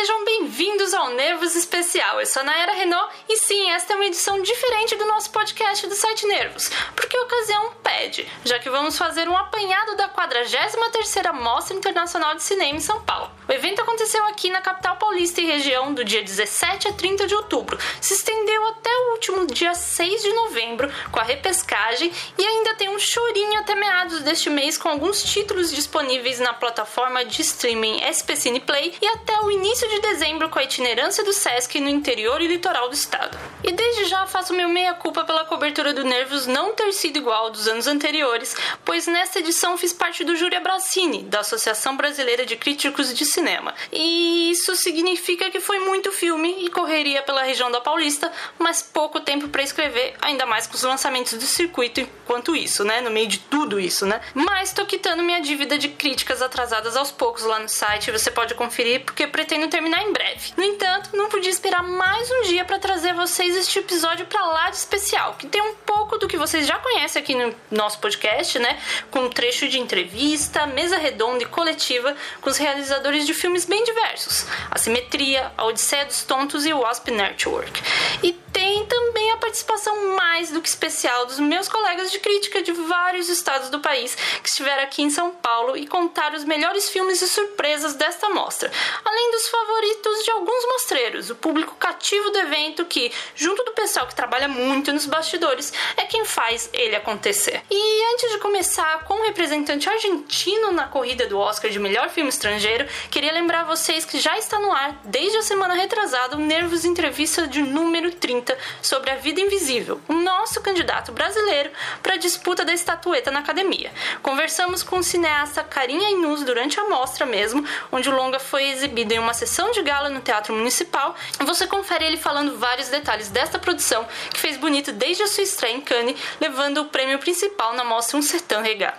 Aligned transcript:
sejam 0.00 0.24
bem-vindos 0.24 0.94
ao 0.94 1.10
Nervos 1.10 1.54
Especial. 1.54 2.18
Eu 2.18 2.26
sou 2.26 2.40
a 2.40 2.44
Nayara 2.46 2.72
Renault 2.72 3.14
e 3.28 3.36
sim, 3.36 3.70
esta 3.70 3.92
é 3.92 3.96
uma 3.96 4.06
edição 4.06 4.40
diferente 4.40 4.96
do 4.96 5.04
nosso 5.04 5.30
podcast 5.30 5.86
do 5.86 5.94
site 5.94 6.26
Nervos, 6.26 6.70
porque 6.96 7.14
a 7.14 7.22
ocasião 7.22 7.72
pede, 8.00 8.26
já 8.44 8.58
que 8.58 8.70
vamos 8.70 8.96
fazer 8.96 9.28
um 9.28 9.36
apanhado 9.36 9.94
da 9.96 10.08
43ª 10.08 11.32
Mostra 11.34 11.76
Internacional 11.76 12.34
de 12.34 12.42
Cinema 12.42 12.76
em 12.76 12.80
São 12.80 13.02
Paulo. 13.02 13.30
O 13.46 13.52
evento 13.52 13.82
aconteceu 13.82 14.24
aqui 14.26 14.48
na 14.48 14.62
capital 14.62 14.96
paulista 14.96 15.40
e 15.40 15.46
região 15.46 15.92
do 15.92 16.02
dia 16.02 16.22
17 16.22 16.88
a 16.88 16.92
30 16.92 17.26
de 17.26 17.34
outubro, 17.34 17.78
se 18.00 18.14
estendeu 18.14 18.68
até 18.68 18.90
o 18.90 19.12
último 19.12 19.46
dia 19.46 19.74
6 19.74 20.22
de 20.22 20.32
novembro 20.32 20.90
com 21.10 21.20
a 21.20 21.24
repescagem 21.24 22.10
e 22.38 22.46
ainda 22.46 22.74
tem 22.74 22.88
um 22.88 22.98
chorinho 22.98 23.60
até 23.60 23.74
meados 23.74 24.20
deste 24.20 24.48
mês 24.48 24.78
com 24.78 24.88
alguns 24.88 25.22
títulos 25.22 25.70
disponíveis 25.70 26.40
na 26.40 26.54
plataforma 26.54 27.24
de 27.24 27.42
streaming 27.42 28.00
SP 28.00 28.36
Cine 28.36 28.60
Play 28.60 28.94
e 29.02 29.06
até 29.08 29.38
o 29.40 29.50
início 29.50 29.88
de 29.88 30.00
dezembro 30.00 30.48
com 30.48 30.58
a 30.58 30.64
itinerância 30.64 31.22
do 31.22 31.32
Sesc 31.32 31.78
no 31.80 31.88
interior 31.88 32.40
e 32.40 32.46
litoral 32.46 32.88
do 32.88 32.94
estado. 32.94 33.36
E 33.62 33.72
desde 33.72 34.06
já 34.06 34.26
faço 34.26 34.54
meu 34.54 34.68
meia-culpa 34.68 35.24
pela 35.24 35.44
cobertura 35.44 35.92
do 35.92 36.04
Nervos 36.04 36.46
não 36.46 36.72
ter 36.72 36.92
sido 36.92 37.18
igual 37.18 37.50
dos 37.50 37.68
anos 37.68 37.86
anteriores, 37.90 38.56
pois 38.84 39.06
nesta 39.06 39.40
edição 39.40 39.76
fiz 39.76 39.92
parte 39.92 40.24
do 40.24 40.34
Júri 40.34 40.56
Abracini, 40.56 41.24
da 41.24 41.40
Associação 41.40 41.96
Brasileira 41.96 42.46
de 42.46 42.56
Críticos 42.56 43.12
de 43.14 43.26
Cinema. 43.26 43.74
E 43.92 44.50
isso 44.50 44.74
significa 44.76 45.50
que 45.50 45.60
foi 45.60 45.78
muito 45.80 46.10
filme 46.12 46.64
e 46.64 46.70
correria 46.70 47.22
pela 47.22 47.42
região 47.42 47.70
da 47.70 47.80
Paulista, 47.80 48.32
mas 48.58 48.82
pouco 48.82 49.20
tempo 49.20 49.48
para 49.48 49.62
escrever, 49.62 50.14
ainda 50.22 50.46
mais 50.46 50.66
com 50.66 50.74
os 50.74 50.82
lançamentos 50.82 51.34
do 51.34 51.44
circuito 51.44 52.00
enquanto 52.00 52.56
isso, 52.56 52.84
né? 52.84 53.00
No 53.00 53.10
meio 53.10 53.26
de 53.26 53.38
tudo 53.38 53.78
isso, 53.78 54.06
né? 54.06 54.20
Mas 54.34 54.72
tô 54.72 54.86
quitando 54.86 55.22
minha 55.22 55.40
dívida 55.40 55.76
de 55.76 55.88
críticas 55.88 56.40
atrasadas 56.40 56.96
aos 56.96 57.10
poucos 57.10 57.42
lá 57.42 57.58
no 57.58 57.68
site, 57.68 58.10
você 58.10 58.30
pode 58.30 58.54
conferir 58.54 59.04
porque 59.04 59.26
pretendo 59.26 59.68
terminar 59.68 60.02
em 60.02 60.12
breve. 60.12 60.52
No 60.56 60.64
entanto, 60.64 61.10
não 61.16 61.28
podia 61.28 61.50
esperar 61.50 61.82
mais 61.82 62.30
um 62.30 62.42
dia 62.42 62.64
para 62.64 62.78
trazer 62.78 63.12
vocês 63.14 63.56
este 63.56 63.78
episódio 63.78 64.26
para 64.26 64.44
lá 64.46 64.70
de 64.70 64.76
especial, 64.76 65.34
que 65.34 65.46
tem 65.46 65.60
um 65.60 65.74
pouco 65.74 66.18
do 66.18 66.28
que 66.28 66.36
vocês 66.36 66.66
já 66.66 66.78
conhecem 66.78 67.20
aqui 67.20 67.34
no 67.34 67.54
nosso 67.80 67.98
podcast, 67.98 68.58
né? 68.58 68.78
Com 69.10 69.20
um 69.20 69.28
trecho 69.30 69.66
de 69.68 69.78
entrevista, 69.78 70.66
mesa 70.66 70.98
redonda 70.98 71.42
e 71.42 71.46
coletiva 71.46 72.14
com 72.40 72.50
os 72.50 72.58
realizadores 72.58 73.26
de 73.26 73.32
filmes 73.32 73.64
bem 73.64 73.82
diversos: 73.84 74.46
A 74.70 74.78
Simetria, 74.78 75.50
A 75.56 75.64
Odisseia 75.64 76.04
dos 76.04 76.22
Tontos 76.22 76.66
e 76.66 76.72
o 76.72 76.80
Wasp 76.80 77.10
Network. 77.10 77.82
E 78.22 78.32
tem 78.52 78.84
também 78.86 79.30
a 79.30 79.36
participação 79.36 80.16
mais 80.16 80.50
do 80.50 80.60
que 80.60 80.68
especial 80.68 81.24
dos 81.24 81.38
meus 81.38 81.68
colegas 81.68 82.10
de 82.10 82.18
crítica 82.18 82.62
de 82.62 82.72
vários 82.72 83.28
estados 83.28 83.70
do 83.70 83.80
país 83.80 84.14
que 84.14 84.48
estiveram 84.48 84.82
aqui 84.82 85.02
em 85.02 85.10
São 85.10 85.30
Paulo 85.30 85.76
e 85.76 85.86
contaram 85.86 86.36
os 86.36 86.44
melhores 86.44 86.90
filmes 86.90 87.22
e 87.22 87.28
surpresas 87.28 87.94
desta 87.94 88.28
mostra, 88.30 88.70
além 89.04 89.30
dos 89.30 89.48
favoritos 89.48 90.24
de 90.24 90.30
alguns 90.30 90.66
mostreiros, 90.66 91.30
o 91.30 91.36
público 91.36 91.74
cativo 91.76 92.30
do 92.30 92.38
evento 92.38 92.84
que, 92.84 93.12
junto 93.34 93.62
do 93.64 93.72
pessoal 93.72 94.06
que 94.06 94.14
trabalha 94.14 94.48
muito 94.48 94.92
nos 94.92 95.06
bastidores, 95.06 95.72
é 95.96 96.04
quem 96.04 96.24
faz 96.24 96.68
ele 96.72 96.96
acontecer. 96.96 97.62
E 97.72 98.04
antes 98.12 98.32
de 98.32 98.38
começar 98.38 99.04
com 99.04 99.14
o 99.14 99.22
representante 99.22 99.88
argentino 99.88 100.72
na 100.72 100.88
corrida 100.88 101.28
do 101.28 101.38
Oscar 101.38 101.70
de 101.70 101.78
melhor 101.78 102.08
filme 102.10 102.28
estrangeiro, 102.28 102.84
queria 103.08 103.32
lembrar 103.32 103.62
vocês 103.62 104.04
que 104.04 104.18
já 104.18 104.36
está 104.36 104.58
no 104.58 104.72
ar, 104.72 105.00
desde 105.04 105.38
a 105.38 105.42
semana 105.42 105.74
retrasada, 105.74 106.36
o 106.36 106.40
Nervos 106.40 106.84
Entrevista 106.84 107.46
de 107.46 107.62
número 107.62 108.10
30 108.10 108.58
sobre 108.82 109.12
a 109.12 109.14
vida 109.14 109.40
invisível, 109.40 110.00
o 110.08 110.14
nosso 110.14 110.60
candidato 110.60 111.12
brasileiro 111.12 111.70
para 112.02 112.14
a 112.14 112.16
disputa 112.16 112.64
da 112.64 112.72
estatueta 112.72 113.30
na 113.30 113.38
academia. 113.38 113.92
Conversamos 114.20 114.82
com 114.82 114.98
o 114.98 115.04
cineasta 115.04 115.62
Carinha 115.62 116.10
Inus 116.10 116.42
durante 116.42 116.80
a 116.80 116.88
mostra 116.88 117.24
mesmo, 117.24 117.64
onde 117.92 118.10
o 118.10 118.16
longa 118.16 118.40
foi 118.40 118.64
exibido 118.64 119.14
em 119.14 119.20
uma 119.20 119.32
sessão 119.32 119.70
de 119.70 119.80
gala 119.82 120.08
no 120.08 120.20
Teatro 120.20 120.52
Municipal. 120.52 121.14
Você 121.46 121.68
confere 121.68 122.04
ele 122.04 122.16
falando 122.16 122.58
vários 122.58 122.88
detalhes 122.88 123.28
desta 123.28 123.60
produção, 123.60 124.08
que 124.34 124.40
fez 124.40 124.56
bonito 124.56 124.90
desde 124.90 125.22
a 125.22 125.28
sua 125.28 125.44
estreia 125.44 125.76
em 125.76 125.80
Cannes, 125.80 126.18
levando 126.40 126.78
o 126.78 126.86
prêmio 126.86 127.20
principal 127.20 127.49
na 127.76 127.84
mostra 127.84 128.18
Um 128.18 128.62
Regal. 128.62 128.94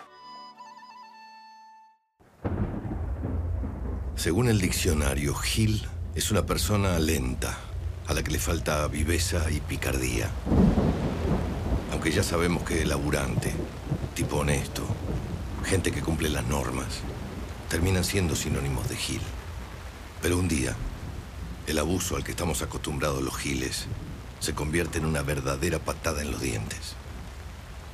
Según 4.16 4.50
el 4.50 4.62
diccionario, 4.62 5.34
Gil 5.34 5.88
es 6.14 6.30
una 6.30 6.46
persona 6.46 7.00
lenta, 7.00 7.58
a 8.08 8.14
la 8.14 8.22
que 8.22 8.32
le 8.32 8.40
falta 8.40 8.88
viveza 8.88 9.50
y 9.50 9.60
picardía. 9.62 10.30
Aunque 11.92 12.12
ya 12.12 12.22
sabemos 12.22 12.64
que 12.64 12.86
laburante, 12.86 13.54
tipo 14.14 14.38
honesto, 14.38 14.84
gente 15.66 15.92
que 15.92 16.02
cumple 16.02 16.30
las 16.30 16.46
normas, 16.46 17.02
terminan 17.70 18.04
siendo 18.04 18.36
sinónimos 18.36 18.88
de 18.90 18.96
Gil. 18.96 19.22
Pero 20.22 20.38
un 20.38 20.48
día, 20.48 20.76
el 21.68 21.80
abuso 21.80 22.16
al 22.16 22.24
que 22.24 22.32
estamos 22.32 22.62
acostumbrados 22.62 23.24
los 23.24 23.36
Giles 23.38 23.88
se 24.40 24.54
convierte 24.54 24.98
en 25.00 25.06
una 25.06 25.22
verdadera 25.22 25.80
patada 25.80 26.22
en 26.22 26.32
los 26.32 26.42
dientes. 26.42 26.96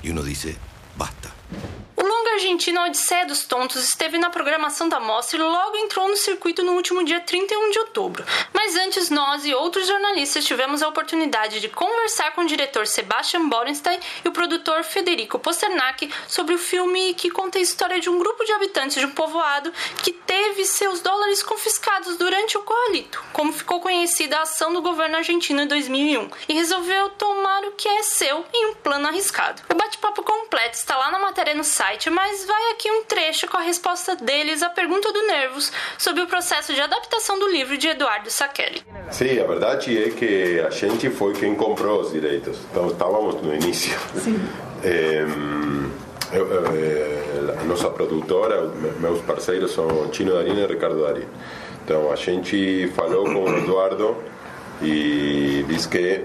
Y 0.04 0.10
uno 0.10 0.24
dice, 0.24 0.56
basta. 0.98 1.34
Longa 2.28 2.36
argentino 2.36 2.82
Odisseia 2.82 3.26
dos 3.26 3.46
Tontos 3.46 3.84
esteve 3.84 4.18
na 4.18 4.30
programação 4.30 4.90
da 4.90 5.00
mostra 5.00 5.40
e 5.40 5.42
logo 5.42 5.78
entrou 5.78 6.10
no 6.10 6.18
circuito 6.18 6.62
no 6.62 6.74
último 6.74 7.04
dia 7.04 7.22
31 7.22 7.72
de 7.72 7.80
outubro. 7.80 8.26
Mas 8.54 8.76
antes, 8.76 9.10
nós 9.10 9.46
e 9.46 9.54
outros 9.54 9.88
jornalistas 9.88 10.44
tivemos 10.44 10.84
a 10.84 10.90
oportunidade 10.90 11.62
de 11.62 11.70
conversar 11.70 12.32
com 12.32 12.42
o 12.42 12.46
diretor 12.46 12.86
Sebastian 12.86 13.48
Borenstein 13.48 14.00
e 14.26 14.28
o 14.28 14.32
produtor 14.34 14.84
Federico 14.84 15.40
Posternac 15.40 16.12
sobre 16.28 16.54
o 16.54 16.58
filme 16.58 17.14
que 17.14 17.32
conta 17.32 17.60
a 17.60 17.62
história 17.62 18.00
de 18.00 18.10
um 18.10 18.20
grupo 18.20 18.44
de 18.44 18.52
habitantes 18.52 19.00
de 19.00 19.06
um 19.06 19.12
povoado 19.12 19.72
que 20.04 20.12
teve 20.12 20.66
seus 20.66 21.00
dólares 21.00 21.42
confiscados 21.42 22.18
durante 22.18 22.58
o 22.58 22.64
coalito, 22.64 23.24
como 23.32 23.54
ficou 23.54 23.80
conhecida 23.80 24.38
a 24.38 24.42
ação 24.42 24.74
do 24.74 24.82
governo 24.82 25.18
argentino 25.18 25.62
em 25.62 25.68
2001, 25.68 26.30
e 26.50 26.54
resolveu 26.54 27.10
tomar 27.12 27.64
o 27.64 27.72
que 27.72 27.88
é 27.88 28.04
seu 28.04 28.46
em 28.54 28.68
um 28.68 28.74
plano 28.76 29.08
arriscado. 29.08 29.62
O 29.72 29.76
bate-papo 29.76 30.22
completo 30.24 30.76
está 30.76 30.98
lá 30.98 31.10
na 31.10 31.20
matéria 31.20 31.56
no 31.56 31.64
site, 31.64 32.10
mas 32.18 32.44
vai 32.46 32.72
aqui 32.72 32.90
um 32.90 33.04
trecho 33.04 33.48
com 33.48 33.58
a 33.58 33.62
resposta 33.62 34.16
deles 34.16 34.64
à 34.64 34.70
pergunta 34.72 35.14
do 35.14 35.28
Nervos 35.28 35.72
sobre 36.00 36.24
o 36.24 36.28
processo 36.28 36.74
de 36.74 36.82
adaptação 36.82 37.38
do 37.38 37.48
livro 37.48 37.78
de 37.78 37.90
Eduardo 37.90 38.32
Saccheri. 38.32 38.82
Sim, 39.12 39.40
a 39.40 39.46
verdade 39.46 39.96
é 40.04 40.10
que 40.10 40.60
a 40.60 40.72
gente 40.72 41.12
foi 41.12 41.34
quem 41.34 41.54
comprou 41.54 42.02
os 42.02 42.12
direitos, 42.12 42.58
então 42.72 42.88
estávamos 42.88 43.40
no 43.40 43.54
início. 43.54 43.96
Sim. 44.16 44.40
É, 46.30 47.62
a 47.62 47.64
nossa 47.64 47.90
produtora, 47.90 48.70
meus 49.00 49.22
parceiros 49.22 49.72
são 49.72 50.12
Chino 50.12 50.34
Darín 50.34 50.60
e 50.60 50.66
Ricardo 50.66 51.02
Darín. 51.02 51.26
Então 51.86 52.12
a 52.12 52.18
gente 52.18 52.92
falou 52.94 53.24
com 53.24 53.46
o 53.46 53.58
Eduardo 53.60 54.18
e 54.82 55.66
disse 55.68 55.88
que 55.88 56.24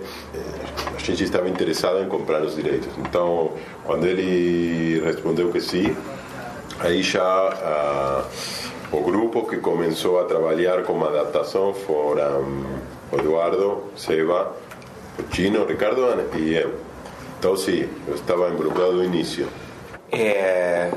a 0.94 0.98
gente 0.98 1.24
estava 1.24 1.48
interessado 1.48 2.02
em 2.02 2.08
comprar 2.08 2.42
os 2.42 2.54
direitos. 2.54 2.88
Então, 2.98 3.52
quando 3.84 4.06
ele 4.06 5.00
respondeu 5.04 5.50
que 5.50 5.60
sim, 5.60 5.96
aí 6.80 7.02
já 7.02 8.28
uh, 8.92 8.96
o 8.96 9.00
grupo 9.00 9.46
que 9.48 9.56
começou 9.56 10.20
a 10.20 10.24
trabalhar 10.24 10.82
com 10.82 11.02
a 11.04 11.08
adaptação 11.08 11.72
foram 11.72 12.64
o 13.10 13.18
Eduardo, 13.18 13.84
Seba, 13.96 14.54
o 15.18 15.34
Chino, 15.34 15.62
o 15.62 15.66
Ricardo 15.66 16.02
e 16.36 16.54
eu. 16.54 16.74
Então, 17.38 17.56
sim, 17.56 17.88
eu 18.06 18.14
estava 18.14 18.50
involucrado 18.50 18.92
no 18.92 19.04
início. 19.04 19.48
É, 20.12 20.90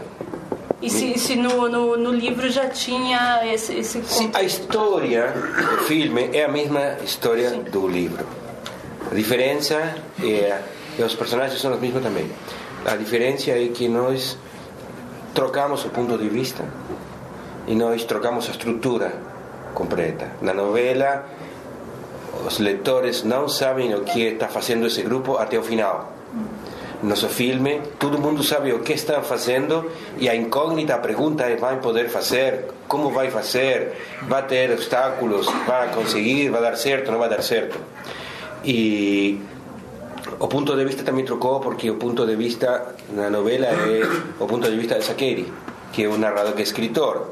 E 0.85 0.89
se, 0.91 1.17
se 1.17 1.35
no, 1.35 1.67
no, 1.67 1.97
no 1.97 2.11
livro 2.11 2.47
já 2.47 2.69
tinha 2.69 3.41
esse, 3.51 3.73
esse 3.73 4.03
Sim, 4.03 4.29
a 4.35 4.43
história 4.43 5.31
do 5.31 5.83
filme 5.85 6.29
é 6.31 6.45
a 6.45 6.47
mesma 6.47 6.97
história 7.03 7.49
do 7.49 7.87
livro. 7.87 8.23
A 9.11 9.15
diferença 9.15 9.95
é, 10.23 10.61
e 10.99 11.01
os 11.01 11.15
personagens 11.15 11.59
são 11.59 11.73
os 11.73 11.81
mesmos 11.81 12.03
também. 12.03 12.29
A 12.85 12.95
diferença 12.95 13.49
é 13.49 13.67
que 13.69 13.89
nós 13.89 14.37
trocamos 15.33 15.83
o 15.85 15.89
ponto 15.89 16.15
de 16.19 16.29
vista 16.29 16.63
e 17.65 17.73
nós 17.73 18.03
trocamos 18.03 18.47
a 18.47 18.51
estrutura 18.51 19.11
completa. 19.73 20.33
Na 20.39 20.53
novela, 20.53 21.25
os 22.45 22.59
leitores 22.59 23.23
não 23.23 23.49
sabem 23.49 23.95
o 23.95 24.03
que 24.03 24.21
está 24.21 24.47
fazendo 24.47 24.85
esse 24.85 25.01
grupo 25.01 25.37
até 25.37 25.57
o 25.57 25.63
final. 25.63 26.14
Nosso 27.05 27.29
filme, 27.29 27.81
todo 27.99 28.17
mundo 28.17 28.41
sabe 28.41 28.73
o 28.73 28.79
que 28.79 28.93
estão 28.93 29.21
fazendo 29.21 29.91
e 30.17 30.27
a 30.27 30.35
incógnita, 30.35 30.95
a 30.95 30.97
pergunta 30.97 31.43
é: 31.43 31.55
vai 31.55 31.79
poder 31.79 32.09
fazer? 32.09 32.65
Como 32.87 33.11
vai 33.11 33.29
fazer? 33.29 33.93
Vai 34.23 34.41
ter 34.47 34.71
obstáculos? 34.71 35.45
Vai 35.67 35.93
conseguir? 35.93 36.49
Vai 36.49 36.61
dar 36.61 36.75
certo? 36.75 37.11
Não 37.11 37.19
vai 37.19 37.29
dar 37.29 37.43
certo? 37.43 37.77
E 38.63 39.39
o 40.39 40.47
ponto 40.47 40.75
de 40.75 40.83
vista 40.83 41.03
também 41.03 41.23
trocou 41.23 41.59
porque 41.59 41.91
o 41.91 41.95
ponto 41.97 42.25
de 42.25 42.35
vista 42.35 42.95
na 43.09 43.29
novela 43.29 43.67
é 43.67 44.01
o 44.39 44.47
ponto 44.47 44.67
de 44.67 44.75
vista 44.75 44.95
de 44.95 45.05
Sakeri, 45.05 45.53
que 45.93 46.05
é 46.05 46.09
um 46.09 46.17
narrador 46.17 46.53
que 46.53 46.61
é 46.61 46.63
escritor. 46.63 47.29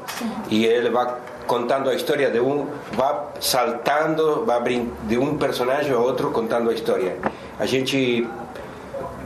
E 0.50 0.66
ele 0.66 0.90
vai 0.90 1.16
contando 1.48 1.90
a 1.90 1.94
história 1.94 2.30
de 2.30 2.38
um, 2.38 2.68
vai 2.92 3.12
saltando, 3.40 4.44
vai 4.44 4.62
de 5.08 5.18
um 5.18 5.36
personagem 5.36 5.92
a 5.92 5.98
outro 5.98 6.30
contando 6.30 6.70
a 6.70 6.74
história. 6.74 7.16
A 7.58 7.66
gente 7.66 8.24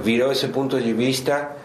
virou 0.02 0.32
esse 0.32 0.48
ponto 0.48 0.80
de 0.80 0.92
vista 0.92 1.56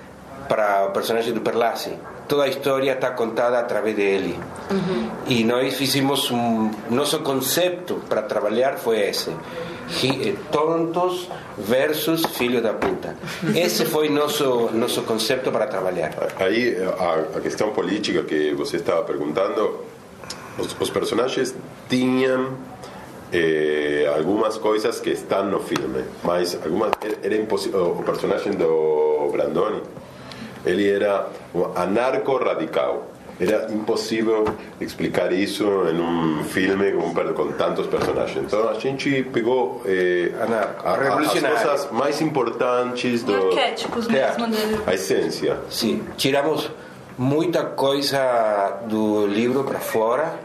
para 0.47 0.87
o 0.87 0.91
personagem 0.91 1.33
do 1.33 1.41
Perlassi, 1.41 1.97
toda 2.27 2.43
a 2.43 2.47
história 2.47 2.93
está 2.93 3.11
contada 3.11 3.59
através 3.59 3.95
dele. 3.95 4.39
Uhum. 4.69 5.09
E 5.27 5.43
nós 5.43 5.75
fizemos 5.75 6.31
um. 6.31 6.71
Nosso 6.89 7.19
conceito 7.19 8.01
para 8.09 8.21
trabalhar 8.21 8.77
foi 8.77 8.99
esse: 9.01 9.29
eh, 9.29 10.33
tontos 10.51 11.29
versus 11.57 12.25
filho 12.25 12.61
da 12.61 12.73
puta. 12.73 13.15
Esse 13.55 13.85
foi 13.85 14.09
nosso 14.09 14.69
nosso 14.73 15.03
conceito 15.03 15.51
para 15.51 15.67
trabalhar. 15.67 16.13
Aí 16.37 16.75
a, 16.99 17.37
a 17.37 17.41
questão 17.41 17.71
política 17.71 18.23
que 18.23 18.53
você 18.53 18.77
estava 18.77 19.03
perguntando, 19.03 19.81
os, 20.57 20.75
os 20.79 20.89
personagens 20.89 21.55
tinham 21.89 22.57
eh, 23.33 24.13
algumas 24.15 24.57
coisas 24.57 24.99
que 24.99 25.09
estão 25.09 25.45
no 25.45 25.59
filme, 25.59 26.03
mas 26.23 26.55
algumas 26.63 26.91
era 27.23 27.35
impossível. 27.35 27.97
O 27.99 28.03
personagem 28.03 28.53
do 28.53 29.29
Brandoni 29.31 29.81
ele 30.65 30.89
era 30.89 31.27
um 31.53 31.65
anarco-radical. 31.75 33.09
Era 33.39 33.67
impossível 33.73 34.45
explicar 34.79 35.33
isso 35.33 35.63
em 35.63 35.99
um 35.99 36.43
filme 36.43 36.91
com, 36.91 37.11
com 37.33 37.51
tantos 37.53 37.87
personagens. 37.87 38.45
Então 38.45 38.69
a 38.69 38.75
gente 38.75 39.23
pegou 39.33 39.81
eh, 39.85 40.31
a, 40.39 40.89
a, 40.91 41.19
as 41.19 41.39
coisas 41.39 41.91
mais 41.91 42.21
importantes 42.21 43.23
do. 43.23 43.33
Arquétipos 43.33 44.07
mesmo 44.07 44.47
dele. 44.47 44.79
A 44.85 44.93
essência. 44.93 45.57
Sim, 45.69 46.03
tiramos 46.15 46.69
muita 47.17 47.63
coisa 47.63 48.81
do 48.85 49.25
livro 49.25 49.63
para 49.63 49.79
fora 49.79 50.39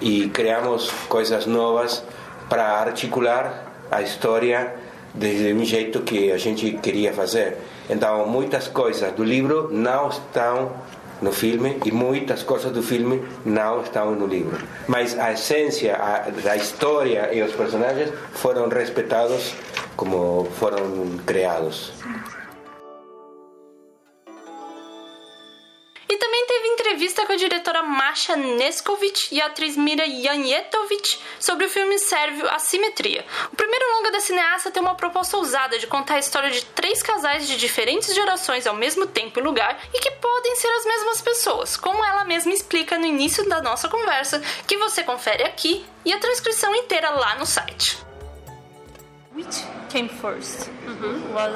e 0.00 0.28
criamos 0.28 0.90
coisas 1.08 1.46
novas 1.46 2.04
para 2.48 2.64
articular 2.78 3.72
a 3.90 4.02
história 4.02 4.74
de 5.14 5.52
um 5.52 5.64
jeito 5.64 6.00
que 6.00 6.30
a 6.30 6.38
gente 6.38 6.72
queria 6.72 7.12
fazer. 7.12 7.58
Então, 7.88 8.26
muitas 8.26 8.68
coisas 8.68 9.12
do 9.12 9.24
livro 9.24 9.68
não 9.72 10.08
estão 10.08 10.72
no 11.20 11.32
filme 11.32 11.78
e 11.84 11.90
muitas 11.90 12.42
coisas 12.42 12.70
do 12.72 12.82
filme 12.82 13.22
não 13.44 13.80
estão 13.80 14.14
no 14.14 14.26
livro. 14.26 14.58
Mas 14.86 15.18
a 15.18 15.32
essência 15.32 15.96
a, 15.96 16.56
história 16.56 17.32
e 17.32 17.42
os 17.42 17.52
personagens 17.52 18.12
foram 18.32 18.68
respeitados 18.68 19.54
como 19.96 20.46
foram 20.58 21.18
criados. 21.24 21.92
Entrevista 26.96 27.26
com 27.26 27.32
a 27.32 27.36
diretora 27.36 27.82
Masha 27.82 28.36
Neskovic 28.36 29.28
e 29.30 29.40
a 29.40 29.46
atriz 29.46 29.76
Mira 29.76 30.04
Janjetovic 30.06 31.18
sobre 31.38 31.66
o 31.66 31.68
filme 31.68 31.98
sérvio 31.98 32.48
Assimetria. 32.48 33.24
O 33.52 33.56
primeiro 33.56 33.84
longa 33.92 34.10
da 34.12 34.20
cineasta 34.20 34.70
tem 34.70 34.82
uma 34.82 34.94
proposta 34.94 35.36
ousada 35.36 35.78
de 35.78 35.86
contar 35.86 36.14
a 36.14 36.18
história 36.18 36.50
de 36.50 36.64
três 36.64 37.02
casais 37.02 37.46
de 37.46 37.56
diferentes 37.56 38.14
gerações 38.14 38.66
ao 38.66 38.74
mesmo 38.74 39.06
tempo 39.06 39.38
e 39.38 39.42
lugar 39.42 39.78
e 39.92 40.00
que 40.00 40.10
podem 40.12 40.56
ser 40.56 40.68
as 40.68 40.86
mesmas 40.86 41.20
pessoas, 41.20 41.76
como 41.76 42.04
ela 42.04 42.24
mesma 42.24 42.52
explica 42.52 42.98
no 42.98 43.06
início 43.06 43.46
da 43.48 43.60
nossa 43.60 43.88
conversa, 43.88 44.40
que 44.66 44.76
você 44.76 45.02
confere 45.02 45.42
aqui 45.42 45.84
e 46.04 46.12
a 46.12 46.18
transcrição 46.18 46.74
inteira 46.74 47.10
lá 47.10 47.34
no 47.34 47.44
site. 47.44 47.98
Which 49.36 49.56
came 49.92 50.08
1st 50.08 50.58
mm 50.86 50.96
-hmm. 50.98 51.34
Well, 51.36 51.54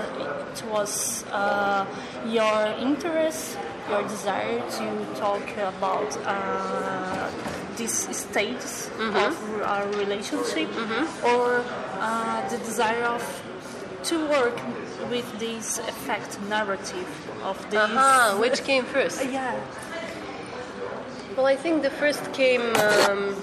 it 0.53 0.63
was 0.75 1.25
uh, 1.33 1.83
your 2.39 2.59
interest 2.89 3.59
your 3.91 4.03
desire 4.03 4.61
to 4.79 4.87
talk 5.17 5.43
about 5.75 6.17
uh, 6.25 7.29
these 7.77 8.17
states 8.17 8.89
mm-hmm. 8.89 9.17
of 9.17 9.63
our 9.63 9.87
relationship 9.99 10.69
mm-hmm. 10.71 11.27
or 11.27 11.65
uh, 11.99 12.49
the 12.49 12.59
desire 12.59 13.05
of 13.05 13.23
to 14.05 14.17
work 14.29 14.59
with 15.11 15.27
this 15.39 15.79
effect 15.79 16.41
narrative 16.49 17.09
of 17.43 17.59
this 17.71 17.81
uh-huh. 17.81 18.37
which 18.39 18.63
came 18.65 18.85
first 18.85 19.25
yeah 19.39 19.59
well 21.37 21.47
i 21.47 21.57
think 21.57 21.83
the 21.83 21.91
first 21.91 22.33
came 22.33 22.63
um, 22.77 23.35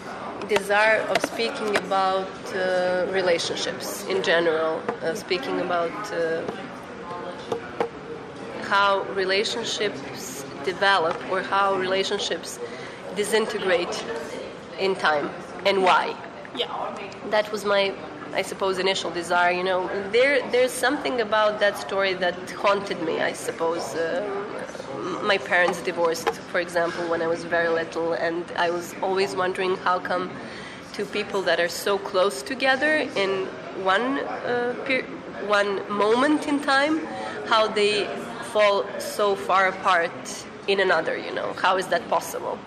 desire 0.48 1.02
of 1.02 1.22
speaking 1.24 1.76
about 1.78 2.30
uh, 2.56 3.06
relationships 3.12 4.06
in 4.08 4.24
general 4.24 4.82
uh, 5.02 5.14
speaking 5.14 5.60
about 5.62 5.92
uh, 6.14 6.42
how 8.64 9.04
relationships 9.14 10.44
develop 10.64 11.18
or 11.32 11.42
how 11.42 11.76
relationships 11.76 12.60
disintegrate 13.16 14.04
in 14.80 14.96
time 14.96 15.30
and 15.66 15.82
why. 15.82 16.16
Yeah. 16.56 16.72
That 17.30 17.52
was 17.52 17.66
my 17.66 17.94
I 18.34 18.42
suppose 18.42 18.78
initial 18.78 19.10
desire, 19.12 19.52
you 19.52 19.64
know. 19.64 19.88
There 20.12 20.36
there's 20.52 20.72
something 20.72 21.22
about 21.22 21.60
that 21.60 21.78
story 21.78 22.14
that 22.16 22.38
haunted 22.52 23.02
me, 23.02 23.22
I 23.22 23.34
suppose. 23.34 23.96
My 25.24 25.38
parents 25.38 25.82
divorced, 25.82 26.30
for 26.52 26.60
example, 26.60 27.08
when 27.10 27.22
I 27.22 27.28
was 27.28 27.44
very 27.44 27.70
little 27.70 28.14
and 28.14 28.44
I 28.56 28.70
was 28.70 28.96
always 29.02 29.36
wondering 29.36 29.78
how 29.78 30.00
come 30.00 30.32
two 30.94 31.06
people 31.06 31.42
that 31.44 31.60
are 31.60 31.70
so 31.70 31.98
close 31.98 32.42
together 32.42 33.08
in 33.16 33.46
one 33.84 34.20
uh, 34.20 34.76
per- 34.86 35.06
one 35.46 35.88
moment 35.92 36.48
in 36.48 36.60
time 36.60 37.06
how 37.46 37.68
they 37.68 38.06
fall 38.52 38.86
so 39.00 39.36
far 39.36 39.68
apart 39.68 40.46
in 40.68 40.80
another, 40.80 41.16
you 41.18 41.34
know. 41.34 41.54
How 41.54 41.78
is 41.78 41.88
that 41.88 42.08
possible? 42.10 42.58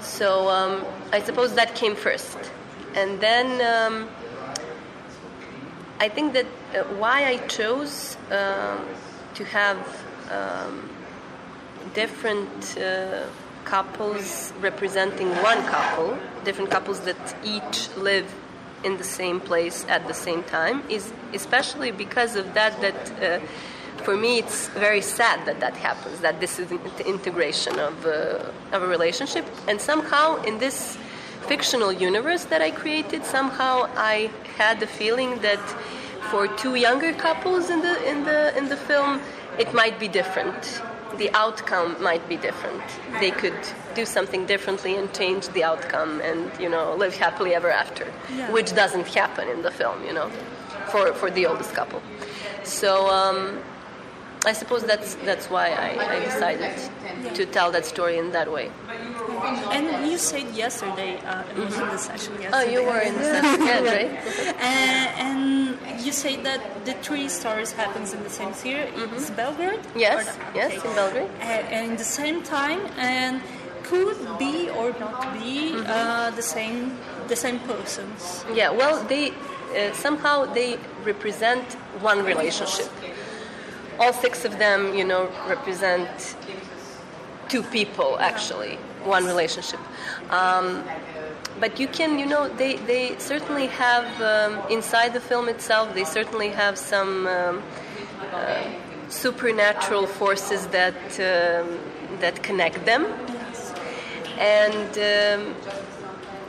So 0.00 0.48
um, 0.48 0.84
I 1.12 1.20
suppose 1.20 1.54
that 1.54 1.74
came 1.74 1.94
first. 1.94 2.38
And 2.94 3.20
then 3.20 3.46
um, 3.60 4.08
I 6.00 6.08
think 6.08 6.32
that 6.32 6.46
uh, 6.46 6.84
why 6.94 7.26
I 7.26 7.36
chose 7.48 8.16
uh, 8.30 8.78
to 9.34 9.44
have 9.44 9.78
um, 10.30 10.88
different 12.02 12.78
uh, 12.78 13.26
couples 13.64 14.52
representing 14.60 15.28
one 15.50 15.60
couple, 15.74 16.16
different 16.44 16.70
couples 16.70 17.00
that 17.00 17.22
each 17.44 17.78
live 17.96 18.28
in 18.84 18.96
the 19.02 19.08
same 19.20 19.38
place 19.40 19.84
at 19.88 20.02
the 20.06 20.14
same 20.14 20.42
time, 20.44 20.76
is 20.88 21.12
especially 21.34 21.90
because 22.04 22.32
of 22.40 22.46
that 22.54 22.72
that 22.84 23.00
uh, 23.20 23.40
for 24.04 24.16
me, 24.16 24.38
it's 24.38 24.68
very 24.68 25.02
sad 25.02 25.44
that 25.48 25.58
that 25.58 25.76
happens, 25.76 26.20
that 26.20 26.38
this 26.38 26.58
is 26.60 26.68
the 26.68 27.06
integration 27.14 27.74
of, 27.88 27.94
uh, 28.06 28.76
of 28.76 28.80
a 28.82 28.86
relationship. 28.86 29.44
And 29.66 29.80
somehow, 29.80 30.26
in 30.44 30.58
this 30.58 30.96
fictional 31.50 31.92
universe 31.92 32.44
that 32.44 32.62
I 32.62 32.70
created, 32.70 33.24
somehow 33.24 33.88
I 33.96 34.30
had 34.56 34.78
the 34.78 34.86
feeling 34.86 35.30
that 35.40 35.64
for 36.30 36.46
two 36.62 36.74
younger 36.76 37.12
couples 37.12 37.70
in 37.70 37.80
the, 37.80 37.94
in 38.10 38.24
the, 38.24 38.56
in 38.56 38.68
the 38.68 38.76
film, 38.76 39.20
it 39.58 39.74
might 39.74 39.98
be 39.98 40.08
different. 40.08 40.80
The 41.16 41.30
outcome 41.34 42.00
might 42.02 42.28
be 42.28 42.36
different. 42.36 42.82
They 43.18 43.30
could 43.30 43.58
do 43.94 44.04
something 44.04 44.46
differently 44.46 44.94
and 44.96 45.12
change 45.12 45.48
the 45.48 45.64
outcome 45.64 46.20
and, 46.20 46.50
you 46.60 46.68
know, 46.68 46.94
live 46.94 47.16
happily 47.16 47.54
ever 47.54 47.70
after, 47.70 48.06
yeah. 48.34 48.50
which 48.52 48.74
doesn't 48.74 49.08
happen 49.08 49.48
in 49.48 49.62
the 49.62 49.70
film, 49.70 50.04
you 50.04 50.12
know, 50.12 50.28
for, 50.90 51.12
for 51.14 51.30
the 51.30 51.46
oldest 51.46 51.72
couple. 51.74 52.02
So, 52.62 53.08
um, 53.08 53.60
I 54.46 54.52
suppose 54.52 54.84
that's 54.84 55.16
that's 55.16 55.50
why 55.50 55.70
I, 55.70 56.16
I 56.16 56.24
decided 56.24 56.72
to 57.34 57.44
tell 57.46 57.72
that 57.72 57.84
story 57.84 58.18
in 58.18 58.30
that 58.32 58.50
way. 58.52 58.70
And 59.72 60.10
you 60.10 60.18
said 60.18 60.54
yesterday, 60.54 61.18
uh, 61.18 61.42
mm-hmm. 61.42 61.62
in 61.62 61.68
the 61.68 61.76
mm-hmm. 61.76 61.96
session 61.96 62.32
yesterday. 62.40 62.50
Oh, 62.54 62.70
you 62.70 62.82
were 62.84 63.00
in 63.00 63.14
the 63.14 63.24
session, 63.24 63.66
yeah, 63.66 63.80
right? 63.94 64.12
uh, 64.56 65.26
and 65.26 66.00
you 66.04 66.12
say 66.12 66.36
that 66.42 66.60
the 66.84 66.94
three 66.94 67.28
stories 67.28 67.72
happens 67.72 68.12
in 68.14 68.22
the 68.22 68.30
same 68.30 68.52
city. 68.54 68.76
Mm-hmm. 68.76 69.16
It's 69.16 69.30
Belgrade. 69.30 69.80
Yes, 69.96 70.38
yes, 70.54 70.84
in 70.84 70.94
Belgrade. 70.94 71.30
Uh, 71.40 71.74
and 71.74 71.92
in 71.92 71.96
the 71.96 72.04
same 72.04 72.42
time, 72.42 72.80
and 72.96 73.42
could 73.82 74.18
be 74.38 74.68
or 74.70 74.92
not 75.00 75.32
be 75.32 75.72
mm-hmm. 75.72 75.86
uh, 75.86 76.30
the 76.30 76.42
same 76.42 76.96
the 77.28 77.36
same 77.36 77.58
persons. 77.60 78.44
Yeah, 78.54 78.70
well, 78.70 79.02
they 79.04 79.30
uh, 79.30 79.92
somehow 79.92 80.46
they 80.52 80.78
represent 81.04 81.64
one 82.00 82.24
relationship 82.24 82.90
all 83.98 84.12
six 84.12 84.44
of 84.44 84.58
them, 84.58 84.94
you 84.94 85.04
know, 85.04 85.30
represent 85.48 86.36
two 87.48 87.62
people 87.62 88.18
actually, 88.20 88.78
one 89.04 89.24
relationship. 89.24 89.80
Um, 90.30 90.84
but 91.60 91.80
you 91.80 91.88
can, 91.88 92.18
you 92.18 92.26
know, 92.26 92.48
they, 92.48 92.76
they 92.76 93.18
certainly 93.18 93.66
have 93.66 94.06
um, 94.20 94.70
inside 94.70 95.12
the 95.12 95.20
film 95.20 95.48
itself. 95.48 95.94
They 95.94 96.04
certainly 96.04 96.50
have 96.50 96.78
some 96.78 97.26
um, 97.26 97.62
uh, 98.32 98.62
supernatural 99.08 100.06
forces 100.06 100.66
that 100.68 100.94
um, 101.18 101.78
that 102.20 102.42
connect 102.42 102.84
them, 102.84 103.06
and 104.38 104.90
um, 104.98 105.54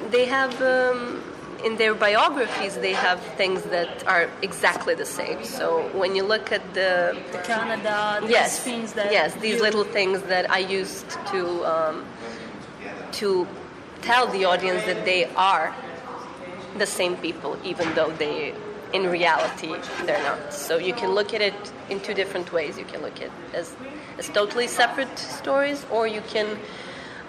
they 0.10 0.26
have 0.26 0.60
um, 0.62 1.22
in 1.64 1.76
their 1.78 1.94
biographies, 1.94 2.76
they 2.76 2.94
have 2.94 3.20
things 3.36 3.64
that 3.64 4.08
are 4.08 4.30
exactly 4.42 4.96
the 4.96 5.06
same. 5.06 5.44
So 5.44 5.90
when 5.94 6.16
you 6.16 6.24
look 6.24 6.52
at 6.52 6.74
the, 6.74 7.18
the 7.32 7.40
Canada, 7.40 8.22
yes, 8.28 8.60
things 8.60 8.94
that 8.94 9.12
yes, 9.12 9.34
these 9.36 9.56
you... 9.56 9.62
little 9.62 9.84
things 9.84 10.22
that 10.24 10.50
I 10.50 10.60
used 10.60 11.10
to 11.32 11.66
um, 11.66 12.06
to 13.14 13.48
tell 14.02 14.28
the 14.28 14.46
audience 14.46 14.84
that 14.86 15.06
they 15.06 15.26
are 15.36 15.74
the 16.78 16.86
same 16.86 17.18
people, 17.18 17.58
even 17.64 17.94
though 17.96 18.12
they 18.12 18.54
in 18.94 19.08
reality 19.08 19.76
they're 20.06 20.24
not. 20.24 20.54
So 20.54 20.78
you 20.78 20.94
can 20.94 21.12
look 21.12 21.34
at 21.34 21.42
it 21.42 21.54
in 21.90 22.00
two 22.00 22.14
different 22.14 22.52
ways. 22.52 22.78
You 22.78 22.86
can 22.86 23.02
look 23.02 23.18
at 23.18 23.28
it 23.28 23.32
as 23.54 23.76
as 24.18 24.30
totally 24.30 24.68
separate 24.68 25.18
stories, 25.20 25.86
or 25.92 26.08
you 26.08 26.22
can 26.22 26.58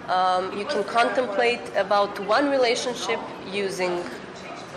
um, 0.07 0.57
you 0.57 0.65
can 0.65 0.83
contemplate 0.83 1.61
about 1.75 2.19
one 2.25 2.49
relationship 2.49 3.19
using 3.51 4.03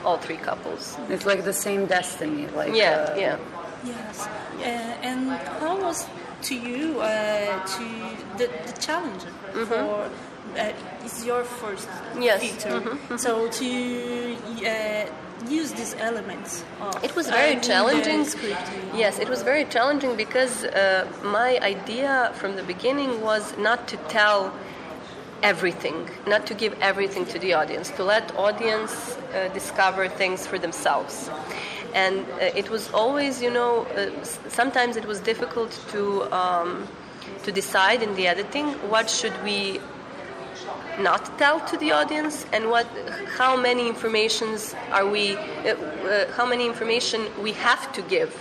all 0.05 0.19
three 0.19 0.37
couples. 0.37 0.97
It's 1.09 1.27
like 1.27 1.45
the 1.45 1.53
same 1.53 1.87
destiny. 1.87 2.47
Like 2.49 2.75
Yeah, 2.75 2.91
uh, 2.91 3.17
yeah. 3.17 3.39
Yes. 3.85 4.27
Uh, 4.27 4.63
and 5.03 5.31
how 5.61 5.81
was 5.81 6.07
to 6.43 6.55
you 6.55 7.01
uh, 7.01 7.67
to 7.67 7.85
the, 8.39 8.51
the 8.67 8.81
challenge 8.81 9.23
for 9.53 10.11
uh, 10.57 11.05
is 11.05 11.25
your 11.25 11.45
first 11.45 11.89
Mm-hmm. 12.15 12.39
Feature? 12.39 13.19
So 13.19 13.49
to 13.49 14.37
uh, 14.67 15.51
use 15.51 15.73
these 15.73 15.95
elements. 15.99 16.65
Of, 16.81 17.05
It 17.05 17.15
was 17.17 17.29
very 17.29 17.61
challenging. 17.61 18.25
script. 18.25 18.63
Yes, 18.95 19.19
it 19.19 19.29
was 19.29 19.43
very 19.43 19.65
challenging 19.65 20.17
because 20.17 20.65
uh, 20.65 21.07
my 21.23 21.59
idea 21.61 22.33
from 22.35 22.57
the 22.57 22.63
beginning 22.63 23.21
was 23.21 23.57
not 23.59 23.89
to 23.89 23.97
tell 24.09 24.53
everything, 25.43 26.09
not 26.27 26.47
to 26.47 26.55
give 26.55 26.75
everything 26.81 27.27
to 27.27 27.39
the 27.39 27.53
audience, 27.53 27.91
to 27.91 28.05
let 28.05 28.35
audience 28.37 29.17
uh, 29.35 29.49
discover 29.53 30.09
things 30.09 30.47
for 30.47 30.59
themselves. 30.59 31.29
And 31.95 32.25
uh, 32.41 32.61
it 32.61 32.71
was 32.71 32.91
always, 32.93 33.43
you 33.43 33.51
know, 33.51 33.85
uh, 33.87 34.25
sometimes 34.49 34.97
it 34.97 35.05
was 35.05 35.21
difficult 35.21 35.79
to 35.93 36.23
um, 36.35 36.89
to 37.45 37.53
decide 37.53 38.03
in 38.03 38.15
the 38.17 38.27
editing 38.27 38.67
what 38.91 39.09
should 39.11 39.35
we 39.45 39.81
not 40.99 41.39
tell 41.39 41.61
to 41.61 41.77
the 41.77 41.93
audience? 41.93 42.47
And 42.53 42.71
what 42.71 42.87
how 43.37 43.57
many 43.57 43.89
informations 43.89 44.75
are 44.93 45.07
we 45.07 45.37
uh, 45.37 45.75
uh, 45.75 46.33
how 46.33 46.47
many 46.47 46.67
information 46.67 47.27
we 47.43 47.53
have 47.53 47.93
to 47.93 48.03
give 48.03 48.33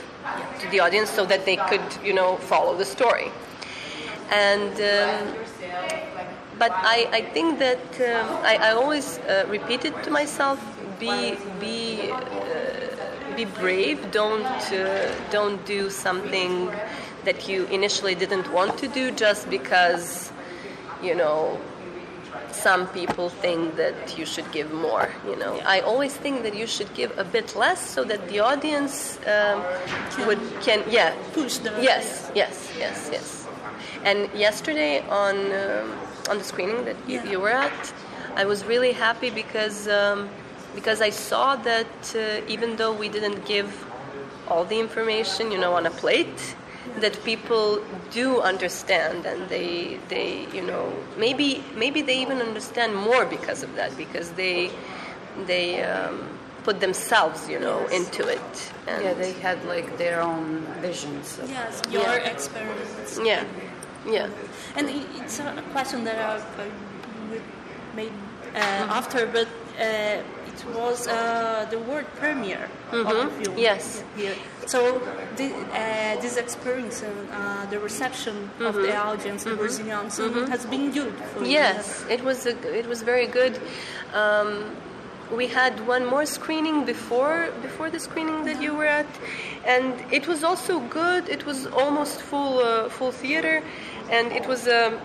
to 0.60 0.70
the 0.70 0.80
audience 0.80 1.10
so 1.10 1.26
that 1.26 1.46
they 1.46 1.58
could 1.58 1.88
you 2.04 2.14
know 2.14 2.38
follow 2.38 2.76
the 2.78 2.86
story? 2.86 3.32
And 4.32 4.74
um, 4.74 5.36
but 6.60 6.72
I, 6.72 7.10
I 7.12 7.22
think 7.22 7.60
that 7.60 7.86
um, 8.00 8.38
I, 8.44 8.58
I 8.62 8.70
always 8.72 9.20
uh, 9.20 9.46
repeat 9.50 9.86
it 9.86 10.04
to 10.04 10.12
myself 10.12 10.60
be 11.00 11.36
be 11.60 12.12
uh, 12.12 13.36
be 13.36 13.46
brave. 13.46 14.12
Don't 14.12 14.46
uh, 14.72 15.12
don't 15.32 15.64
do 15.66 15.90
something 15.90 16.72
that 17.26 17.48
you 17.48 17.66
initially 17.66 18.16
didn't 18.16 18.52
want 18.52 18.78
to 18.78 18.88
do 18.88 19.12
just 19.12 19.50
because 19.50 20.32
you 21.02 21.16
know 21.16 21.60
some 22.54 22.88
people 22.90 23.30
think 23.30 23.76
that 23.76 24.18
you 24.18 24.26
should 24.26 24.50
give 24.52 24.72
more 24.72 25.10
you 25.26 25.36
know. 25.36 25.60
I 25.66 25.82
always 25.82 26.14
think 26.16 26.44
that 26.44 26.56
you 26.56 26.68
should 26.68 26.94
give 26.94 27.18
a 27.18 27.24
bit 27.24 27.56
less 27.56 27.82
so 27.96 28.04
that 28.06 28.28
the 28.30 28.40
audience 28.40 29.20
um, 29.28 29.62
would 30.28 30.40
can 30.62 30.84
yeah. 30.90 31.14
Push 31.34 31.58
the 31.58 31.72
yes 31.82 32.32
yes 32.36 32.72
yes 32.78 33.10
yes. 33.12 33.48
And 34.04 34.30
yesterday 34.36 35.02
on 35.10 35.36
um, 35.52 35.98
on 36.30 36.38
the 36.38 36.44
screening 36.44 36.86
that 36.86 36.96
you, 37.08 37.16
Yeah. 37.16 37.32
you 37.32 37.40
were 37.40 37.50
at 37.68 37.94
i 38.36 38.46
was 38.46 38.64
really 38.66 38.94
happy 38.94 39.30
because 39.30 39.88
um, 39.88 40.30
because 40.76 41.02
i 41.02 41.10
saw 41.12 41.56
that 41.56 42.16
uh, 42.16 42.42
even 42.54 42.76
though 42.78 42.94
we 42.94 43.08
didn't 43.10 43.46
give 43.46 43.70
all 44.48 44.64
the 44.66 44.80
information 44.80 45.52
you 45.52 45.58
know 45.58 45.74
on 45.74 45.86
a 45.86 45.92
plate 45.92 46.56
that 47.00 47.24
people 47.24 47.82
do 48.12 48.42
understand 48.42 49.26
and 49.26 49.50
they 49.50 49.98
they 50.10 50.46
you 50.54 50.62
know 50.62 50.92
maybe 51.18 51.64
maybe 51.76 52.02
they 52.02 52.18
even 52.22 52.40
understand 52.40 52.94
more 52.96 53.26
because 53.26 53.64
of 53.64 53.74
that 53.76 53.96
because 53.98 54.32
they 54.32 54.70
they 55.48 55.82
um, 55.84 56.28
put 56.64 56.80
themselves 56.80 57.50
you 57.50 57.60
know 57.60 57.80
into 57.88 58.28
it 58.28 58.74
and 58.88 59.04
Yeah, 59.04 59.14
they 59.14 59.34
had 59.34 59.64
like 59.66 59.98
their 59.98 60.22
own 60.22 60.62
visions. 60.82 61.40
Of, 61.40 61.50
Yes, 61.50 61.82
your 61.92 62.04
Yeah. 62.04 62.32
experiments. 62.34 63.20
yeah 63.24 63.44
yeah 64.06 64.30
And 64.78 64.90
it's 65.20 65.40
a 65.40 65.64
question 65.72 66.04
that 66.04 66.18
I, 66.20 66.64
I 66.64 66.68
made 67.96 68.12
uh, 68.56 68.60
Mm-hmm. 68.60 69.00
after, 69.00 69.26
but 69.28 69.48
uh, 69.48 69.63
it 69.80 70.66
was 70.76 71.08
uh, 71.08 71.66
the 71.70 71.80
word 71.80 72.06
premiere 72.16 72.70
of 72.92 73.06
the 73.06 73.10
film. 73.10 73.30
Mm-hmm. 73.30 73.58
Yes. 73.58 74.04
Here. 74.16 74.36
So 74.66 75.00
the, 75.36 75.54
uh, 75.54 76.22
this 76.22 76.38
experience 76.38 77.02
and 77.02 77.30
uh, 77.32 77.66
the 77.70 77.80
reception 77.80 78.50
of 78.60 78.76
the 78.76 78.96
audience, 78.96 79.44
the 79.44 79.56
Brazilians, 79.56 80.18
has 80.18 80.66
been 80.66 80.92
good. 80.92 81.14
Mm-hmm. 81.14 81.46
Yes, 81.46 82.06
it 82.10 82.24
was 82.24 82.46
a, 82.46 82.56
it 82.78 82.88
was 82.88 83.02
very 83.02 83.28
good. 83.28 83.60
Um, 84.14 84.76
we 85.32 85.48
had 85.48 85.86
one 85.88 86.06
more 86.06 86.26
screening 86.26 86.86
before 86.86 87.50
before 87.62 87.90
the 87.90 88.00
screening 88.00 88.44
that 88.46 88.62
you 88.62 88.74
were 88.76 88.86
at, 88.86 89.08
and 89.66 89.94
it 90.12 90.28
was 90.28 90.44
also 90.44 90.80
good. 90.80 91.28
It 91.30 91.46
was 91.46 91.66
almost 91.68 92.22
full 92.22 92.60
uh, 92.60 92.90
full 92.90 93.12
theater, 93.12 93.64
and 94.12 94.32
it 94.32 94.48
was 94.48 94.68
a, 94.68 95.00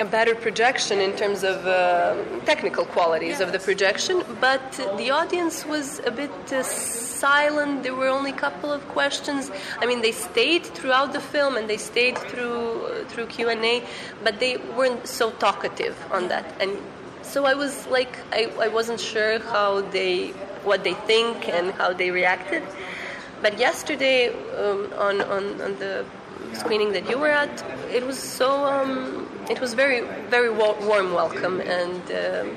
a 0.00 0.04
better 0.04 0.34
projection 0.34 0.98
in 0.98 1.12
terms 1.14 1.44
of 1.44 1.66
uh, 1.66 2.16
technical 2.46 2.86
qualities 2.86 3.40
of 3.40 3.52
the 3.52 3.58
projection. 3.58 4.24
But 4.40 4.72
the 4.96 5.10
audience 5.10 5.66
was 5.66 6.00
a 6.06 6.10
bit 6.10 6.32
uh, 6.52 6.62
silent. 6.62 7.82
There 7.82 7.94
were 7.94 8.08
only 8.08 8.30
a 8.30 8.40
couple 8.46 8.72
of 8.72 8.80
questions. 8.88 9.50
I 9.78 9.84
mean, 9.86 10.00
they 10.00 10.12
stayed 10.12 10.64
throughout 10.64 11.12
the 11.12 11.20
film 11.20 11.56
and 11.56 11.68
they 11.68 11.76
stayed 11.76 12.16
through 12.16 12.86
uh, 12.86 13.04
through 13.10 13.26
Q 13.26 13.50
and 13.50 13.62
A, 13.64 13.82
but 14.24 14.40
they 14.40 14.56
weren't 14.76 15.06
so 15.06 15.30
talkative 15.32 15.96
on 16.10 16.28
that. 16.28 16.46
And 16.60 16.78
so 17.22 17.44
I 17.44 17.54
was 17.54 17.86
like, 17.86 18.16
I, 18.32 18.50
I 18.58 18.68
wasn't 18.68 19.00
sure 19.00 19.38
how 19.38 19.82
they 19.82 20.28
what 20.64 20.82
they 20.82 20.94
think 20.94 21.48
and 21.48 21.72
how 21.72 21.92
they 21.92 22.10
reacted. 22.10 22.62
But 23.42 23.58
yesterday 23.58 24.28
um, 24.56 24.92
on, 24.96 25.20
on 25.20 25.60
on 25.60 25.78
the 25.78 26.04
screening 26.52 26.92
that 26.92 27.08
you 27.08 27.18
were 27.18 27.28
at, 27.28 27.64
it 27.92 28.06
was 28.06 28.18
so 28.18 28.64
um, 28.64 29.28
it 29.48 29.60
was 29.60 29.74
very 29.74 30.02
very 30.28 30.50
warm 30.50 31.12
welcome 31.12 31.60
and. 31.60 32.02
Um, 32.10 32.56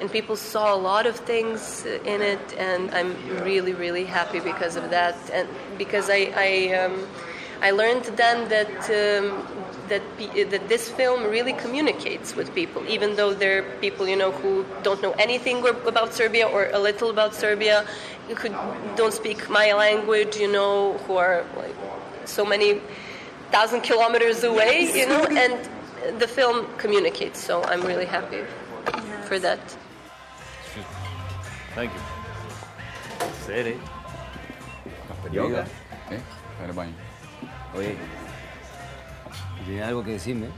and 0.00 0.10
people 0.12 0.36
saw 0.36 0.72
a 0.72 0.78
lot 0.78 1.06
of 1.06 1.16
things 1.16 1.84
in 1.84 2.22
it, 2.22 2.54
and 2.56 2.88
I'm 2.92 3.16
really, 3.42 3.74
really 3.74 4.04
happy 4.04 4.38
because 4.38 4.76
of 4.76 4.90
that. 4.90 5.16
And 5.32 5.48
because 5.76 6.08
I, 6.08 6.32
I, 6.36 6.72
um, 6.74 7.06
I 7.60 7.72
learned 7.72 8.04
then 8.04 8.48
that 8.48 8.78
um, 8.90 9.44
that 9.88 10.02
that 10.50 10.68
this 10.68 10.88
film 10.88 11.24
really 11.24 11.52
communicates 11.52 12.36
with 12.36 12.54
people, 12.54 12.86
even 12.86 13.16
though 13.16 13.34
they're 13.34 13.62
people 13.80 14.06
you 14.06 14.16
know 14.16 14.30
who 14.30 14.64
don't 14.82 15.02
know 15.02 15.12
anything 15.12 15.66
about 15.66 16.14
Serbia 16.14 16.46
or 16.46 16.68
a 16.72 16.78
little 16.78 17.10
about 17.10 17.34
Serbia, 17.34 17.84
who 18.28 18.48
don't 18.96 19.12
speak 19.12 19.50
my 19.50 19.72
language, 19.72 20.36
you 20.36 20.50
know, 20.50 20.98
who 21.06 21.16
are 21.16 21.44
like 21.56 21.74
so 22.28 22.44
many 22.44 22.80
thousand 23.50 23.80
kilometers 23.82 24.44
away, 24.44 24.90
you 24.94 25.06
know, 25.06 25.24
and 25.24 25.56
the 26.18 26.28
film 26.28 26.66
communicates. 26.78 27.42
So 27.42 27.62
I'm 27.64 27.82
really 27.82 28.06
happy 28.06 28.42
for 29.24 29.38
that. 29.40 29.60
Thank 31.74 31.92
you. 31.92 32.00
City. 33.46 33.76
Yoga. 35.32 35.66
¿Eh? 36.10 36.20
Para 36.58 36.72
baño. 36.72 36.94
Oye, 37.74 37.96
¿tiene 39.66 39.82
algo 39.82 40.02
que 40.02 40.12
decirme? 40.12 40.48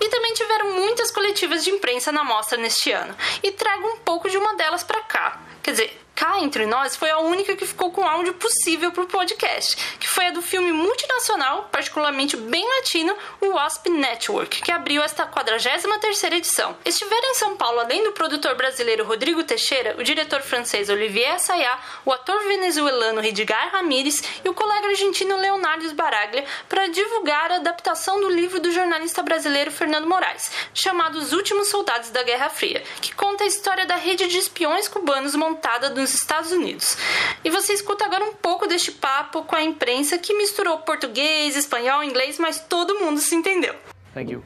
E 0.00 0.08
também 0.08 0.34
tiveram 0.34 0.72
muitas 0.72 1.12
coletivas 1.12 1.62
de 1.62 1.70
imprensa 1.70 2.10
na 2.10 2.24
mostra 2.24 2.58
neste 2.58 2.90
ano. 2.90 3.14
E 3.42 3.52
trago 3.52 3.86
um 3.86 3.98
pouco 3.98 4.28
de 4.28 4.36
uma 4.36 4.56
delas 4.56 4.82
pra 4.82 5.00
cá. 5.02 5.40
Quer 5.62 5.70
dizer, 5.72 6.01
cá 6.14 6.40
entre 6.40 6.66
nós 6.66 6.96
foi 6.96 7.10
a 7.10 7.18
única 7.18 7.56
que 7.56 7.66
ficou 7.66 7.90
com 7.90 8.06
áudio 8.06 8.34
possível 8.34 8.92
pro 8.92 9.06
podcast, 9.06 9.76
que 9.98 10.08
foi 10.08 10.26
a 10.26 10.30
do 10.30 10.42
filme 10.42 10.72
multinacional, 10.72 11.68
particularmente 11.70 12.36
bem 12.36 12.66
latino, 12.76 13.14
o 13.40 13.52
Wasp 13.52 13.88
Network, 13.88 14.62
que 14.62 14.72
abriu 14.72 15.02
esta 15.02 15.26
43ª 15.26 16.32
edição. 16.32 16.76
Estiveram 16.84 17.30
em 17.30 17.34
São 17.34 17.56
Paulo, 17.56 17.80
além 17.80 18.04
do 18.04 18.12
produtor 18.12 18.54
brasileiro 18.54 19.04
Rodrigo 19.04 19.42
Teixeira, 19.44 19.96
o 19.98 20.04
diretor 20.04 20.40
francês 20.42 20.88
Olivier 20.88 21.34
Assayas, 21.34 21.78
o 22.04 22.12
ator 22.12 22.42
venezuelano 22.44 23.20
Ridigar 23.20 23.70
Ramírez 23.72 24.22
e 24.44 24.48
o 24.48 24.54
colega 24.54 24.88
argentino 24.88 25.36
Leonardo 25.36 25.84
Sbaraglia 25.86 26.44
para 26.68 26.88
divulgar 26.88 27.50
a 27.52 27.56
adaptação 27.56 28.20
do 28.20 28.28
livro 28.28 28.60
do 28.60 28.72
jornalista 28.72 29.22
brasileiro 29.22 29.70
Fernando 29.70 30.08
Moraes, 30.08 30.50
chamado 30.74 31.18
Os 31.18 31.32
Últimos 31.32 31.68
Soldados 31.68 32.10
da 32.10 32.22
Guerra 32.22 32.48
Fria, 32.48 32.82
que 33.00 33.14
conta 33.14 33.44
a 33.44 33.46
história 33.46 33.86
da 33.86 33.96
rede 33.96 34.26
de 34.28 34.38
espiões 34.38 34.88
cubanos 34.88 35.34
montada 35.34 35.90
nos 36.02 36.14
Estados 36.14 36.50
Unidos. 36.52 36.96
E 37.44 37.50
você 37.50 37.72
escuta 37.72 38.04
agora 38.04 38.24
um 38.24 38.34
pouco 38.34 38.66
deste 38.66 38.92
papo 38.92 39.44
com 39.44 39.56
a 39.56 39.62
imprensa 39.62 40.18
que 40.18 40.34
misturou 40.34 40.78
português, 40.78 41.56
espanhol, 41.56 42.02
inglês, 42.02 42.38
mas 42.38 42.60
todo 42.60 42.98
mundo 42.98 43.20
se 43.20 43.34
entendeu. 43.34 43.74
Thank 44.12 44.32
you. 44.32 44.42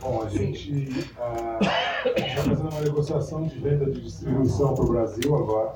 Bom, 0.00 0.22
a 0.22 0.28
gente 0.28 0.98
está 0.98 1.58
fazendo 2.44 2.70
uma 2.70 2.80
negociação 2.80 3.46
de 3.46 3.58
venda 3.58 3.86
de 3.86 4.00
distribuição 4.00 4.74
para 4.74 4.84
o 4.84 4.88
Brasil 4.88 5.34
agora. 5.34 5.74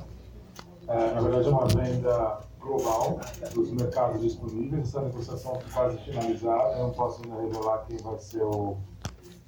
Ah, 0.89 1.13
na 1.15 1.21
verdade, 1.21 1.49
é 1.49 1.51
uma 1.51 1.67
venda 1.67 2.41
global 2.61 3.21
dos 3.53 3.73
mercados 3.73 4.23
disponíveis. 4.23 4.89
Essa 4.89 5.03
negociação 5.03 5.59
está 5.59 5.75
quase 5.75 5.99
finalizada. 5.99 6.75
Eu 6.75 6.85
não 6.85 6.91
posso 6.93 7.21
ainda 7.25 7.41
revelar 7.43 7.85
quem 7.89 7.97
vai 7.97 8.19
ser 8.21 8.43
o, 8.43 8.77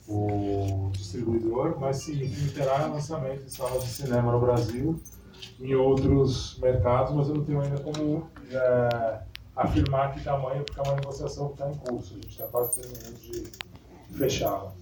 o 0.07 0.91
distribuidor, 0.93 1.79
mas 1.79 2.05
terá 2.55 2.83
é 2.83 2.87
lançamento 2.87 3.45
em 3.45 3.49
salas 3.49 3.83
de 3.85 3.91
cinema 3.91 4.33
no 4.33 4.41
Brasil 4.41 5.01
em 5.61 5.75
outros 5.75 6.59
mercados, 6.59 7.15
mas 7.15 7.29
eu 7.29 7.37
não 7.37 7.45
tenho 7.45 7.61
ainda 7.61 7.81
como 7.81 8.29
é, 8.51 9.21
afirmar 9.57 10.13
que 10.13 10.23
tamanho, 10.23 10.65
porque 10.65 10.81
é 10.81 10.83
uma 10.83 10.95
negociação 10.97 11.49
que 11.49 11.55
está 11.55 11.71
em 11.71 11.75
curso. 11.75 12.15
A 12.15 12.17
gente 12.17 12.29
está 12.29 12.47
quase 12.47 12.81
terminando 12.81 13.19
de 13.19 13.45
fechá-la. 14.17 14.73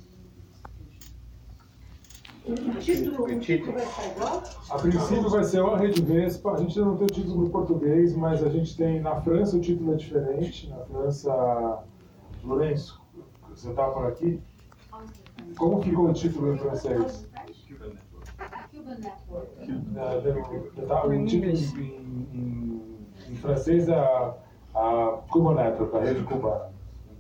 O 2.45 2.55
título, 2.81 3.25
o 3.25 3.39
título 3.39 3.73
vai 3.73 3.87
ser 3.87 4.11
igual? 4.11 4.43
A 4.69 4.79
princípio 4.79 5.31
vai 5.31 5.45
ser 5.45 5.65
a 5.65 5.77
Rede 5.77 6.03
Vespa. 6.03 6.53
A 6.53 6.57
gente 6.57 6.77
ainda 6.77 6.91
não 6.91 6.97
tem 6.97 7.07
o 7.07 7.11
título 7.11 7.45
no 7.45 7.51
português, 7.51 8.17
mas 8.17 8.43
a 8.43 8.49
gente 8.49 8.77
tem 8.77 9.01
na 9.01 9.21
França 9.21 9.57
o 9.57 9.61
título 9.61 9.93
é 9.93 9.97
diferente. 9.97 10.69
Na 10.69 10.79
França, 10.79 11.85
Lourenço, 12.43 13.01
você 13.49 13.71
está 13.71 13.87
por 13.89 14.07
aqui? 14.07 14.43
Como 15.57 15.83
ficou 15.83 16.09
o 16.09 16.13
título 16.13 16.55
em 16.55 16.59
francês? 16.59 17.29
Tá, 20.89 21.07
o 21.07 21.25
título 21.27 21.53
em, 21.53 22.29
em, 22.35 22.81
em 23.29 23.37
francês 23.37 23.89
é 23.89 23.95
a, 23.95 24.35
a 24.75 25.19
Cuba 25.31 25.55
Network, 25.55 25.97
a 25.97 26.01
rede 26.01 26.23
cubana. 26.25 26.71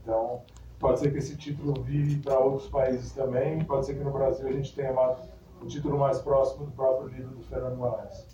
Então, 0.03 0.43
pode 0.79 1.01
ser 1.01 1.12
que 1.12 1.19
esse 1.19 1.37
título 1.37 1.81
vire 1.83 2.17
para 2.17 2.39
outros 2.39 2.69
países 2.69 3.12
também. 3.12 3.65
Pode 3.65 3.87
ser 3.87 3.95
que 3.95 4.05
no 4.05 4.11
Brasil 4.11 4.49
a 4.49 4.53
gente 4.53 4.75
tenha 4.75 4.93
uma, 4.93 5.17
o 5.61 5.67
título 5.67 5.99
mais 5.99 6.19
próximo 6.19 6.67
do 6.67 6.73
próprio 6.73 7.09
livro 7.09 7.37
do 7.37 7.43
Fernando 7.45 7.77
Moraes. 7.77 8.27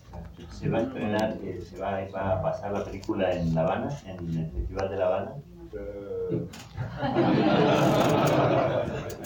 ¿Se 0.50 0.68
va 0.68 0.78
a 0.78 0.82
estrenar, 0.82 1.36
eh, 1.42 1.60
se 1.60 1.76
va, 1.76 2.04
va 2.12 2.34
a 2.34 2.42
pasar 2.42 2.72
la 2.72 2.84
película 2.84 3.32
en 3.34 3.54
La 3.54 3.62
Habana, 3.62 3.88
en 4.06 4.18
el 4.38 4.50
Festival 4.50 4.88
de 4.88 4.96
La 4.96 5.06
Habana? 5.06 5.34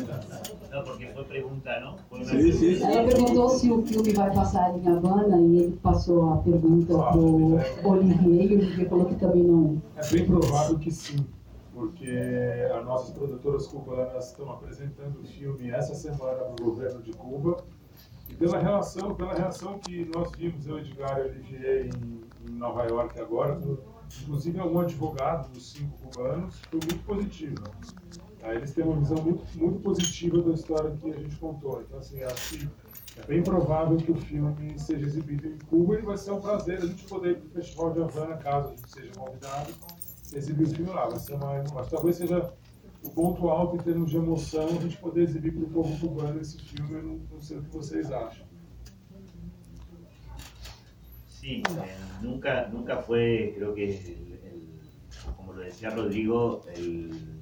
Não, 0.72 0.82
porque 0.82 1.06
foi 1.08 1.24
pergunta, 1.24 1.80
não? 1.80 1.98
Foi 2.08 2.24
sim, 2.24 2.50
sim, 2.50 2.76
sim. 2.76 2.82
Ela 2.82 3.04
perguntou 3.06 3.48
se 3.50 3.70
o 3.70 3.82
filme 3.82 4.12
vai 4.14 4.34
passar 4.34 4.74
em 4.74 4.88
Havana 4.88 5.38
e 5.38 5.58
ele 5.58 5.76
passou 5.82 6.32
a 6.32 6.36
pergunta 6.38 6.94
para 6.94 7.16
o 7.18 7.58
Olivier 7.84 8.52
e 8.52 8.54
o 8.54 8.58
Olivier 8.58 8.88
falou 8.88 9.04
que 9.04 9.14
também 9.16 9.42
não. 9.42 9.82
É 9.96 10.08
bem 10.08 10.24
provável 10.24 10.78
que 10.78 10.90
sim, 10.90 11.26
porque 11.74 12.08
as 12.74 12.84
nossas 12.86 13.10
produtoras 13.10 13.66
cubanas 13.66 14.28
estão 14.28 14.50
apresentando 14.50 15.20
o 15.20 15.24
filme 15.24 15.70
essa 15.70 15.94
semana 15.94 16.38
para 16.38 16.64
o 16.64 16.70
governo 16.70 17.02
de 17.02 17.12
Cuba. 17.12 17.62
E 18.30 18.34
pela 18.34 18.58
relação, 18.58 19.14
pela 19.14 19.34
reação 19.34 19.78
que 19.78 20.10
nós 20.14 20.32
vimos, 20.32 20.66
eu, 20.66 20.78
Edgar 20.78 21.18
e 21.18 21.28
Olivier, 21.28 21.86
em, 21.86 22.50
em 22.50 22.54
Nova 22.54 22.84
York 22.84 23.20
agora, 23.20 23.60
inclusive 24.22 24.58
algum 24.58 24.78
advogado 24.80 25.52
dos 25.52 25.70
cinco 25.72 25.98
cubanos, 25.98 26.58
foi 26.70 26.80
muito 26.80 27.04
positivo. 27.04 27.62
Eles 28.50 28.72
têm 28.72 28.84
uma 28.84 28.98
visão 28.98 29.22
muito, 29.22 29.44
muito 29.56 29.78
positiva 29.80 30.42
da 30.42 30.52
história 30.52 30.90
que 30.90 31.10
a 31.10 31.16
gente 31.16 31.36
contou. 31.36 31.80
Então, 31.82 31.98
assim, 31.98 32.22
acho 32.22 32.58
que 32.58 32.68
é 33.20 33.26
bem 33.26 33.42
provável 33.42 33.96
que 33.96 34.10
o 34.10 34.16
filme 34.16 34.78
seja 34.78 35.06
exibido 35.06 35.46
em 35.46 35.58
Cuba 35.58 35.98
e 35.98 36.02
vai 36.02 36.16
ser 36.16 36.32
um 36.32 36.40
prazer 36.40 36.78
a 36.78 36.86
gente 36.86 37.04
poder 37.04 37.32
ir 37.32 37.36
para 37.36 37.46
o 37.46 37.50
Festival 37.50 37.92
de 37.92 38.02
Havana, 38.02 38.36
caso 38.38 38.68
a 38.68 38.70
gente 38.70 38.90
seja 38.90 39.12
convidado, 39.16 39.72
exibir 40.34 40.66
o 40.66 40.70
filme 40.70 40.90
lá. 40.90 41.08
Vai 41.08 41.18
ser 41.20 41.34
uma, 41.34 41.84
talvez 41.88 42.16
seja 42.16 42.52
o 43.04 43.10
ponto 43.10 43.48
alto 43.48 43.76
em 43.76 43.80
termos 43.80 44.10
de 44.10 44.16
emoção 44.16 44.66
a 44.66 44.80
gente 44.80 44.96
poder 44.96 45.22
exibir 45.22 45.52
para 45.52 45.64
o 45.64 45.70
povo 45.70 46.00
cubano 46.00 46.40
esse 46.40 46.58
filme. 46.58 47.00
Não, 47.00 47.20
não 47.30 47.40
sei 47.40 47.58
o 47.58 47.62
que 47.62 47.70
vocês 47.70 48.10
acham. 48.10 48.46
Sí, 51.28 51.62
eh, 51.76 51.96
nunca, 52.22 52.68
nunca 52.68 53.02
fue, 53.02 53.52
creo 53.56 53.74
que, 53.74 53.84
el, 53.84 54.40
el, 54.44 54.68
como 55.36 55.52
lo 55.52 55.60
decía 55.60 55.90
Rodrigo, 55.90 56.64
el, 56.68 57.41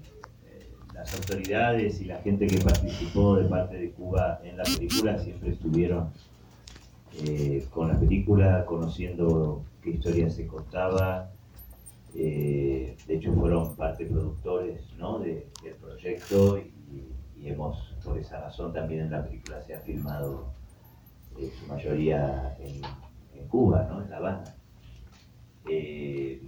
las 1.01 1.15
autoridades 1.15 2.01
y 2.01 2.05
la 2.05 2.19
gente 2.19 2.47
que 2.47 2.59
participó 2.59 3.37
de 3.37 3.49
parte 3.49 3.77
de 3.77 3.91
Cuba 3.91 4.41
en 4.45 4.57
la 4.59 4.65
película 4.65 5.19
siempre 5.19 5.51
estuvieron 5.51 6.11
eh, 7.25 7.67
con 7.71 7.89
la 7.89 7.99
película, 7.99 8.65
conociendo 8.67 9.65
qué 9.83 9.91
historia 9.91 10.29
se 10.31 10.47
contaba. 10.47 11.31
de 12.13 12.97
hecho, 13.09 13.33
fueron 13.33 13.75
parte 13.77 14.05
productores 14.05 14.83
¿no? 14.99 15.19
de, 15.21 15.47
del 15.63 15.75
proyecto 15.75 16.59
y, 16.59 16.69
hemos, 17.43 17.95
por 18.05 18.19
esa 18.19 18.39
razón, 18.39 18.73
también 18.75 19.01
en 19.01 19.11
la 19.11 19.25
película 19.25 19.63
se 19.63 19.75
ha 19.75 19.81
filmado 19.81 20.53
su 21.35 21.67
mayoría 21.67 22.55
en 22.61 22.83
en 23.41 23.49
Cuba, 23.49 23.87
¿no? 23.91 24.03
en 24.03 24.11
La 24.11 24.17
Habana. 24.19 24.55
Eh, 25.69 26.41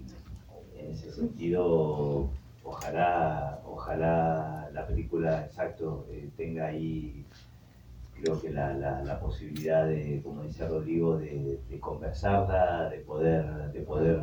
en 0.77 0.91
ese 0.91 1.13
sentido, 1.13 2.31
ojalá, 2.65 3.61
ojalá 3.65 4.71
la 4.73 4.87
película, 4.87 5.45
exacto, 5.45 6.07
eh, 6.11 6.31
tenga 6.37 6.67
ahí, 6.67 7.25
creo 8.21 8.41
que 8.41 8.51
la, 8.51 8.73
la, 8.75 9.21
posibilidad 9.21 9.87
de, 9.87 10.21
como 10.23 10.43
dice 10.43 10.67
Rodrigo, 10.69 11.19
de, 11.19 11.61
conversarla, 11.81 12.89
de 12.89 12.99
poder, 12.99 13.73
de 13.73 13.81
poder 13.81 14.23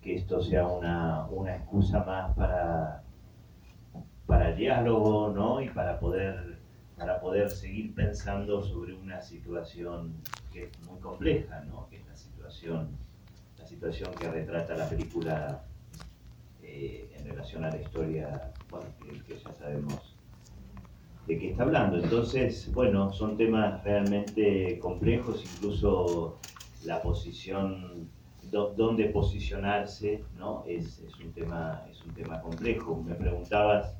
que 0.00 0.16
esto 0.16 0.40
sea 0.40 0.66
una, 0.66 1.26
una 1.26 1.56
excusa 1.56 2.04
más 2.04 2.34
para, 2.36 3.02
para 4.26 4.50
el 4.50 4.56
diálogo, 4.56 5.30
¿no? 5.34 5.60
Y 5.60 5.68
para 5.70 5.98
poder 5.98 6.58
para 6.98 7.20
poder 7.20 7.48
seguir 7.48 7.94
pensando 7.94 8.60
sobre 8.60 8.92
una 8.92 9.22
situación 9.22 10.14
que 10.52 10.64
es 10.64 10.80
muy 10.86 10.98
compleja, 10.98 11.60
¿no? 11.60 11.88
que 11.88 11.98
es 11.98 12.06
la 12.06 12.16
situación, 12.16 12.88
la 13.56 13.66
situación 13.66 14.12
que 14.14 14.28
retrata 14.28 14.74
la 14.74 14.88
película 14.88 15.62
eh, 16.68 17.10
en 17.16 17.26
relación 17.26 17.64
a 17.64 17.70
la 17.70 17.80
historia 17.80 18.52
bueno, 18.70 18.86
que, 19.26 19.34
ya 19.34 19.52
sabemos 19.54 20.16
de 21.26 21.38
qué 21.38 21.50
está 21.50 21.62
hablando. 21.64 21.98
Entonces, 21.98 22.72
bueno, 22.72 23.12
son 23.12 23.36
temas 23.36 23.82
realmente 23.84 24.78
complejos, 24.78 25.44
incluso 25.54 26.38
la 26.84 27.02
posición, 27.02 28.08
dónde 28.50 29.06
posicionarse, 29.06 30.24
¿no? 30.38 30.64
Es, 30.66 31.00
es, 31.00 31.18
un 31.20 31.32
tema, 31.32 31.84
es 31.90 32.02
un 32.04 32.14
tema 32.14 32.40
complejo. 32.40 33.02
Me 33.06 33.14
preguntabas 33.14 33.96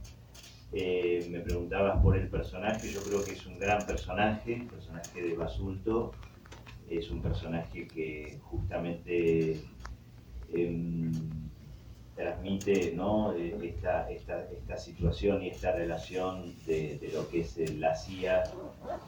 eh, 0.73 1.27
me 1.31 1.41
preguntabas 1.41 2.03
por 2.03 2.15
el 2.17 2.29
personaje, 2.29 2.93
yo 2.93 3.01
creo 3.03 3.25
que 3.25 3.33
es 3.33 3.47
un 3.47 3.59
gran 3.59 3.87
personaje, 3.87 4.67
personaje 4.71 5.23
de 5.23 5.35
Basulto, 5.35 6.13
es 6.91 7.11
un 7.11 7.23
personaje 7.23 7.87
que 7.87 8.39
justamente 8.43 9.63
em, 10.53 11.11
transmite 12.19 12.93
¿no? 12.97 13.33
Eh, 13.33 13.77
esta, 14.11 14.77
situación 14.77 15.43
y 15.43 15.49
esta 15.49 15.73
relación 15.73 16.53
de, 16.67 17.11
lo 17.15 17.29
que 17.29 17.41
es 17.41 17.57
la 17.77 17.95
CIA 17.95 18.43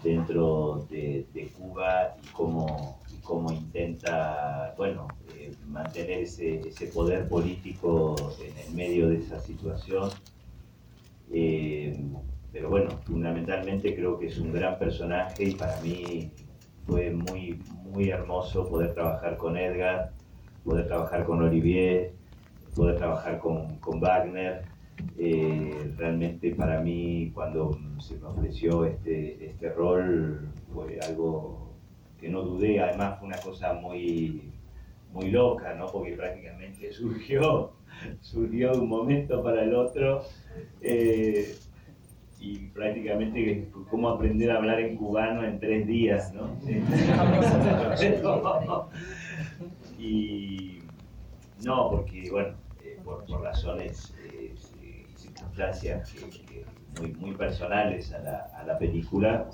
dentro 0.03 0.87
de, 0.89 1.51
Cuba 1.59 2.17
y 2.23 2.27
cómo, 2.29 3.53
intenta 3.53 4.75
eh, 4.79 5.53
mantener 5.67 6.21
ese, 6.21 6.61
poder 6.95 7.29
político 7.29 8.15
en 8.41 8.57
el 8.67 8.75
medio 8.75 9.09
de 9.09 9.19
esa 9.19 9.41
situación 9.41 10.11
eh, 11.33 11.97
pero 12.53 12.69
bueno, 12.69 12.91
fundamentalmente 13.05 13.95
creo 13.95 14.19
que 14.19 14.27
es 14.27 14.39
un 14.39 14.53
gran 14.53 14.79
personaje 14.79 15.45
y 15.45 15.55
para 15.55 15.81
mí 15.81 16.33
fue 16.87 17.11
muy, 17.11 17.61
muy 17.85 18.11
hermoso 18.11 18.69
poder 18.69 18.95
trabajar 18.95 19.37
con 19.37 19.57
Edgar, 19.57 20.13
poder 20.65 20.89
trabajar 20.89 21.25
con 21.25 21.43
Olivier, 21.43 22.13
poder 22.81 22.97
trabajar 22.97 23.39
con, 23.39 23.77
con 23.77 24.01
Wagner. 24.01 24.63
Eh, 25.19 25.93
realmente 25.99 26.55
para 26.55 26.81
mí 26.81 27.31
cuando 27.35 27.79
se 27.99 28.17
me 28.19 28.27
ofreció 28.27 28.87
este, 28.87 29.47
este 29.47 29.71
rol 29.71 30.49
fue 30.73 30.99
algo 31.07 31.75
que 32.19 32.31
no 32.31 32.43
dudé, 32.43 32.81
además 32.81 33.19
fue 33.19 33.29
una 33.29 33.39
cosa 33.39 33.75
muy, 33.75 34.51
muy 35.13 35.31
loca, 35.31 35.75
¿no? 35.75 35.87
porque 35.87 36.13
prácticamente 36.13 36.91
surgió, 36.93 37.73
surgió 38.21 38.73
de 38.73 38.79
un 38.79 38.89
momento 38.89 39.43
para 39.43 39.63
el 39.63 39.75
otro 39.75 40.23
eh, 40.81 41.55
y 42.41 42.57
prácticamente 42.69 43.69
cómo 43.91 44.09
aprender 44.09 44.51
a 44.51 44.57
hablar 44.57 44.81
en 44.81 44.97
cubano 44.97 45.45
en 45.45 45.61
tres 45.61 45.87
días, 45.87 46.33
¿no? 46.33 46.49
y 49.99 50.81
no, 51.65 51.91
porque, 51.91 52.31
bueno, 52.31 52.55
eh, 53.11 53.25
por, 53.29 53.43
razones 53.43 54.15
eh, 54.25 54.55
y 54.83 55.19
circunstancias 55.19 56.15
muy, 56.99 57.13
muy 57.15 57.35
personales 57.35 58.13
a 58.13 58.19
la, 58.19 58.39
a 58.57 58.65
la 58.65 58.79
película, 58.79 59.49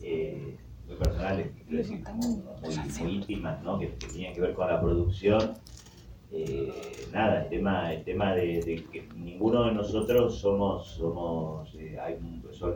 muy 0.00 0.96
personales, 0.96 1.50
quiero 1.66 1.78
decir, 1.78 2.02
muy, 2.14 3.14
íntimas, 3.14 3.62
¿no? 3.62 3.78
Que, 3.78 3.88
que 3.94 4.06
tenían 4.06 4.34
que 4.34 4.40
ver 4.40 4.54
con 4.54 4.68
la 4.68 4.80
producción 4.80 5.54
eh, 6.30 6.70
nada, 7.12 7.42
el 7.44 7.48
tema, 7.48 7.92
el 7.92 8.04
tema 8.04 8.34
de, 8.34 8.84
que 8.92 9.08
ninguno 9.16 9.64
de 9.64 9.72
nosotros 9.72 10.38
somos, 10.38 10.88
somos 10.88 11.74
eh, 11.74 11.98
hay, 11.98 12.18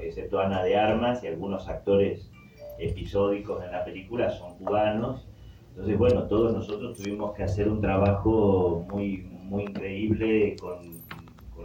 excepto 0.00 0.40
Ana 0.40 0.62
de 0.62 0.76
Armas 0.76 1.22
y 1.22 1.26
algunos 1.26 1.68
actores 1.68 2.31
episódicos 2.78 3.62
en 3.62 3.72
la 3.72 3.85
película 3.85 4.31
son 4.31 4.57
cubanos. 4.57 5.28
Entonces, 5.70 5.98
bueno, 5.98 6.22
todos 6.24 6.55
nosotros 6.55 6.96
tuvimos 6.96 7.35
que 7.35 7.42
hacer 7.42 7.68
un 7.68 7.81
trabajo 7.81 8.87
muy, 8.90 9.26
muy 9.52 9.64
increíble 9.64 10.56
con, 10.58 11.02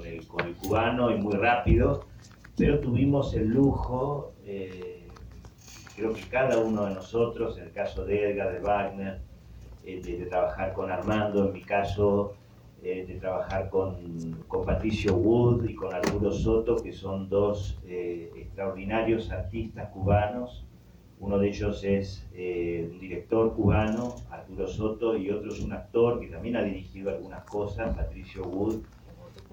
el, 0.05 0.27
cubano 0.57 1.09
y 1.09 1.17
muy 1.17 1.35
rápido, 1.35 2.05
pero 2.55 2.79
tuvimos 2.79 3.33
el 3.33 3.47
lujo, 3.47 4.33
eh, 4.45 5.07
creo 5.95 6.13
que 6.13 6.21
cada 6.23 6.59
uno 6.59 6.85
de 6.85 6.95
nosotros, 6.95 7.57
en 7.57 7.63
el 7.65 7.71
caso 7.71 8.05
de 8.05 8.31
Edgar, 8.31 8.51
de 8.51 8.59
Wagner, 8.59 9.21
eh, 9.85 10.01
de, 10.03 10.17
de 10.17 10.25
trabajar 10.25 10.73
con 10.73 10.91
Armando, 10.91 11.47
en 11.47 11.53
mi 11.53 11.61
caso, 11.61 12.35
eh, 12.83 13.05
de 13.07 13.15
trabajar 13.15 13.69
con, 13.69 13.95
con, 14.47 14.65
Patricio 14.65 15.15
Wood 15.15 15.67
y 15.67 15.73
con 15.73 15.93
Arturo 15.93 16.31
Soto, 16.31 16.75
que 16.75 16.93
son 16.93 17.27
dos 17.27 17.79
eh, 17.85 18.31
extraordinarios 18.35 19.31
artistas 19.31 19.89
cubanos. 19.89 20.63
Uno 21.19 21.39
de 21.39 21.49
ellos 21.49 21.83
es 21.83 22.27
eh, 22.33 22.87
un 22.91 22.99
director 22.99 23.55
cubano, 23.55 24.15
Arturo 24.29 24.67
Soto, 24.67 25.17
y 25.17 25.31
otro 25.31 25.51
es 25.51 25.59
un 25.61 25.73
actor 25.73 26.19
que 26.19 26.27
también 26.27 26.57
ha 26.57 26.61
dirigido 26.61 27.09
algunas 27.09 27.43
cosas, 27.45 27.95
Patricio 27.95 28.43
Wood, 28.43 28.83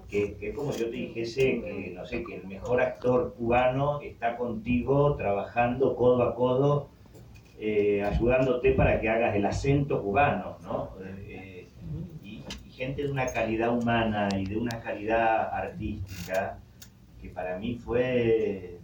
que, 0.07 0.37
es 0.39 0.55
como 0.55 0.71
yo 0.71 0.85
te 0.85 0.95
dijese 0.95 1.61
que, 1.61 1.93
no 1.95 2.05
sé, 2.05 2.23
que 2.23 2.35
el 2.35 2.47
mejor 2.47 2.81
actor 2.81 3.33
cubano 3.35 3.99
está 4.01 4.37
contigo 4.37 5.15
trabajando 5.15 5.95
codo 5.95 6.23
a 6.23 6.35
codo, 6.35 6.89
eh, 7.59 8.03
ayudándote 8.03 8.73
para 8.73 8.99
que 9.01 9.09
hagas 9.09 9.35
el 9.35 9.45
acento 9.45 10.03
cubano, 10.03 10.57
¿no? 10.61 10.91
Eh, 11.01 11.67
y, 12.23 12.43
gente 12.69 13.03
de 13.03 13.11
una 13.11 13.25
calidad 13.27 13.75
humana 13.75 14.27
y 14.37 14.45
de 14.45 14.57
una 14.57 14.81
calidad 14.81 15.49
artística 15.53 16.59
que 17.21 17.29
para 17.29 17.57
mí 17.57 17.75
fue 17.75 18.74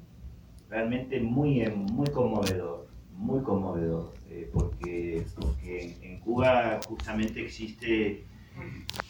realmente 0.72 1.20
muy, 1.20 1.64
muy 1.70 2.08
conmovedor, 2.08 2.88
muy 3.16 3.44
conmovedor, 3.44 4.12
eh, 4.32 4.50
porque, 4.52 5.24
porque 5.40 5.96
en 6.02 6.20
Cuba 6.22 6.80
justamente 6.88 7.42
existe 7.42 8.26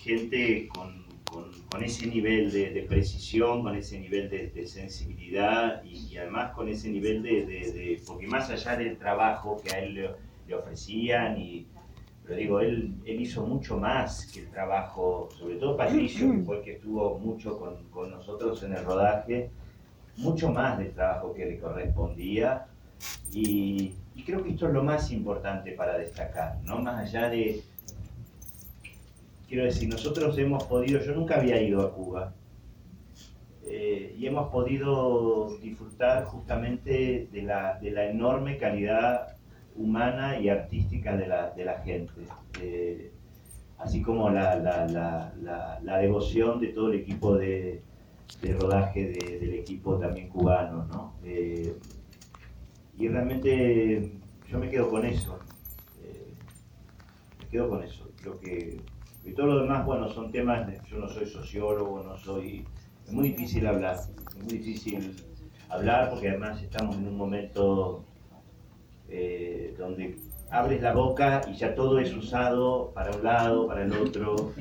gente 0.04 0.68
con 0.68 1.02
con, 1.32 1.46
con 1.72 1.84
ese 1.84 2.08
nivel 2.08 2.52
de, 2.52 2.72
de, 2.72 2.82
precisión, 2.82 3.64
con 3.64 3.76
ese 3.76 4.00
nivel 4.00 4.30
de, 4.30 4.48
de 4.48 4.68
sensibilidad 4.68 5.82
y, 5.84 6.08
y, 6.12 6.18
además 6.18 6.52
con 6.52 6.68
ese 6.68 6.90
nivel 6.90 7.24
de, 7.24 7.46
de, 7.46 8.02
porque 8.06 8.28
más 8.28 8.50
allá 8.50 8.76
del 8.76 8.98
trabajo 8.98 9.62
que 9.64 9.74
a 9.74 9.80
él 9.80 9.94
le, 9.94 10.10
le 10.48 10.56
ofrecían 10.56 11.40
y 11.40 11.68
pero 12.24 12.38
digo, 12.38 12.60
él, 12.60 12.94
él, 13.06 13.22
hizo 13.22 13.46
mucho 13.46 13.78
más 13.78 14.28
que 14.32 14.42
el 14.42 14.50
trabajo, 14.52 15.28
sobre 15.40 15.56
todo 15.56 15.76
Patricio, 15.76 16.32
que 16.32 16.40
fue 16.44 16.58
el 16.58 16.64
que 16.64 16.72
estuvo 16.74 17.18
mucho 17.18 17.58
con, 17.58 17.84
con 17.90 18.12
nosotros 18.12 18.62
en 18.64 18.74
el 18.74 18.86
rodaje, 18.86 19.50
mucho 20.22 20.52
más 20.52 20.78
del 20.78 20.92
trabajo 20.92 21.34
que 21.34 21.46
le 21.46 21.60
correspondía 21.60 22.68
y, 23.34 23.94
creo 24.26 24.44
que 24.44 24.52
esto 24.52 24.68
es 24.68 24.74
lo 24.74 24.84
más 24.84 25.12
importante 25.12 25.72
para 25.72 25.98
destacar, 25.98 26.60
¿no? 26.64 26.80
Más 26.80 27.08
allá 27.08 27.28
de, 27.28 27.64
quiero 29.50 29.66
decir, 29.66 29.90
nosotros 29.90 30.38
hemos 30.38 30.64
podido, 30.66 31.02
yo 31.02 31.14
nunca 31.16 31.38
había 31.38 31.60
ido 31.60 31.82
a 31.82 31.92
Cuba, 31.92 32.32
eh, 33.66 34.16
y 34.20 34.28
hemos 34.28 34.50
podido 34.50 35.58
disfrutar 35.58 36.26
justamente 36.26 37.28
de 37.32 37.42
la, 37.42 37.80
de 37.80 37.90
la, 37.90 38.06
enorme 38.06 38.58
calidad 38.58 39.36
humana 39.76 40.40
y 40.40 40.50
artística 40.50 41.18
de 41.18 41.28
la, 41.28 41.50
de 41.50 41.66
la 41.66 41.80
gente, 41.80 42.22
eh, 42.62 43.12
así 43.80 44.04
como 44.04 44.30
la, 44.30 44.56
la, 44.58 45.98
devoción 45.98 46.60
de 46.60 46.68
todo 46.68 46.92
el 46.92 47.00
equipo 47.00 47.38
de, 47.38 47.82
de 48.42 48.54
rodaje 48.54 49.08
de, 49.08 49.40
del 49.40 49.54
equipo 49.56 49.98
también 49.98 50.30
cubano, 50.30 50.86
¿no? 50.86 51.16
Eh, 51.24 51.76
y 52.98 53.08
realmente 53.08 54.12
yo 54.48 54.60
me 54.60 54.70
quedo 54.70 54.90
con 54.90 55.06
eso, 55.06 55.40
me 57.40 57.48
quedo 57.48 57.70
con 57.70 57.84
eso, 57.84 58.10
creo 58.18 58.40
que 58.40 58.82
y 59.24 59.34
todo 59.34 59.48
lo 59.48 59.62
demás, 59.62 59.86
bueno, 59.86 60.10
son 60.10 60.32
temas, 60.32 60.68
yo 60.88 60.98
no 60.98 61.08
soy 61.08 61.28
sociólogo, 61.28 62.02
no 62.04 62.18
soy... 62.18 62.66
Es 63.06 63.14
muy 63.14 63.30
difícil 63.30 63.68
hablar, 63.68 63.98
es 63.98 64.44
muy 64.44 64.58
difícil 64.58 65.16
hablar 65.70 66.10
porque 66.10 66.30
además 66.30 66.62
estamos 66.62 66.96
en 66.96 67.08
un 67.08 67.18
momento 67.18 68.04
eh, 69.10 69.76
donde 69.78 70.18
abres 70.52 70.82
la 70.82 70.94
boca 70.94 71.42
y 71.48 71.54
ya 71.54 71.74
todo 71.74 71.98
es 72.00 72.14
usado 72.14 72.92
para 72.94 73.12
un 73.12 73.24
lado, 73.24 73.68
para 73.68 73.84
el 73.84 73.94
otro. 73.94 74.52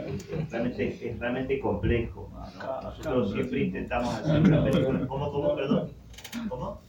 Realmente, 0.50 1.10
es 1.10 1.18
realmente 1.18 1.58
complejo. 1.58 2.30
¿no? 2.32 2.82
Nosotros 2.82 3.32
siempre 3.32 3.64
intentamos 3.64 4.14
hacer 4.14 4.40
una 4.40 4.64
película. 4.64 5.06
¿Cómo, 5.06 5.32
cómo, 5.32 5.56
perdón? 5.56 5.90
¿Cómo? 6.48 6.80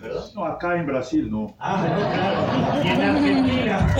¿Perdón? 0.00 0.24
No, 0.34 0.44
acá 0.44 0.76
en 0.76 0.86
Brasil 0.86 1.30
no. 1.30 1.54
Ah, 1.60 1.86
no, 1.88 1.96
claro. 2.10 2.84
Y 2.84 2.88
en 2.88 3.00
Argentina. 3.02 3.96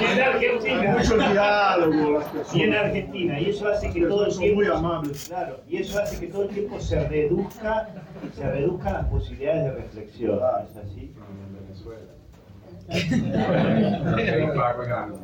y 0.00 0.04
en 0.04 0.20
Argentina. 0.20 0.96
Mucho 0.98 1.16
diálogo, 1.16 2.18
las 2.18 2.24
personas. 2.24 2.56
Y 2.56 2.62
en 2.62 2.74
Argentina. 2.74 3.40
Y 3.40 3.50
eso 3.50 3.68
hace 3.68 3.90
que 3.92 4.00
todo 4.06 4.26
el 4.26 4.36
tiempo. 4.36 4.56
muy 4.56 4.66
amables. 4.66 5.28
Claro. 5.28 5.60
Y 5.68 5.76
eso 5.76 6.00
hace 6.00 6.18
que 6.18 6.26
todo 6.32 6.42
el 6.42 6.48
tiempo 6.48 6.80
se 6.80 7.08
reduzca, 7.08 7.88
se 8.34 8.50
reduzcan 8.50 8.92
las 8.92 9.06
posibilidades 9.06 9.64
de 9.64 9.72
reflexión. 9.72 10.40
¿Es 10.68 10.76
así? 10.76 11.14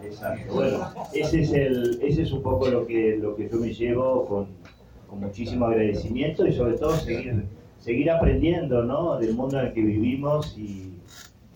Exacto. 0.04 0.54
Bueno, 0.54 0.88
ese 1.12 1.40
es, 1.40 1.52
el, 1.52 2.00
ese 2.02 2.22
es 2.22 2.32
un 2.32 2.42
poco 2.42 2.68
lo 2.68 2.86
que, 2.86 3.18
lo 3.20 3.36
que 3.36 3.48
yo 3.48 3.58
me 3.58 3.72
llevo 3.72 4.24
con, 4.26 4.46
con 5.06 5.20
muchísimo 5.20 5.66
agradecimiento 5.66 6.46
y 6.46 6.52
sobre 6.52 6.78
todo 6.78 6.96
seguir 6.96 7.44
seguir 7.80 8.10
aprendiendo 8.10 8.84
¿no? 8.84 9.18
del 9.18 9.34
mundo 9.34 9.58
en 9.58 9.66
el 9.66 9.72
que 9.72 9.80
vivimos 9.80 10.56
y, 10.56 11.00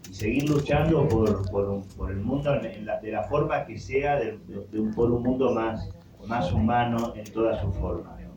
y 0.08 0.14
seguir 0.14 0.48
luchando 0.48 1.06
por, 1.06 1.48
por, 1.50 1.82
por, 1.96 2.10
el 2.10 2.18
mundo 2.18 2.54
en 2.54 2.86
la, 2.86 3.00
de 3.00 3.12
la 3.12 3.24
forma 3.24 3.64
que 3.66 3.78
sea, 3.78 4.18
de, 4.18 4.38
de 4.72 4.80
un, 4.80 4.92
por 4.94 5.10
un 5.10 5.22
mundo 5.22 5.52
más, 5.52 5.88
más 6.26 6.50
humano 6.52 7.12
en 7.14 7.24
toda 7.32 7.60
su 7.60 7.70
forma. 7.72 8.16
¿no? 8.22 8.32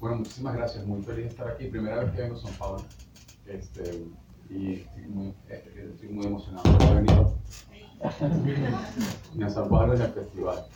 Bueno, 0.00 0.16
muchísimas 0.18 0.56
gracias, 0.56 0.84
muy 0.86 1.02
feliz 1.02 1.24
de 1.24 1.30
estar 1.30 1.48
aquí. 1.48 1.66
Primera 1.66 2.00
vez 2.00 2.12
que 2.12 2.22
vengo 2.22 2.34
a 2.34 2.38
São 2.38 2.52
Paulo 2.58 2.84
este, 3.46 4.04
y 4.50 4.74
estoy 4.74 5.02
muy, 5.08 5.34
estoy 5.48 6.08
muy 6.08 6.26
emocionado 6.26 6.62
por 6.62 6.82
haber 6.82 7.04
venido 7.04 7.34
a 8.02 9.50
São 9.50 9.68
Paulo 9.68 9.94
en 9.94 10.02
el 10.02 10.12
festival. 10.12 10.66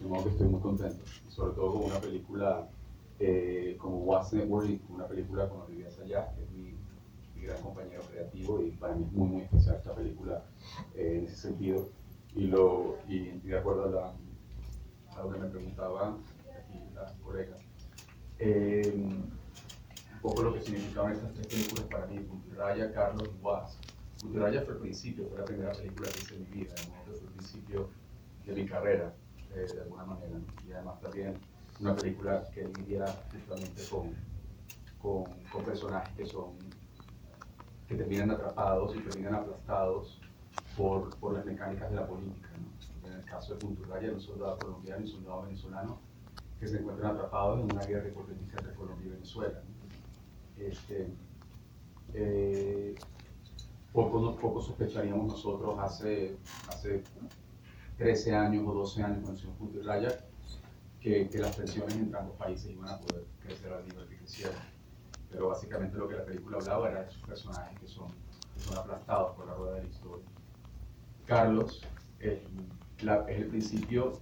De 0.00 0.08
modo 0.08 0.24
que 0.24 0.30
estoy 0.30 0.48
muy 0.48 0.60
contento, 0.60 1.04
sobre 1.28 1.54
todo 1.54 1.72
con 1.74 1.84
una 1.84 2.00
película 2.00 2.68
eh, 3.20 3.76
como 3.78 3.98
What's 3.98 4.32
Network, 4.32 4.80
una 4.88 5.06
película 5.06 5.48
con 5.48 5.62
Olivia 5.62 5.90
Sayas, 5.90 6.34
que 6.34 6.42
es 6.42 6.50
mi, 6.50 6.74
mi, 7.36 7.42
gran 7.42 7.62
compañero 7.62 8.02
creativo 8.10 8.62
y 8.62 8.70
para 8.70 8.94
mí 8.94 9.04
es 9.04 9.12
muy, 9.12 9.28
muy 9.28 9.42
especial 9.42 9.76
esta 9.76 9.94
película 9.94 10.42
eh, 10.94 11.18
en 11.18 11.24
ese 11.26 11.36
sentido. 11.36 11.88
Y, 12.34 12.46
lo, 12.46 12.96
y 13.08 13.38
de 13.40 13.58
acuerdo 13.58 13.84
a, 13.84 13.90
la, 13.90 14.12
a 15.16 15.22
lo 15.22 15.32
que 15.32 15.38
me 15.38 15.48
preguntaba 15.48 16.16
aquí 16.58 16.78
la 16.94 17.12
colega, 17.22 17.56
eh, 18.38 19.08
poco 20.22 20.42
lo 20.42 20.54
que 20.54 20.60
significaban 20.60 21.12
estas 21.12 21.32
tres 21.34 21.46
películas 21.48 21.84
para 21.90 22.06
mí, 22.06 22.18
Puntiraya, 22.20 22.92
Carlos 22.92 23.28
y 23.28 23.44
Was. 23.44 23.78
Puntiraya 24.20 24.62
fue 24.62 24.74
el 24.74 24.80
principio, 24.80 25.26
fue 25.28 25.38
la 25.38 25.44
primera 25.44 25.72
película 25.72 26.08
que 26.10 26.20
hice 26.20 26.34
en 26.36 26.42
mi 26.42 26.46
vida, 26.46 26.74
que 26.76 27.10
fue 27.10 27.26
el 27.26 27.34
principio 27.34 27.88
de 28.46 28.54
mi 28.54 28.66
carrera, 28.66 29.12
eh, 29.54 29.66
de 29.74 29.80
alguna 29.80 30.04
manera. 30.04 30.38
Y 30.66 30.72
además 30.72 31.00
también 31.00 31.34
una 31.80 31.96
película 31.96 32.44
que 32.54 32.68
lidia 32.68 33.06
justamente 33.32 33.82
con, 33.90 34.14
con, 35.00 35.24
con, 35.50 35.64
personajes 35.64 36.14
que 36.16 36.26
son 36.26 36.52
que 37.88 37.96
terminan 37.96 38.30
atrapados 38.30 38.94
y 38.94 39.00
terminan 39.00 39.34
aplastados 39.34 40.20
por, 40.76 41.10
por 41.16 41.34
las 41.34 41.44
mecánicas 41.44 41.90
de 41.90 41.96
la 41.96 42.06
política. 42.06 42.48
¿no? 42.58 43.08
En 43.08 43.14
el 43.14 43.24
caso 43.24 43.54
de 43.54 43.58
Punturraya, 43.58 44.12
un 44.12 44.20
soldado 44.20 44.58
colombiano 44.58 45.00
y 45.00 45.04
un 45.04 45.10
soldado 45.10 45.42
venezolano 45.42 45.98
que 46.60 46.68
se 46.68 46.78
encuentran 46.78 47.16
atrapados 47.16 47.58
en 47.58 47.64
una 47.64 47.84
guerra 47.84 48.08
hipotética 48.08 48.58
entre 48.58 48.74
Colombia 48.74 49.08
y 49.08 49.10
Venezuela. 49.10 49.60
¿no? 49.66 49.71
Este, 50.58 51.08
eh, 52.14 52.94
poco, 53.92 54.60
sospecharíamos 54.60 55.26
nosotros 55.26 55.78
hace, 55.78 56.36
hace 56.68 57.02
13 57.98 58.34
años 58.34 58.64
o 58.66 58.72
12 58.72 59.02
años 59.02 59.18
cuando 59.22 59.38
hicimos 59.38 59.56
Punturraya 59.58 60.24
que, 61.00 61.28
que, 61.28 61.38
las 61.38 61.56
tensiones 61.56 61.94
entre 61.94 62.18
ambos 62.18 62.36
países 62.36 62.70
iban 62.70 62.88
a 62.88 62.98
poder 63.00 63.24
crecer 63.42 63.72
al 63.72 63.86
nivel 63.86 64.06
que 64.08 64.16
crecieron. 64.18 64.54
Pero 65.30 65.48
básicamente 65.48 65.96
lo 65.96 66.08
que 66.08 66.16
la 66.16 66.24
película 66.24 66.58
hablaba 66.58 66.90
era 66.90 67.02
de 67.02 67.08
esos 67.08 67.22
personajes 67.22 67.78
que 67.80 67.88
son, 67.88 68.08
aplastados 68.78 69.34
por 69.36 69.46
la 69.46 69.54
rueda 69.54 69.74
de 69.76 69.84
la 69.84 69.88
historia. 69.88 70.26
Carlos 71.26 71.82
es, 72.20 72.38
la, 73.02 73.24
es 73.28 73.40
el 73.40 73.48
principio 73.48 74.20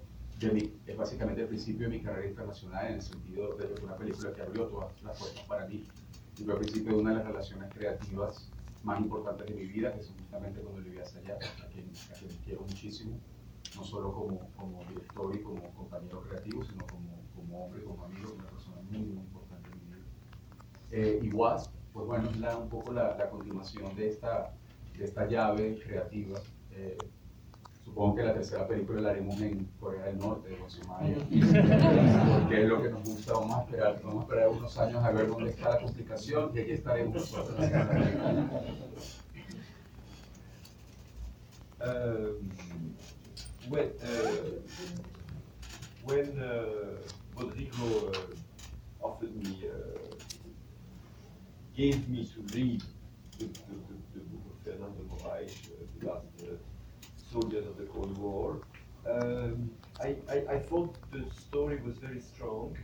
mi, 0.49 0.73
es 0.87 0.97
básicamente 0.97 1.43
el 1.43 1.49
principio 1.49 1.89
de 1.89 1.99
mi 1.99 2.03
carrera 2.03 2.29
internacional 2.29 2.87
en 2.87 2.95
el 2.95 3.03
sentido 3.03 3.55
de 3.57 3.75
una 3.83 3.95
película 3.97 4.33
que 4.33 4.41
abrió 4.41 4.67
todas 4.67 5.03
las 5.03 5.19
puertas 5.19 5.45
para 5.45 5.67
mí. 5.67 5.87
Y 6.41 6.45
fue 6.45 6.55
el 6.55 6.61
principio 6.61 6.95
de 6.95 7.01
una 7.03 7.11
de 7.11 7.17
las 7.17 7.27
relaciones 7.27 7.75
creativas 7.75 8.51
más 8.83 8.99
importantes 8.99 9.47
de 9.47 9.55
mi 9.55 9.67
vida, 9.67 9.93
que 9.93 10.01
es 10.01 10.09
justamente 10.09 10.63
con 10.63 10.75
Olivia 10.75 11.05
Sayas, 11.05 11.39
a 11.63 11.69
quien, 11.69 11.91
a 12.11 12.19
quien 12.19 12.31
quiero 12.45 12.63
muchísimo 12.63 13.21
no 13.77 13.85
solo 13.85 14.13
como, 14.13 14.51
como 14.57 14.85
director 14.85 15.35
y 15.35 15.43
como 15.43 15.63
compañero 15.75 16.23
creativo, 16.23 16.65
sino 16.65 16.87
como, 16.87 17.23
como 17.35 17.67
hombre, 17.67 17.85
como 17.85 18.05
amigo, 18.05 18.33
una 18.37 18.49
persona 18.49 18.77
muy, 18.91 18.99
muy 18.99 19.19
importante 19.19 19.71
en 19.71 19.79
mi 19.79 19.95
vida. 19.95 20.07
Eh, 20.91 21.21
y 21.23 21.31
Wasp, 21.31 21.73
pues 21.93 22.07
bueno, 22.07 22.31
es 22.31 22.39
la, 22.39 22.57
un 22.57 22.69
poco 22.69 22.93
la, 22.93 23.17
la, 23.17 23.31
continuación 23.31 23.95
de 23.95 24.09
esta, 24.09 24.53
de 24.97 25.05
esta 25.05 25.27
llave 25.27 25.79
creativa. 25.85 26.41
Eh, 26.73 26.99
Supongo 27.91 28.15
que 28.15 28.23
la 28.23 28.35
tercera 28.35 28.69
película 28.69 29.01
la 29.01 29.11
haremos 29.11 29.41
en 29.41 29.65
Corea 29.81 30.05
del 30.05 30.19
Norte, 30.19 30.57
con 30.57 30.71
Sumaya, 30.71 31.17
porque 32.39 32.63
es 32.63 32.69
lo 32.69 32.81
que 32.81 32.89
nos 32.89 33.03
gusta. 33.03 33.33
Vamos 33.33 33.57
a 33.57 33.63
esperar, 33.63 34.01
vamos 34.05 34.21
a 34.21 34.23
esperar 34.23 34.49
unos 34.49 34.79
años 34.79 35.05
a 35.05 35.11
ver 35.11 35.27
dónde 35.27 35.51
está 35.51 35.71
la 35.71 35.81
complicación 35.81 36.53
y 36.55 36.61
aquí 36.61 36.71
estaremos 36.71 37.15
nosotros. 37.15 37.57
Um, 41.83 42.55
when 43.71 43.89
uh, 44.03 44.61
when 46.05 46.39
uh, 46.39 46.99
Rodrigo 47.35 48.13
uh, 48.13 49.03
offered 49.03 49.35
me, 49.35 49.65
uh, 49.65 50.15
gave 51.75 52.07
me 52.11 52.27
to 52.27 52.43
read 52.55 52.83
soldiers 57.41 57.67
of 57.67 57.77
the 57.79 57.85
Cold 57.85 58.17
War, 58.19 58.57
um, 59.09 59.71
I, 59.99 60.15
I, 60.29 60.37
I 60.57 60.59
thought 60.59 60.95
the 61.11 61.25
story 61.31 61.81
was 61.87 61.97
very 61.97 62.21
strong. 62.21 62.77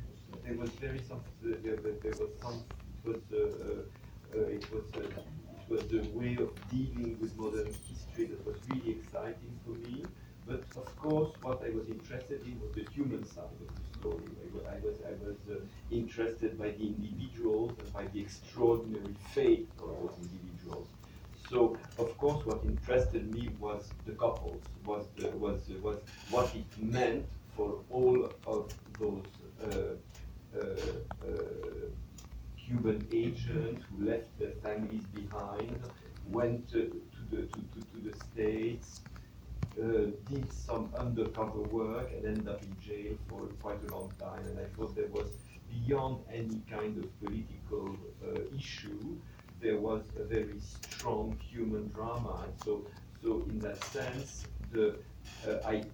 There 0.45 0.57
was 0.57 0.71
very 0.87 1.01
some, 1.09 1.21
there, 1.43 1.77
there, 1.77 1.97
there 2.03 2.17
was 2.23 2.31
some, 2.41 2.65
it 2.97 3.09
was, 3.09 3.21
uh, 3.33 3.39
uh, 4.39 4.57
it 4.59 4.67
was, 4.73 4.85
uh, 4.95 5.21
it 5.61 5.67
was 5.69 5.83
the 5.89 6.03
way 6.19 6.39
of 6.41 6.51
dealing 6.71 7.19
with 7.21 7.37
modern 7.37 7.67
history 7.89 8.27
that 8.33 8.47
was 8.47 8.57
really 8.71 8.93
exciting 8.93 9.53
for 9.65 9.73
me. 9.87 10.05
But 10.47 10.65
of 10.77 10.89
course, 10.97 11.33
what 11.43 11.63
I 11.63 11.71
was 11.71 11.89
interested 11.89 12.41
in 12.47 12.59
was 12.61 12.73
the 12.75 12.87
human 12.95 13.27
side 13.27 13.59
of 13.61 13.69
the 13.77 13.85
story. 13.99 14.31
I 14.45 14.49
was, 14.55 14.65
I 14.75 14.79
was, 14.87 14.97
I 15.13 15.15
was 15.29 15.37
uh, 15.51 15.61
interested 15.91 16.59
by 16.59 16.71
the 16.71 16.87
individuals 16.95 17.73
and 17.79 17.93
by 17.93 18.05
the 18.15 18.21
extraordinary 18.21 19.17
fate 19.35 19.69
of 19.83 19.89
those 20.01 20.15
individuals. 20.23 20.89
So, 21.51 21.79
of 21.99 22.17
course, 22.19 22.45
what 22.45 22.65
interested 22.65 23.33
me 23.33 23.51
was 23.61 23.93
the 24.05 24.13
couples, 24.13 24.63
was 24.85 25.07
the, 25.17 25.29
was 25.31 25.61
was 25.83 25.99
what 26.31 26.53
it 26.55 26.67
meant 26.83 27.27
for 27.57 27.79
all 27.91 28.31
of 28.47 28.69
those 28.99 29.25
uh, 29.63 30.57
uh, 30.57 30.61
uh, 30.61 31.87
Cuban 32.59 33.07
agents 33.13 33.85
who 33.89 34.07
left 34.07 34.37
their 34.41 34.53
families 34.63 35.05
behind, 35.15 35.79
went 36.31 36.69
to, 36.73 37.01
the 37.31 37.37
to, 37.37 37.47
to, 37.47 37.81
to 37.93 38.11
the 38.11 38.19
states, 38.33 39.01
uh, 39.81 40.11
did 40.29 40.53
some 40.53 40.91
undercover 40.99 41.61
work, 41.61 42.11
and 42.13 42.27
ended 42.27 42.49
up 42.49 42.61
in 42.63 42.77
jail 42.81 43.17
for 43.29 43.43
quite 43.63 43.79
a 43.89 43.95
long 43.95 44.11
time. 44.19 44.45
And 44.47 44.59
I 44.59 44.65
thought 44.77 44.97
there 44.97 45.09
was 45.13 45.29
beyond 45.71 46.25
any 46.33 46.61
kind 46.69 46.99
of 46.99 47.21
political 47.21 47.97
uh, 48.27 48.57
issue 48.57 49.17
there 49.61 49.79
was 49.79 50.03
a 50.19 50.25
very 50.25 50.61
strong 50.61 51.39
human 51.51 51.89
drama. 51.89 52.45
And 52.45 52.53
so, 52.65 52.87
so 53.23 53.45
in 53.49 53.59
that 53.61 53.83
sense, 53.85 54.47
the 54.73 54.97
uh, 55.49 55.59
I 55.67 55.85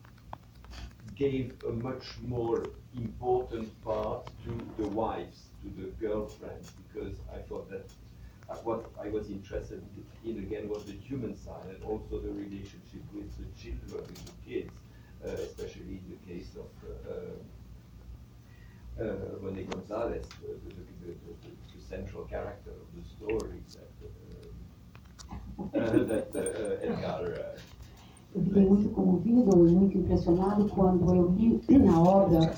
gave 1.14 1.54
a 1.68 1.72
much 1.72 2.04
more 2.26 2.66
important 2.96 3.68
part 3.84 4.26
to 4.44 4.82
the 4.82 4.88
wives, 4.88 5.42
to 5.62 5.68
the 5.80 5.88
girlfriends, 6.04 6.72
because 6.82 7.14
I 7.32 7.38
thought 7.38 7.70
that 7.70 7.86
uh, 8.48 8.54
what 8.64 8.90
I 9.00 9.08
was 9.08 9.28
interested 9.30 9.82
in 10.24 10.38
again 10.38 10.68
was 10.68 10.84
the 10.84 10.92
human 10.92 11.36
side 11.36 11.66
and 11.68 11.82
also 11.84 12.18
the 12.18 12.32
relationship 12.32 13.02
with 13.14 13.30
the 13.38 13.46
children, 13.60 14.04
with 14.06 14.24
the 14.26 14.32
kids, 14.50 14.72
uh, 15.24 15.28
especially 15.28 16.00
in 16.00 16.04
the 16.10 16.32
case 16.32 16.50
of 16.56 16.70
uh, 16.88 16.92
uh, 19.00 19.04
Rene 19.40 19.64
Gonzalez, 19.64 20.26
the, 20.40 20.48
the, 20.68 20.74
the, 21.06 21.12
central 21.92 22.24
character 22.24 22.72
of 22.82 22.88
the 22.96 23.04
story 23.14 23.60
that, 23.70 23.90
uh, 25.74 26.04
that 26.10 26.28
uh, 26.34 26.86
Edgar. 26.86 27.22
uh, 27.38 27.82
Eu 28.34 28.42
fiquei 28.44 28.66
muito 28.66 28.88
comovido 28.88 29.68
e 29.68 29.72
muito 29.72 29.98
impressionado 29.98 30.66
quando 30.70 31.14
eu 31.14 31.28
li 31.36 31.60
a 31.86 32.00
obra 32.00 32.54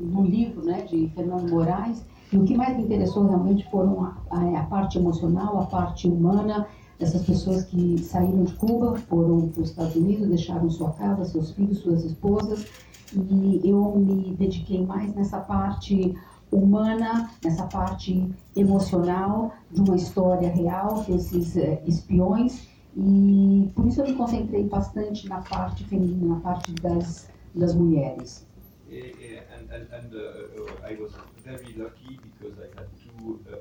no 0.00 0.22
livro 0.22 0.64
né, 0.64 0.80
de 0.88 1.06
Fernando 1.14 1.50
Moraes. 1.50 2.02
E 2.32 2.38
o 2.38 2.44
que 2.44 2.56
mais 2.56 2.74
me 2.78 2.84
interessou 2.84 3.26
realmente 3.26 3.70
foram 3.70 4.04
a, 4.06 4.16
a, 4.30 4.60
a 4.60 4.64
parte 4.64 4.96
emocional, 4.96 5.60
a 5.60 5.66
parte 5.66 6.08
humana 6.08 6.66
dessas 6.98 7.26
pessoas 7.26 7.64
que 7.64 7.98
saíram 7.98 8.44
de 8.44 8.54
Cuba, 8.54 8.96
foram 9.00 9.48
para 9.48 9.62
os 9.62 9.68
Estados 9.68 9.96
Unidos, 9.96 10.28
deixaram 10.28 10.70
sua 10.70 10.92
casa, 10.92 11.26
seus 11.26 11.50
filhos, 11.52 11.80
suas 11.80 12.04
esposas. 12.04 12.66
E 13.14 13.60
eu 13.64 13.96
me 13.96 14.34
dediquei 14.34 14.84
mais 14.84 15.14
nessa 15.14 15.40
parte 15.40 16.14
humana, 16.50 17.30
nessa 17.44 17.66
parte 17.66 18.28
emocional 18.56 19.52
de 19.70 19.80
uma 19.80 19.96
história 19.96 20.48
real 20.50 21.04
desses 21.04 21.56
eh, 21.56 21.82
espiões 21.86 22.68
e 22.96 23.70
por 23.74 23.86
isso 23.86 24.00
eu 24.00 24.08
me 24.08 24.14
concentrei 24.14 24.64
bastante 24.64 25.28
na 25.28 25.40
parte 25.42 25.84
feminina, 25.84 26.34
na 26.34 26.40
parte 26.40 26.72
das, 26.72 27.28
das 27.54 27.74
mulheres. 27.74 28.46
Yeah, 28.88 29.14
yeah, 29.20 29.44
and, 29.54 29.70
and, 29.70 29.86
and 29.92 30.14
uh, 30.14 30.82
I 30.82 30.96
was 30.96 31.12
very 31.44 31.74
lucky 31.76 32.18
because 32.22 32.58
I 32.58 32.68
had 32.74 32.88
two 32.96 33.38
uh, 33.52 33.58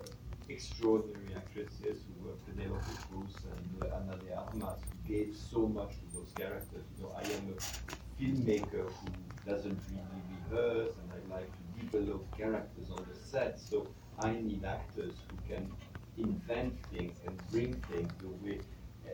extraordinary 0.47 1.35
actresses 1.35 1.97
who 2.07 2.25
were 2.25 2.35
Penelope 2.47 2.95
Cruz 3.09 3.35
and 3.51 3.83
uh, 3.83 3.95
Ana 3.97 4.15
de 4.17 4.33
Armas, 4.33 4.79
who 4.79 5.13
gave 5.13 5.35
so 5.35 5.67
much 5.67 5.89
to 5.99 6.17
those 6.17 6.31
characters. 6.33 6.85
You 6.97 7.03
know, 7.03 7.11
I 7.13 7.23
am 7.23 7.53
a 7.53 7.57
filmmaker 8.17 8.89
who 8.89 9.11
doesn't 9.45 9.79
really 9.91 10.21
rehearse, 10.31 10.95
and 10.95 11.11
I 11.11 11.35
like 11.35 11.51
to 11.51 11.66
develop 11.79 12.25
characters 12.37 12.89
on 12.91 13.05
the 13.09 13.15
set. 13.15 13.59
So 13.59 13.87
I 14.19 14.31
need 14.31 14.63
actors 14.65 15.15
who 15.29 15.37
can 15.53 15.71
invent 16.17 16.73
things 16.91 17.17
and 17.25 17.37
bring 17.51 17.75
things 17.91 18.11
the 18.21 18.29
way 18.29 18.59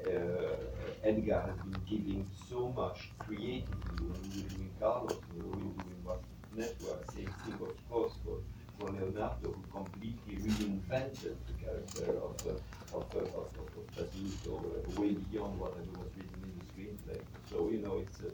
uh, 0.08 0.56
Edgar 1.04 1.42
has 1.42 1.58
been 1.60 1.82
giving 1.88 2.30
so 2.50 2.70
much 2.70 3.12
creatively 3.26 4.08
when 4.08 4.22
we 4.34 4.42
were 4.42 4.50
doing 4.50 4.72
Carlos, 4.80 5.20
when 5.30 5.44
we 5.44 5.64
were 5.68 5.84
doing 5.84 6.02
what 6.04 6.22
network, 6.56 7.06
same 7.12 7.34
thing 7.44 7.60
of 7.62 7.76
course 7.90 8.14
for, 8.24 8.38
for 8.78 8.92
Leonardo 8.92 9.54
who 9.54 9.64
completely 9.72 10.36
reinvented 10.38 11.36
the 11.48 11.54
character 11.64 12.18
of 12.18 12.36
uh, 12.48 12.54
of, 12.94 13.06
uh, 13.16 13.20
of, 13.20 13.50
of, 13.58 13.68
of 13.78 13.86
Basuto 13.96 14.54
uh, 14.56 15.02
way 15.02 15.14
beyond 15.14 15.60
what 15.60 15.76
was 15.98 16.12
written 16.16 16.42
in 16.44 16.54
the 16.60 16.66
screenplay. 16.70 17.20
So 17.50 17.70
you 17.72 17.80
know 17.80 17.98
it's 17.98 18.22
uh, 18.22 18.30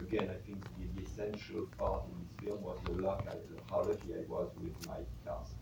again 0.00 0.30
I 0.30 0.38
think 0.46 0.64
the, 0.78 0.86
the 0.94 1.02
essential 1.06 1.66
part 1.76 2.04
in 2.06 2.14
this 2.20 2.32
film 2.42 2.62
was 2.62 2.78
the 2.84 2.92
luck 2.92 3.24
I, 3.28 3.36
how 3.70 3.82
lucky 3.82 4.14
I 4.14 4.24
was 4.28 4.48
with 4.62 4.74
my 4.86 5.00
cast. 5.24 5.54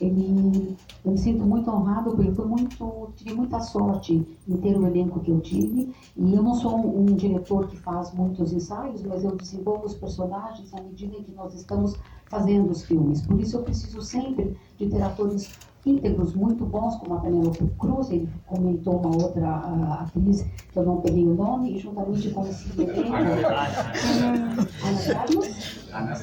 Ele, 0.00 0.76
eu 1.04 1.12
me 1.12 1.18
sinto 1.18 1.46
muito 1.46 1.70
honrado 1.70 2.16
porque 2.16 2.32
foi 2.32 2.44
muito, 2.46 3.12
tive 3.14 3.34
muita 3.34 3.60
sorte 3.60 4.26
em 4.48 4.56
ter 4.56 4.76
o 4.76 4.84
elenco 4.86 5.20
que 5.20 5.30
eu 5.30 5.40
tive. 5.40 5.94
E 6.16 6.34
eu 6.34 6.42
não 6.42 6.54
sou 6.54 6.76
um, 6.76 7.02
um, 7.02 7.14
diretor 7.14 7.68
que 7.68 7.76
faz 7.76 8.12
muitos 8.12 8.52
ensaios, 8.52 9.04
mas 9.04 9.22
eu 9.22 9.36
desenvolvo 9.36 9.86
os 9.86 9.94
personagens 9.94 10.74
à 10.74 10.82
medida 10.82 11.16
em 11.16 11.22
que 11.22 11.32
nós 11.32 11.54
estamos 11.54 11.96
fazendo 12.26 12.70
os 12.70 12.82
filmes. 12.82 13.24
Por 13.24 13.40
isso 13.40 13.58
eu 13.58 13.62
preciso 13.62 14.02
sempre 14.02 14.56
de 14.76 14.88
ter 14.88 15.00
atores 15.00 15.48
íntegros 15.86 16.34
muito 16.34 16.64
bons, 16.64 16.96
como 16.96 17.14
a 17.14 17.20
Penelope 17.20 17.64
Cruz, 17.78 18.10
ele 18.10 18.28
comentou 18.46 18.98
uma 18.98 19.24
outra 19.24 19.68
uh, 19.68 19.92
atriz 20.02 20.44
que 20.72 20.78
eu 20.78 20.84
não 20.84 21.00
peguei 21.00 21.26
o 21.26 21.34
nome, 21.34 21.76
e 21.76 21.78
juntamente 21.78 22.30
com 22.30 22.46
esse 22.46 22.80
elenco. 22.80 23.14
Ana 24.82 25.04
Carlos? 25.12 25.48
Ana 25.92 26.14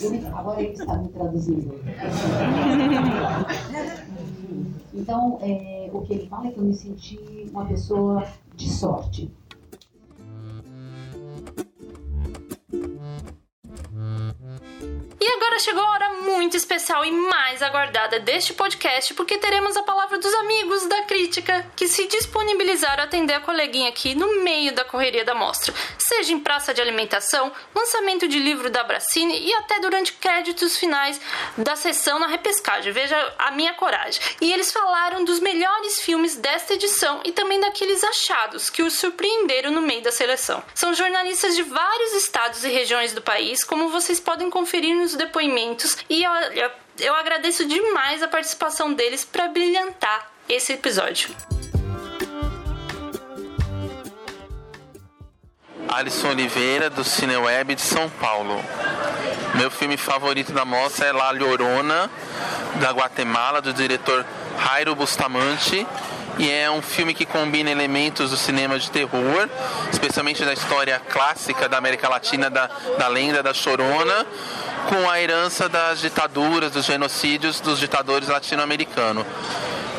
ele, 0.00 0.26
agora 0.26 0.62
ele 0.62 0.72
está 0.72 0.96
me 0.96 1.08
traduzindo. 1.08 1.72
Então, 4.94 5.38
é, 5.40 5.90
o 5.92 6.02
que 6.02 6.12
ele 6.12 6.28
fala 6.28 6.48
é 6.48 6.50
que 6.50 6.58
eu 6.58 6.64
me 6.64 6.74
senti 6.74 7.18
uma 7.50 7.64
pessoa 7.64 8.26
de 8.54 8.68
sorte. 8.68 9.32
Agora 15.52 15.58
chegou 15.58 15.82
a 15.82 15.90
hora 15.90 16.10
muito 16.22 16.56
especial 16.56 17.04
e 17.04 17.10
mais 17.10 17.60
aguardada 17.62 18.18
deste 18.18 18.54
podcast, 18.54 19.12
porque 19.12 19.36
teremos 19.36 19.76
a 19.76 19.82
palavra 19.82 20.16
dos 20.16 20.32
amigos 20.32 20.86
da 20.86 21.02
crítica 21.02 21.66
que 21.76 21.86
se 21.88 22.06
disponibilizaram 22.06 23.02
a 23.02 23.06
atender 23.06 23.34
a 23.34 23.40
coleguinha 23.40 23.90
aqui 23.90 24.14
no 24.14 24.42
meio 24.42 24.72
da 24.72 24.82
correria 24.82 25.26
da 25.26 25.34
mostra, 25.34 25.74
seja 25.98 26.32
em 26.32 26.40
praça 26.40 26.72
de 26.72 26.80
alimentação, 26.80 27.52
lançamento 27.74 28.26
de 28.26 28.38
livro 28.38 28.70
da 28.70 28.82
Bracine 28.82 29.38
e 29.40 29.52
até 29.54 29.78
durante 29.78 30.14
créditos 30.14 30.78
finais 30.78 31.20
da 31.58 31.76
sessão 31.76 32.18
na 32.18 32.28
repescagem. 32.28 32.90
Veja 32.90 33.34
a 33.38 33.50
minha 33.50 33.74
coragem. 33.74 34.22
E 34.40 34.50
eles 34.50 34.72
falaram 34.72 35.22
dos 35.22 35.38
melhores 35.38 36.00
filmes 36.00 36.34
desta 36.34 36.74
edição 36.74 37.20
e 37.24 37.32
também 37.32 37.60
daqueles 37.60 38.02
achados 38.02 38.70
que 38.70 38.82
os 38.82 38.94
surpreenderam 38.94 39.70
no 39.70 39.82
meio 39.82 40.02
da 40.02 40.12
seleção. 40.12 40.62
São 40.74 40.94
jornalistas 40.94 41.54
de 41.54 41.62
vários 41.62 42.14
estados 42.14 42.64
e 42.64 42.68
regiões 42.68 43.12
do 43.12 43.20
país, 43.20 43.62
como 43.62 43.90
vocês 43.90 44.18
podem 44.18 44.48
conferir 44.48 44.94
nos 44.94 45.14
depoimentos 45.14 45.41
e 46.08 46.26
olha, 46.26 46.72
eu 47.00 47.14
agradeço 47.14 47.66
demais 47.66 48.22
a 48.22 48.28
participação 48.28 48.92
deles 48.92 49.24
para 49.24 49.48
brilhantar 49.48 50.30
esse 50.48 50.72
episódio. 50.72 51.34
Alisson 55.88 56.30
Oliveira, 56.30 56.88
do 56.88 57.04
Cineweb 57.04 57.74
de 57.74 57.82
São 57.82 58.08
Paulo. 58.08 58.62
Meu 59.54 59.70
filme 59.70 59.96
favorito 59.96 60.52
da 60.52 60.64
mostra 60.64 61.06
é 61.06 61.12
La 61.12 61.30
Llorona, 61.32 62.10
da 62.80 62.90
Guatemala, 62.92 63.60
do 63.60 63.72
diretor 63.72 64.24
Jairo 64.64 64.94
Bustamante. 64.94 65.86
E 66.38 66.50
é 66.50 66.70
um 66.70 66.80
filme 66.80 67.14
que 67.14 67.26
combina 67.26 67.70
elementos 67.70 68.30
do 68.30 68.36
cinema 68.36 68.78
de 68.78 68.90
terror, 68.90 69.48
especialmente 69.90 70.44
da 70.44 70.52
história 70.52 70.98
clássica 70.98 71.68
da 71.68 71.78
América 71.78 72.08
Latina, 72.08 72.48
da, 72.48 72.70
da 72.98 73.08
lenda 73.08 73.42
da 73.42 73.52
Chorona, 73.52 74.26
com 74.88 75.08
a 75.08 75.20
herança 75.20 75.68
das 75.68 76.00
ditaduras, 76.00 76.72
dos 76.72 76.86
genocídios 76.86 77.60
dos 77.60 77.78
ditadores 77.78 78.28
latino-americanos. 78.28 79.24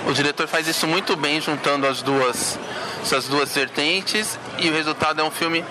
O 0.07 0.11
diretor 0.11 0.47
faz 0.47 0.67
isso 0.67 0.85
muito 0.85 1.15
bem, 1.15 1.39
juntando 1.39 1.87
as 1.87 2.01
duas, 2.01 2.59
essas 3.01 3.27
duas 3.27 3.53
vertentes, 3.53 4.37
e 4.57 4.69
o 4.69 4.73
resultado 4.73 5.21
é 5.21 5.23
um 5.23 5.31
filme 5.31 5.63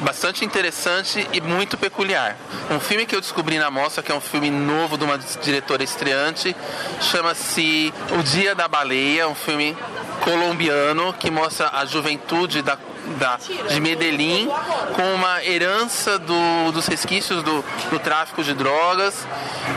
bastante 0.00 0.44
interessante 0.44 1.26
e 1.32 1.40
muito 1.40 1.76
peculiar. 1.76 2.36
Um 2.70 2.80
filme 2.80 3.06
que 3.06 3.14
eu 3.14 3.20
descobri 3.20 3.58
na 3.58 3.70
mostra, 3.70 4.02
que 4.02 4.12
é 4.12 4.14
um 4.14 4.20
filme 4.20 4.50
novo 4.50 4.98
de 4.98 5.04
uma 5.04 5.18
diretora 5.18 5.82
estreante, 5.82 6.54
chama-se 7.00 7.92
O 8.18 8.22
Dia 8.22 8.54
da 8.54 8.68
Baleia, 8.68 9.28
um 9.28 9.34
filme 9.34 9.76
colombiano 10.22 11.12
que 11.12 11.30
mostra 11.30 11.70
a 11.72 11.84
juventude 11.84 12.62
da, 12.62 12.78
da, 13.18 13.38
de 13.68 13.80
Medellín 13.80 14.48
com 14.94 15.14
uma 15.14 15.44
herança 15.44 16.18
do, 16.18 16.72
dos 16.72 16.86
resquícios 16.86 17.42
do, 17.42 17.64
do 17.90 17.98
tráfico 17.98 18.42
de 18.42 18.54
drogas, 18.54 19.26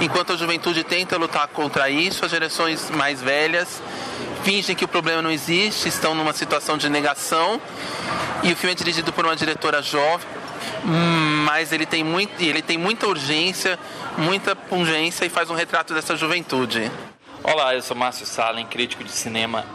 enquanto 0.02 0.34
a 0.34 0.38
juventude 0.38 0.84
tenta 0.84 1.18
lutar 1.18 1.48
contra 1.50 1.90
isso, 1.90 2.26
as 2.26 2.32
gerações 2.32 2.90
mais 2.90 3.22
velhas 3.22 3.82
fingem 4.44 4.76
que 4.76 4.86
o 4.86 4.88
problema 4.88 5.22
não 5.22 5.32
existe, 5.32 5.88
estão 5.88 6.16
numa 6.16 6.34
situação 6.34 6.78
de 6.78 6.90
negação. 6.90 7.60
E 8.44 8.52
o 8.52 8.56
filme 8.56 8.74
é 8.74 8.76
dirigido 8.76 9.12
por 9.12 9.26
uma 9.26 9.36
diretora 9.36 9.82
jovem, 9.82 10.28
mas 11.46 11.72
ele 11.72 11.86
tem, 11.86 12.04
muito, 12.04 12.42
ele 12.42 12.62
tem 12.62 12.78
muita 12.78 13.08
urgência, 13.08 13.78
muita 14.18 14.56
pungência 14.56 15.26
e 15.26 15.30
faz 15.30 15.50
um 15.50 15.56
retrato 15.56 15.94
dessa 15.94 16.16
juventude. 16.16 16.90
Olá, 17.44 17.76
eu 17.76 17.82
sou 17.82 17.96
Márcio 17.96 18.26
Salem, 18.26 18.66
crítico 18.66 19.04
de 19.04 19.12
cinema, 19.12 19.66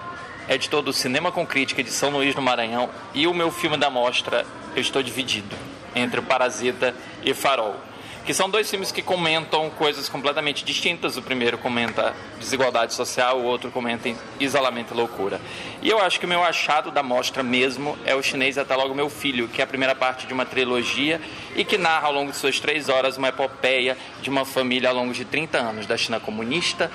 editor 0.49 0.83
do 0.83 0.93
Cinema 0.93 1.31
com 1.31 1.47
Crítica 1.47 1.83
de 1.83 1.91
São 1.91 2.11
Luís 2.11 2.35
no 2.35 2.43
Maranhão, 2.43 2.91
e 3.15 3.27
o 3.27 3.35
meu 3.35 3.51
filme 3.51 3.77
da 3.77 3.91
mostra 3.91 4.47
eu 4.75 4.81
estou 4.81 5.03
dividido 5.03 5.55
entre 5.95 6.21
Parasita 6.21 6.95
e 7.23 7.33
Farol 7.33 7.77
que 8.25 8.33
são 8.33 8.49
dois 8.49 8.71
filmes 8.71 8.91
que 8.91 9.03
comentam 9.03 9.69
coisas 9.71 10.09
completamente 10.09 10.65
distintas. 10.65 11.17
O 11.17 11.23
primeiro 11.23 11.59
comenta 11.59 12.15
desigualdade 12.39 12.95
social, 12.95 13.39
o 13.39 13.45
outro 13.45 13.71
comenta 13.71 14.11
isolamento 14.41 14.95
e 14.95 14.97
loucura. 14.97 15.41
E 15.83 15.91
eu 15.91 16.01
acho 16.01 16.19
que 16.19 16.25
o 16.25 16.29
meu 16.29 16.43
achado 16.43 16.91
da 16.91 17.03
mostra 17.03 17.43
mesmo 17.43 17.99
é 18.05 18.15
o 18.15 18.23
chinês 18.23 18.57
Até 18.57 18.75
Logo 18.75 18.95
Meu 18.95 19.11
Filho, 19.11 19.49
que 19.49 19.61
é 19.61 19.65
a 19.65 19.67
primeira 19.67 19.95
parte 19.95 20.27
de 20.27 20.33
uma 20.33 20.47
trilogia 20.47 21.21
e 21.55 21.65
que 21.65 21.77
narra 21.77 22.07
ao 22.07 22.13
longo 22.13 22.31
de 22.31 22.37
suas 22.37 22.59
três 22.59 22.89
horas 22.89 23.19
uma 23.19 23.29
epopeia 23.29 23.97
de 24.23 24.31
uma 24.31 24.45
família 24.45 24.89
ao 24.89 24.97
longo 24.97 25.13
de 25.13 25.25
30 25.25 25.59
anos, 25.59 25.87
da 25.87 25.97
China 25.97 26.19
comunista 26.19 26.91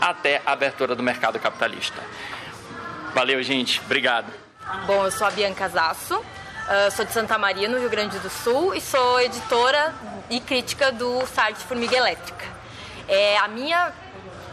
até 0.00 0.42
a 0.44 0.52
abertura 0.52 0.94
do 0.94 1.02
mercado 1.02 1.38
capitalista. 1.38 2.02
Valeu, 3.14 3.40
gente. 3.42 3.80
Obrigado. 3.84 4.32
Bom, 4.86 5.04
eu 5.04 5.10
sou 5.10 5.26
a 5.26 5.30
Bianca 5.30 5.68
Zasso. 5.68 6.20
Uh, 6.64 6.90
sou 6.92 7.04
de 7.04 7.12
Santa 7.12 7.36
Maria, 7.36 7.68
no 7.68 7.78
Rio 7.78 7.90
Grande 7.90 8.18
do 8.20 8.30
Sul, 8.30 8.74
e 8.74 8.80
sou 8.80 9.20
editora 9.20 9.94
e 10.30 10.40
crítica 10.40 10.90
do 10.90 11.26
site 11.26 11.58
Formiga 11.58 11.94
Elétrica. 11.94 12.46
É, 13.06 13.36
a 13.36 13.46
minha 13.48 13.92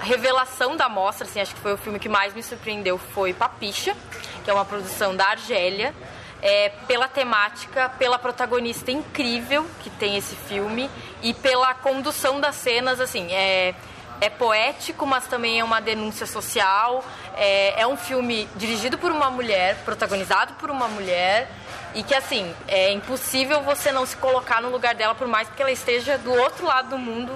revelação 0.02 0.76
da 0.76 0.90
mostra, 0.90 1.26
assim, 1.26 1.40
acho 1.40 1.56
que 1.56 1.62
foi 1.62 1.72
o 1.74 1.78
filme 1.78 2.00
que 2.00 2.10
mais 2.10 2.34
me 2.34 2.44
surpreendeu, 2.44 2.98
foi 2.98 3.34
Papicha, 3.34 3.96
que 4.44 4.50
é 4.50 4.54
uma 4.54 4.66
produção 4.66 5.16
da 5.16 5.28
Argélia. 5.28 5.96
É, 6.42 6.70
pela 6.86 7.08
temática, 7.08 7.88
pela 7.98 8.20
protagonista 8.20 8.92
incrível 8.92 9.66
que 9.82 9.90
tem 9.92 10.18
esse 10.18 10.36
filme 10.36 10.90
e 11.22 11.34
pela 11.36 11.74
condução 11.76 12.42
das 12.42 12.56
cenas, 12.56 13.00
assim, 13.00 13.32
é, 13.32 13.74
é 14.20 14.30
poético, 14.30 15.06
mas 15.06 15.28
também 15.28 15.60
é 15.60 15.64
uma 15.64 15.80
denúncia 15.80 16.26
social. 16.26 17.06
É, 17.38 17.82
é 17.82 17.88
um 17.88 17.96
filme 17.96 18.50
dirigido 18.56 18.98
por 18.98 19.12
uma 19.12 19.30
mulher, 19.30 19.78
protagonizado 19.86 20.56
por 20.56 20.70
uma 20.70 20.88
mulher, 20.88 21.50
e 21.94 22.04
que, 22.04 22.16
assim, 22.16 22.54
é 22.68 22.92
impossível 22.92 23.62
você 23.62 23.92
não 23.92 24.06
se 24.06 24.16
colocar 24.16 24.62
no 24.62 24.70
lugar 24.70 24.96
dela, 24.96 25.14
por 25.14 25.28
mais 25.28 25.50
que 25.50 25.62
ela 25.62 25.72
esteja 25.72 26.18
do 26.18 26.32
outro 26.32 26.66
lado 26.66 26.92
do 26.92 26.98
mundo, 26.98 27.34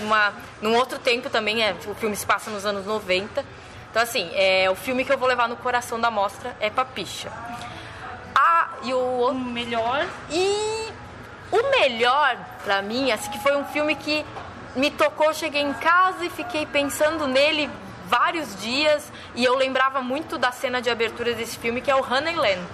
numa, 0.00 0.32
num 0.60 0.74
outro 0.74 0.98
tempo 0.98 1.30
também. 1.30 1.62
É, 1.62 1.74
o 1.86 1.94
filme 1.94 2.16
se 2.16 2.26
passa 2.26 2.50
nos 2.50 2.66
anos 2.66 2.84
90. 2.84 3.44
Então, 3.90 4.02
assim, 4.02 4.28
é, 4.34 4.68
o 4.68 4.74
filme 4.74 5.04
que 5.04 5.12
eu 5.12 5.18
vou 5.18 5.28
levar 5.28 5.48
no 5.48 5.56
coração 5.56 6.00
da 6.00 6.10
mostra 6.10 6.56
é 6.58 6.68
Papicha. 6.70 7.30
Ah, 8.34 8.70
e 8.82 8.92
o, 8.92 9.28
o 9.28 9.34
melhor? 9.34 10.04
E 10.28 10.88
o 11.52 11.70
melhor, 11.70 12.36
pra 12.64 12.82
mim, 12.82 13.12
assim, 13.12 13.30
que 13.30 13.38
foi 13.38 13.56
um 13.56 13.64
filme 13.66 13.94
que 13.94 14.26
me 14.74 14.90
tocou. 14.90 15.32
cheguei 15.32 15.62
em 15.62 15.72
casa 15.72 16.24
e 16.24 16.30
fiquei 16.30 16.66
pensando 16.66 17.28
nele 17.28 17.70
vários 18.06 18.60
dias. 18.60 19.12
E 19.36 19.44
eu 19.44 19.56
lembrava 19.56 20.02
muito 20.02 20.36
da 20.36 20.50
cena 20.50 20.82
de 20.82 20.90
abertura 20.90 21.32
desse 21.32 21.56
filme, 21.56 21.80
que 21.80 21.92
é 21.92 21.94
o 21.94 22.04
Honeyland 22.04 22.66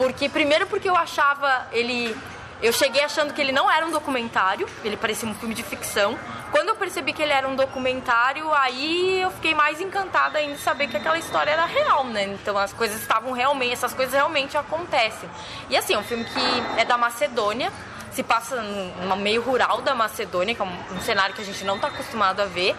porque, 0.00 0.30
primeiro, 0.30 0.66
porque 0.66 0.88
eu 0.88 0.96
achava 0.96 1.66
ele. 1.72 2.16
Eu 2.62 2.72
cheguei 2.72 3.04
achando 3.04 3.34
que 3.34 3.40
ele 3.40 3.52
não 3.52 3.70
era 3.70 3.84
um 3.84 3.90
documentário, 3.90 4.66
ele 4.82 4.96
parecia 4.96 5.28
um 5.28 5.34
filme 5.34 5.54
de 5.54 5.62
ficção. 5.62 6.18
Quando 6.50 6.70
eu 6.70 6.76
percebi 6.76 7.12
que 7.12 7.22
ele 7.22 7.32
era 7.32 7.46
um 7.46 7.54
documentário, 7.54 8.50
aí 8.54 9.20
eu 9.20 9.30
fiquei 9.30 9.54
mais 9.54 9.78
encantada 9.78 10.38
ainda 10.38 10.54
de 10.54 10.60
saber 10.62 10.88
que 10.88 10.96
aquela 10.96 11.18
história 11.18 11.50
era 11.50 11.66
real, 11.66 12.04
né? 12.04 12.24
Então 12.24 12.56
as 12.56 12.72
coisas 12.72 12.98
estavam 12.98 13.32
realmente, 13.32 13.74
essas 13.74 13.92
coisas 13.92 14.14
realmente 14.14 14.56
acontecem. 14.56 15.28
E 15.68 15.76
assim, 15.76 15.92
é 15.92 15.98
um 15.98 16.02
filme 16.02 16.24
que 16.24 16.80
é 16.80 16.84
da 16.86 16.96
Macedônia, 16.96 17.70
se 18.10 18.22
passa 18.22 18.56
no 18.62 19.16
meio 19.16 19.42
rural 19.42 19.82
da 19.82 19.94
Macedônia, 19.94 20.54
que 20.54 20.62
é 20.62 20.64
um, 20.64 21.00
cenário 21.02 21.34
que 21.34 21.42
a 21.42 21.44
gente 21.44 21.62
não 21.62 21.76
está 21.76 21.88
acostumado 21.88 22.40
a 22.40 22.46
ver. 22.46 22.74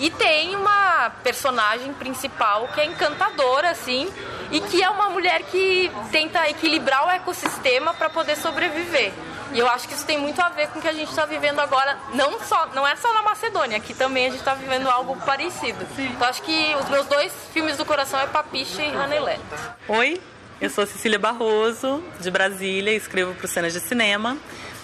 E 0.00 0.10
tem 0.10 0.56
uma 0.56 1.10
personagem 1.22 1.92
principal 1.92 2.68
que 2.68 2.80
é 2.80 2.86
encantadora, 2.86 3.70
assim, 3.70 4.10
e 4.50 4.58
que 4.60 4.82
é 4.82 4.88
uma 4.88 5.10
mulher 5.10 5.42
que 5.42 5.92
tenta 6.10 6.48
equilibrar 6.48 7.06
o 7.06 7.10
ecossistema 7.10 7.92
para 7.92 8.08
poder 8.08 8.36
sobreviver. 8.36 9.12
E 9.52 9.58
eu 9.58 9.68
acho 9.68 9.86
que 9.86 9.94
isso 9.94 10.06
tem 10.06 10.16
muito 10.16 10.40
a 10.40 10.48
ver 10.48 10.68
com 10.68 10.78
o 10.78 10.82
que 10.82 10.88
a 10.88 10.92
gente 10.92 11.10
está 11.10 11.26
vivendo 11.26 11.58
agora, 11.60 11.98
não 12.14 12.40
só, 12.40 12.68
não 12.74 12.86
é 12.86 12.96
só 12.96 13.12
na 13.12 13.22
Macedônia, 13.22 13.76
aqui 13.76 13.92
também 13.92 14.26
a 14.26 14.30
gente 14.30 14.38
está 14.38 14.54
vivendo 14.54 14.88
algo 14.88 15.16
parecido. 15.26 15.84
Sim. 15.94 16.06
Então 16.06 16.26
acho 16.26 16.42
que 16.42 16.74
os 16.76 16.88
meus 16.88 17.06
dois 17.06 17.32
filmes 17.52 17.76
do 17.76 17.84
coração 17.84 18.18
é 18.20 18.26
Papiche 18.26 18.80
e 18.80 18.96
Honeyland. 18.96 19.42
Oi, 19.88 20.20
eu 20.60 20.70
sou 20.70 20.86
Cecília 20.86 21.18
Barroso, 21.18 22.02
de 22.20 22.30
Brasília, 22.30 22.94
escrevo 22.94 23.34
para 23.34 23.44
o 23.44 23.48
Cenas 23.48 23.72
de 23.72 23.80
Cinema. 23.80 24.38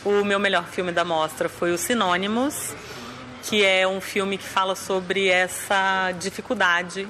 O 0.05 0.25
meu 0.25 0.39
melhor 0.39 0.65
filme 0.65 0.93
da 0.93 1.05
mostra 1.05 1.49
foi 1.49 1.73
o 1.73 1.79
Sinônimos, 1.79 2.75
que 3.47 3.65
é 3.65 3.87
um 3.87 4.01
filme 4.01 4.37
que 4.37 4.45
fala 4.45 4.75
sobre 4.75 5.29
essa 5.29 6.13
dificuldade 6.19 7.09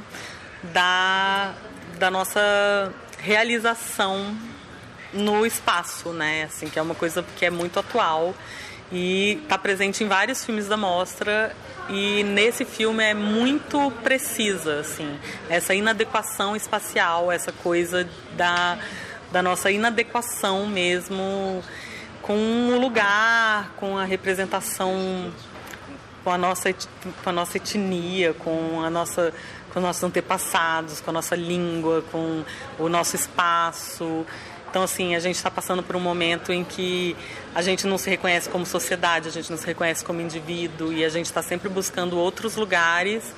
da, 0.62 1.55
da 1.99 2.11
nossa 2.11 2.92
realização 3.18 4.37
no 5.14 5.46
espaço, 5.46 6.11
né? 6.11 6.44
Assim, 6.44 6.68
que 6.68 6.79
é 6.79 6.83
uma 6.83 6.94
coisa 6.94 7.25
que 7.37 7.46
é 7.46 7.51
muito 7.51 7.81
atual 7.81 8.35
e 8.92 9.40
está 9.42 9.57
presente 9.57 10.05
em 10.05 10.09
vários 10.09 10.44
filmes 10.44 10.68
da 10.68 10.77
mostra 10.77 11.57
e 11.88 12.22
nesse 12.22 12.66
filme 12.66 13.03
é 13.03 13.14
muito 13.14 13.90
precisa, 14.03 14.81
assim, 14.81 15.18
essa 15.49 15.75
inadequação 15.75 16.55
espacial, 16.55 17.33
essa 17.33 17.51
coisa 17.51 18.07
da, 18.37 18.79
da 19.33 19.42
nossa 19.42 19.70
inadequação 19.70 20.66
mesmo 20.66 21.62
com 22.20 22.35
o 22.75 22.79
lugar, 22.79 23.72
com 23.77 23.96
a 23.96 24.05
representação, 24.05 25.33
com 26.26 26.32
a 26.32 26.36
nossa, 26.38 26.72
com 26.72 27.30
a 27.30 27.32
nossa 27.32 27.56
etnia, 27.56 28.34
com 28.34 28.82
a 28.82 28.90
nossa 28.90 29.32
com 29.72 29.78
nossos 29.78 30.02
antepassados, 30.02 31.00
com 31.00 31.10
a 31.10 31.12
nossa 31.12 31.36
língua, 31.36 32.02
com 32.10 32.42
o 32.80 32.88
nosso 32.88 33.14
espaço. 33.14 34.26
Então, 34.68 34.82
assim, 34.82 35.14
a 35.14 35.20
gente 35.20 35.36
está 35.36 35.50
passando 35.52 35.84
por 35.84 35.94
um 35.94 36.00
momento 36.00 36.52
em 36.52 36.64
que 36.64 37.14
a 37.54 37.62
gente 37.62 37.86
não 37.86 37.96
se 37.96 38.10
reconhece 38.10 38.48
como 38.48 38.66
sociedade, 38.66 39.28
a 39.28 39.30
gente 39.30 39.48
não 39.50 39.56
se 39.56 39.66
reconhece 39.66 40.04
como 40.04 40.20
indivíduo 40.20 40.92
e 40.92 41.04
a 41.04 41.08
gente 41.08 41.26
está 41.26 41.42
sempre 41.42 41.68
buscando 41.68 42.18
outros 42.18 42.56
lugares. 42.56 43.32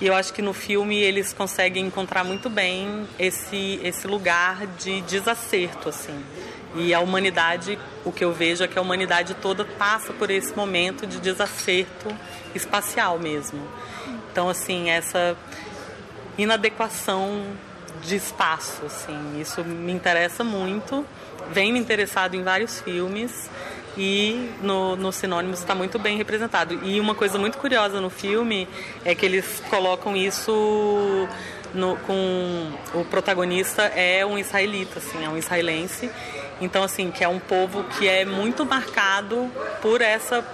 E 0.00 0.06
eu 0.08 0.14
acho 0.14 0.32
que 0.32 0.42
no 0.42 0.52
filme 0.52 0.96
eles 0.96 1.32
conseguem 1.32 1.86
encontrar 1.86 2.24
muito 2.24 2.50
bem 2.50 3.06
esse, 3.20 3.78
esse 3.84 4.08
lugar 4.08 4.66
de 4.78 5.00
desacerto, 5.02 5.90
assim. 5.90 6.24
E 6.74 6.94
a 6.94 7.00
humanidade, 7.00 7.78
o 8.04 8.10
que 8.10 8.24
eu 8.24 8.32
vejo 8.32 8.64
é 8.64 8.68
que 8.68 8.78
a 8.78 8.82
humanidade 8.82 9.34
toda 9.34 9.64
passa 9.64 10.12
por 10.12 10.30
esse 10.30 10.56
momento 10.56 11.06
de 11.06 11.20
desacerto 11.20 12.08
espacial 12.54 13.18
mesmo. 13.18 13.60
Então, 14.30 14.48
assim, 14.48 14.88
essa 14.88 15.36
inadequação 16.38 17.44
de 18.02 18.16
espaço, 18.16 18.86
assim, 18.86 19.40
isso 19.40 19.62
me 19.62 19.92
interessa 19.92 20.42
muito, 20.42 21.04
vem 21.50 21.72
me 21.72 21.78
interessado 21.78 22.34
em 22.34 22.42
vários 22.42 22.80
filmes 22.80 23.50
e 23.96 24.50
no, 24.62 24.96
no 24.96 25.12
Sinônimos 25.12 25.60
está 25.60 25.74
muito 25.74 25.98
bem 25.98 26.16
representado. 26.16 26.80
E 26.82 26.98
uma 26.98 27.14
coisa 27.14 27.38
muito 27.38 27.58
curiosa 27.58 28.00
no 28.00 28.08
filme 28.08 28.66
é 29.04 29.14
que 29.14 29.26
eles 29.26 29.62
colocam 29.68 30.16
isso 30.16 31.28
no, 31.74 31.96
com 31.98 32.72
o 32.94 33.04
protagonista 33.04 33.82
é 33.82 34.24
um 34.24 34.38
israelita, 34.38 34.98
assim, 34.98 35.24
é 35.24 35.28
um 35.28 35.36
israelense 35.36 36.10
então, 36.62 36.82
assim, 36.82 37.10
que 37.10 37.24
é 37.24 37.28
um 37.28 37.40
povo 37.40 37.84
que 37.84 38.08
é 38.08 38.24
muito 38.24 38.64
marcado 38.64 39.50
por 39.80 40.00
essa 40.00 40.44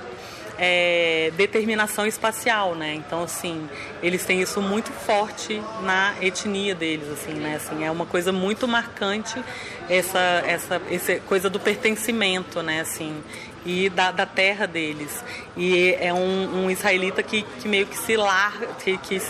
é, 0.59 1.31
determinação 1.37 2.07
espacial, 2.07 2.75
né? 2.75 2.95
Então, 2.95 3.23
assim, 3.23 3.69
eles 4.03 4.25
têm 4.25 4.41
isso 4.41 4.61
muito 4.61 4.91
forte 4.91 5.63
na 5.83 6.15
etnia 6.21 6.75
deles, 6.75 7.09
assim, 7.11 7.35
né? 7.35 7.57
Assim, 7.57 7.85
é 7.85 7.91
uma 7.91 8.07
coisa 8.07 8.33
muito 8.33 8.67
marcante 8.67 9.43
essa, 9.89 10.43
essa, 10.47 10.83
essa 10.91 11.17
coisa 11.21 11.49
do 11.49 11.61
pertencimento, 11.61 12.63
né? 12.63 12.81
Assim, 12.81 13.23
e 13.65 13.89
da, 13.89 14.11
da 14.11 14.27
terra 14.27 14.67
deles. 14.67 15.23
E 15.57 15.95
é 16.01 16.13
um, 16.13 16.65
um 16.65 16.71
israelita 16.71 17.23
que, 17.23 17.43
que 17.61 17.69
meio 17.69 17.87
que 17.87 17.97
se 17.97 18.17
larga, 18.17 18.67
que, 18.83 18.97
que 18.99 19.23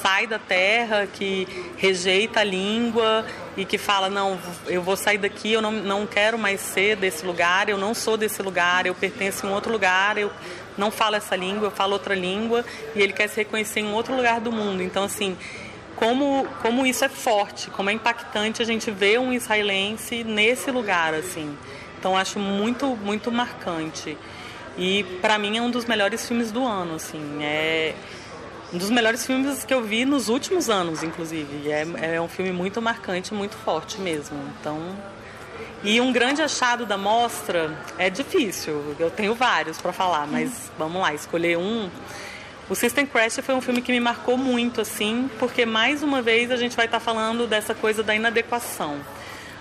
sai 0.00 0.26
da 0.26 0.38
terra, 0.38 1.06
que 1.06 1.46
rejeita 1.76 2.40
a 2.40 2.44
língua 2.44 3.26
e 3.60 3.64
que 3.66 3.76
fala: 3.76 4.08
não, 4.08 4.38
eu 4.66 4.82
vou 4.82 4.96
sair 4.96 5.18
daqui, 5.18 5.52
eu 5.52 5.60
não, 5.60 5.70
não 5.70 6.06
quero 6.06 6.38
mais 6.38 6.60
ser 6.60 6.96
desse 6.96 7.26
lugar, 7.26 7.68
eu 7.68 7.76
não 7.76 7.92
sou 7.92 8.16
desse 8.16 8.42
lugar, 8.42 8.86
eu 8.86 8.94
pertenço 8.94 9.46
em 9.46 9.50
outro 9.50 9.70
lugar, 9.70 10.16
eu 10.16 10.32
não 10.78 10.90
falo 10.90 11.16
essa 11.16 11.36
língua, 11.36 11.66
eu 11.66 11.70
falo 11.70 11.92
outra 11.92 12.14
língua 12.14 12.64
e 12.94 13.02
ele 13.02 13.12
quer 13.12 13.28
se 13.28 13.36
reconhecer 13.36 13.80
em 13.80 13.92
outro 13.92 14.16
lugar 14.16 14.40
do 14.40 14.50
mundo. 14.50 14.82
Então, 14.82 15.04
assim, 15.04 15.36
como, 15.94 16.48
como 16.62 16.86
isso 16.86 17.04
é 17.04 17.08
forte, 17.10 17.68
como 17.70 17.90
é 17.90 17.92
impactante 17.92 18.62
a 18.62 18.64
gente 18.64 18.90
ver 18.90 19.20
um 19.20 19.30
israelense 19.30 20.24
nesse 20.24 20.70
lugar, 20.70 21.12
assim. 21.12 21.54
Então, 21.98 22.16
acho 22.16 22.38
muito, 22.38 22.86
muito 22.96 23.30
marcante. 23.30 24.16
E 24.78 25.04
para 25.20 25.38
mim 25.38 25.58
é 25.58 25.60
um 25.60 25.70
dos 25.70 25.84
melhores 25.84 26.26
filmes 26.26 26.50
do 26.50 26.64
ano, 26.64 26.94
assim. 26.94 27.40
É 27.42 27.94
um 28.72 28.78
dos 28.78 28.90
melhores 28.90 29.26
filmes 29.26 29.64
que 29.64 29.74
eu 29.74 29.82
vi 29.82 30.04
nos 30.04 30.28
últimos 30.28 30.70
anos, 30.70 31.02
inclusive. 31.02 31.70
É, 31.70 32.14
é 32.14 32.20
um 32.20 32.28
filme 32.28 32.52
muito 32.52 32.80
marcante, 32.80 33.34
muito 33.34 33.56
forte 33.56 34.00
mesmo. 34.00 34.38
Então, 34.60 34.96
e 35.82 36.00
um 36.00 36.12
grande 36.12 36.42
achado 36.42 36.86
da 36.86 36.96
mostra 36.96 37.76
é 37.98 38.08
difícil. 38.08 38.94
Eu 38.98 39.10
tenho 39.10 39.34
vários 39.34 39.78
para 39.80 39.92
falar, 39.92 40.26
mas 40.26 40.70
vamos 40.78 41.00
lá, 41.00 41.12
escolher 41.14 41.56
um. 41.56 41.90
O 42.68 42.74
System 42.74 43.06
Crash 43.06 43.40
foi 43.42 43.54
um 43.54 43.60
filme 43.60 43.82
que 43.82 43.90
me 43.90 43.98
marcou 43.98 44.36
muito, 44.36 44.80
assim, 44.80 45.28
porque 45.38 45.66
mais 45.66 46.04
uma 46.04 46.22
vez 46.22 46.52
a 46.52 46.56
gente 46.56 46.76
vai 46.76 46.84
estar 46.84 47.00
tá 47.00 47.04
falando 47.04 47.46
dessa 47.46 47.74
coisa 47.74 48.02
da 48.02 48.14
inadequação. 48.14 49.00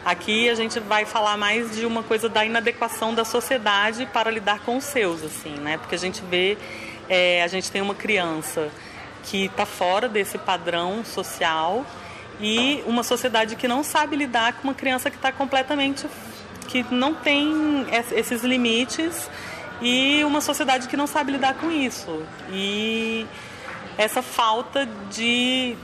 Aqui 0.05 0.49
a 0.49 0.55
gente 0.55 0.79
vai 0.79 1.05
falar 1.05 1.35
mais 1.35 1.75
de 1.75 1.85
uma 1.85 2.03
coisa 2.03 2.29
da 2.29 2.45
inadequação 2.45 3.15
da 3.15 3.25
sociedade 3.25 4.05
para 4.13 4.29
lidar 4.29 4.59
com 4.59 4.77
os 4.77 4.83
seus, 4.83 5.23
assim, 5.23 5.55
né? 5.55 5.77
Porque 5.77 5.95
a 5.95 5.97
gente 5.97 6.21
vê, 6.29 6.57
é, 7.09 7.41
a 7.41 7.47
gente 7.47 7.71
tem 7.71 7.81
uma 7.81 7.95
criança 7.95 8.69
que 9.29 9.45
está 9.45 9.65
fora 9.65 10.09
desse 10.09 10.39
padrão 10.39 11.05
social 11.05 11.85
e 12.41 12.83
uma 12.87 13.03
sociedade 13.03 13.55
que 13.55 13.67
não 13.67 13.83
sabe 13.83 14.15
lidar 14.15 14.53
com 14.53 14.63
uma 14.63 14.73
criança 14.73 15.11
que 15.11 15.17
está 15.17 15.31
completamente 15.31 16.07
que 16.67 16.83
não 16.91 17.13
tem 17.13 17.85
esses 17.91 18.43
limites 18.43 19.29
e 19.81 20.23
uma 20.23 20.41
sociedade 20.41 20.87
que 20.87 20.97
não 20.97 21.07
sabe 21.07 21.31
lidar 21.31 21.55
com 21.55 21.71
isso. 21.71 22.23
E 22.51 23.25
essa 23.97 24.21
falta 24.21 24.87
de, 25.11 25.75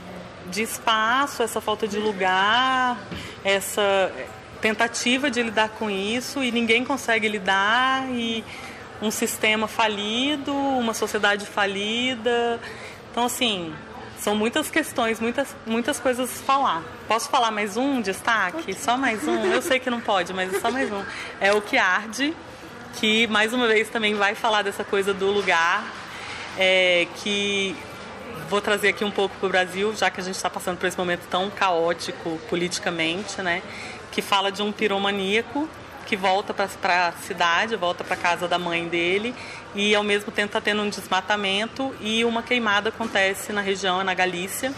de 0.50 0.62
espaço 0.62 1.42
essa 1.42 1.60
falta 1.60 1.86
de 1.86 1.98
lugar 1.98 2.98
essa 3.44 4.12
tentativa 4.60 5.30
de 5.30 5.40
lidar 5.40 5.68
com 5.68 5.88
isso 5.88 6.42
e 6.42 6.50
ninguém 6.50 6.84
consegue 6.84 7.28
lidar 7.28 8.08
e 8.10 8.44
um 9.00 9.10
sistema 9.10 9.68
falido 9.68 10.52
uma 10.52 10.94
sociedade 10.94 11.46
falida 11.46 12.58
então, 13.16 13.24
assim, 13.24 13.74
são 14.18 14.36
muitas 14.36 14.70
questões, 14.70 15.20
muitas, 15.20 15.56
muitas 15.64 15.98
coisas 15.98 16.30
a 16.30 16.44
falar. 16.44 16.82
Posso 17.08 17.30
falar 17.30 17.50
mais 17.50 17.74
um 17.74 18.02
destaque? 18.02 18.74
Só 18.74 18.94
mais 18.94 19.26
um? 19.26 19.42
Eu 19.46 19.62
sei 19.62 19.80
que 19.80 19.88
não 19.88 20.02
pode, 20.02 20.34
mas 20.34 20.60
só 20.60 20.70
mais 20.70 20.92
um. 20.92 21.02
É 21.40 21.50
o 21.50 21.62
que 21.62 21.78
arde, 21.78 22.36
que 22.96 23.26
mais 23.28 23.54
uma 23.54 23.68
vez 23.68 23.88
também 23.88 24.14
vai 24.14 24.34
falar 24.34 24.60
dessa 24.60 24.84
coisa 24.84 25.14
do 25.14 25.30
lugar, 25.30 25.82
é, 26.58 27.08
que 27.22 27.74
vou 28.50 28.60
trazer 28.60 28.88
aqui 28.88 29.02
um 29.02 29.10
pouco 29.10 29.34
para 29.36 29.46
o 29.46 29.48
Brasil, 29.48 29.96
já 29.96 30.10
que 30.10 30.20
a 30.20 30.22
gente 30.22 30.36
está 30.36 30.50
passando 30.50 30.76
por 30.76 30.86
esse 30.86 30.98
momento 30.98 31.22
tão 31.30 31.48
caótico 31.48 32.38
politicamente, 32.50 33.40
né? 33.40 33.62
Que 34.12 34.20
fala 34.20 34.52
de 34.52 34.60
um 34.60 34.70
piromaníaco 34.70 35.66
que 36.06 36.16
volta 36.16 36.54
para 36.54 37.08
a 37.08 37.12
cidade, 37.12 37.76
volta 37.76 38.04
para 38.04 38.16
casa 38.16 38.46
da 38.48 38.58
mãe 38.58 38.88
dele 38.88 39.34
e 39.74 39.94
ao 39.94 40.02
mesmo 40.02 40.32
tempo 40.32 40.46
está 40.46 40.60
tendo 40.60 40.82
um 40.82 40.88
desmatamento 40.88 41.94
e 42.00 42.24
uma 42.24 42.42
queimada 42.42 42.88
acontece 42.88 43.52
na 43.52 43.60
região, 43.60 44.02
na 44.02 44.14
Galícia. 44.14 44.72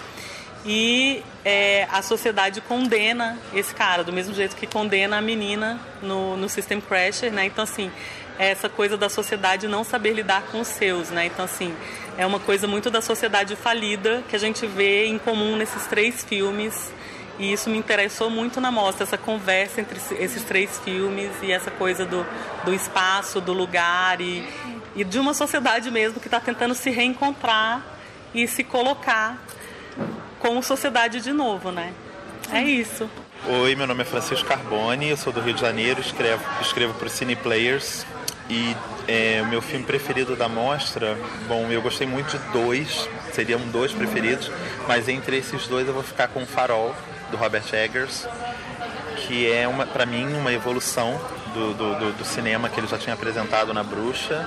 E 0.66 1.22
é, 1.44 1.86
a 1.90 2.02
sociedade 2.02 2.60
condena 2.60 3.38
esse 3.54 3.74
cara, 3.74 4.02
do 4.02 4.12
mesmo 4.12 4.34
jeito 4.34 4.56
que 4.56 4.66
condena 4.66 5.18
a 5.18 5.20
menina 5.20 5.78
no, 6.02 6.36
no 6.36 6.48
System 6.48 6.80
Crasher, 6.80 7.32
né? 7.32 7.46
Então, 7.46 7.62
assim, 7.62 7.92
é 8.38 8.50
essa 8.50 8.68
coisa 8.68 8.96
da 8.96 9.08
sociedade 9.08 9.68
não 9.68 9.84
saber 9.84 10.12
lidar 10.14 10.42
com 10.50 10.60
os 10.60 10.68
seus, 10.68 11.10
né? 11.10 11.26
Então, 11.26 11.44
assim, 11.44 11.74
é 12.16 12.26
uma 12.26 12.40
coisa 12.40 12.66
muito 12.66 12.90
da 12.90 13.00
sociedade 13.00 13.54
falida 13.54 14.24
que 14.28 14.34
a 14.34 14.38
gente 14.38 14.66
vê 14.66 15.06
em 15.06 15.18
comum 15.18 15.56
nesses 15.56 15.86
três 15.86 16.24
filmes 16.24 16.92
e 17.38 17.52
isso 17.52 17.70
me 17.70 17.78
interessou 17.78 18.28
muito 18.28 18.60
na 18.60 18.70
mostra, 18.70 19.04
essa 19.04 19.16
conversa 19.16 19.80
entre 19.80 19.98
esses 20.18 20.42
três 20.42 20.78
filmes 20.80 21.30
e 21.42 21.52
essa 21.52 21.70
coisa 21.70 22.04
do, 22.04 22.26
do 22.64 22.74
espaço, 22.74 23.40
do 23.40 23.52
lugar 23.52 24.20
e, 24.20 24.44
e 24.96 25.04
de 25.04 25.18
uma 25.18 25.32
sociedade 25.32 25.90
mesmo 25.90 26.20
que 26.20 26.26
está 26.26 26.40
tentando 26.40 26.74
se 26.74 26.90
reencontrar 26.90 27.82
e 28.34 28.46
se 28.48 28.64
colocar 28.64 29.38
como 30.40 30.62
sociedade 30.62 31.20
de 31.20 31.32
novo, 31.32 31.70
né? 31.70 31.92
É 32.52 32.62
isso. 32.62 33.08
Oi, 33.46 33.74
meu 33.76 33.86
nome 33.86 34.02
é 34.02 34.04
Francisco 34.04 34.48
Carboni, 34.48 35.10
eu 35.10 35.16
sou 35.16 35.32
do 35.32 35.40
Rio 35.40 35.54
de 35.54 35.60
Janeiro, 35.60 36.00
escrevo, 36.00 36.42
escrevo 36.60 36.94
para 36.94 37.06
o 37.06 37.10
Cine 37.10 37.36
Players 37.36 38.04
e 38.50 38.74
é, 39.06 39.40
o 39.42 39.46
meu 39.46 39.62
filme 39.62 39.84
preferido 39.84 40.34
da 40.34 40.48
mostra, 40.48 41.16
bom, 41.46 41.70
eu 41.70 41.80
gostei 41.80 42.06
muito 42.06 42.36
de 42.36 42.44
dois, 42.52 43.08
seriam 43.32 43.60
dois 43.68 43.92
preferidos, 43.92 44.50
mas 44.88 45.08
entre 45.08 45.38
esses 45.38 45.68
dois 45.68 45.86
eu 45.86 45.94
vou 45.94 46.02
ficar 46.02 46.28
com 46.28 46.42
o 46.42 46.46
Farol, 46.46 46.94
do 47.30 47.36
Robert 47.36 47.64
Eggers, 47.72 48.26
que 49.16 49.50
é 49.50 49.66
uma, 49.66 49.86
para 49.86 50.06
mim 50.06 50.32
uma 50.34 50.52
evolução 50.52 51.20
do, 51.52 51.74
do, 51.74 52.12
do, 52.12 52.24
cinema 52.24 52.68
que 52.68 52.78
ele 52.78 52.86
já 52.86 52.98
tinha 52.98 53.14
apresentado 53.14 53.72
na 53.74 53.82
Bruxa. 53.82 54.46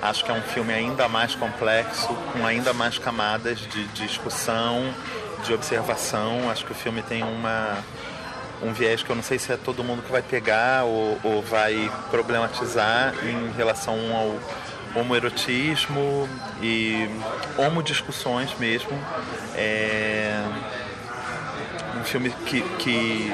Acho 0.00 0.24
que 0.24 0.30
é 0.30 0.34
um 0.34 0.42
filme 0.42 0.72
ainda 0.72 1.08
mais 1.08 1.34
complexo, 1.34 2.08
com 2.32 2.46
ainda 2.46 2.72
mais 2.72 2.98
camadas 2.98 3.58
de, 3.58 3.86
de 3.86 4.06
discussão, 4.06 4.92
de 5.44 5.54
observação. 5.54 6.50
Acho 6.50 6.64
que 6.64 6.72
o 6.72 6.74
filme 6.74 7.02
tem 7.02 7.22
uma 7.22 7.78
um 8.62 8.72
viés 8.72 9.02
que 9.02 9.10
eu 9.10 9.16
não 9.16 9.24
sei 9.24 9.40
se 9.40 9.52
é 9.52 9.56
todo 9.56 9.82
mundo 9.82 10.02
que 10.02 10.12
vai 10.12 10.22
pegar 10.22 10.84
ou, 10.84 11.18
ou 11.24 11.42
vai 11.42 11.90
problematizar 12.12 13.12
em 13.24 13.50
relação 13.56 13.96
ao 14.14 15.00
homoerotismo 15.00 16.28
e 16.62 17.08
homodiscussões 17.58 18.54
mesmo. 18.58 18.96
É 19.56 20.44
um 22.02 22.04
filme 22.04 22.30
que, 22.46 22.60
que, 22.78 23.32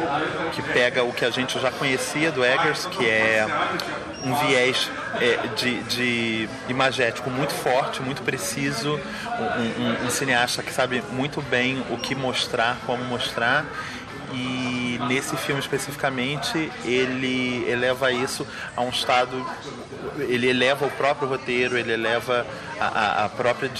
que 0.53 0.63
pega 0.75 1.03
o 1.03 1.13
que 1.13 1.25
a 1.25 1.31
gente 1.31 1.59
já 1.59 1.71
conhecia 1.71 2.31
do 2.31 2.45
Eggers, 2.45 2.85
que 2.87 3.09
é 3.09 3.47
um 4.23 4.35
viés 4.47 4.91
é, 5.21 5.47
de, 5.57 5.83
de 5.85 6.49
imagético 6.69 7.31
muito 7.31 7.55
forte, 7.55 8.03
muito 8.03 8.23
preciso, 8.23 9.01
um, 9.39 10.05
um, 10.05 10.07
um 10.07 10.11
cineasta 10.11 10.63
que 10.63 10.73
sabe 10.73 11.03
muito 11.13 11.41
bem 11.41 11.83
o 11.91 11.97
que 11.97 12.15
mostrar, 12.15 12.77
como 12.85 13.03
mostrar, 13.05 13.65
e 14.33 15.01
nesse 15.09 15.37
filme 15.37 15.61
especificamente 15.61 16.71
ele 16.85 17.65
eleva 17.69 18.13
isso 18.13 18.47
a 18.77 18.83
um 18.83 18.91
estado 18.91 19.45
ele 20.19 20.49
eleva 20.49 20.87
o 20.87 20.91
próprio 20.91 21.29
roteiro 21.29 21.79
ele 21.79 21.93
eleva 21.93 22.47
a, 22.81 23.25
a 23.25 23.29
própria 23.29 23.71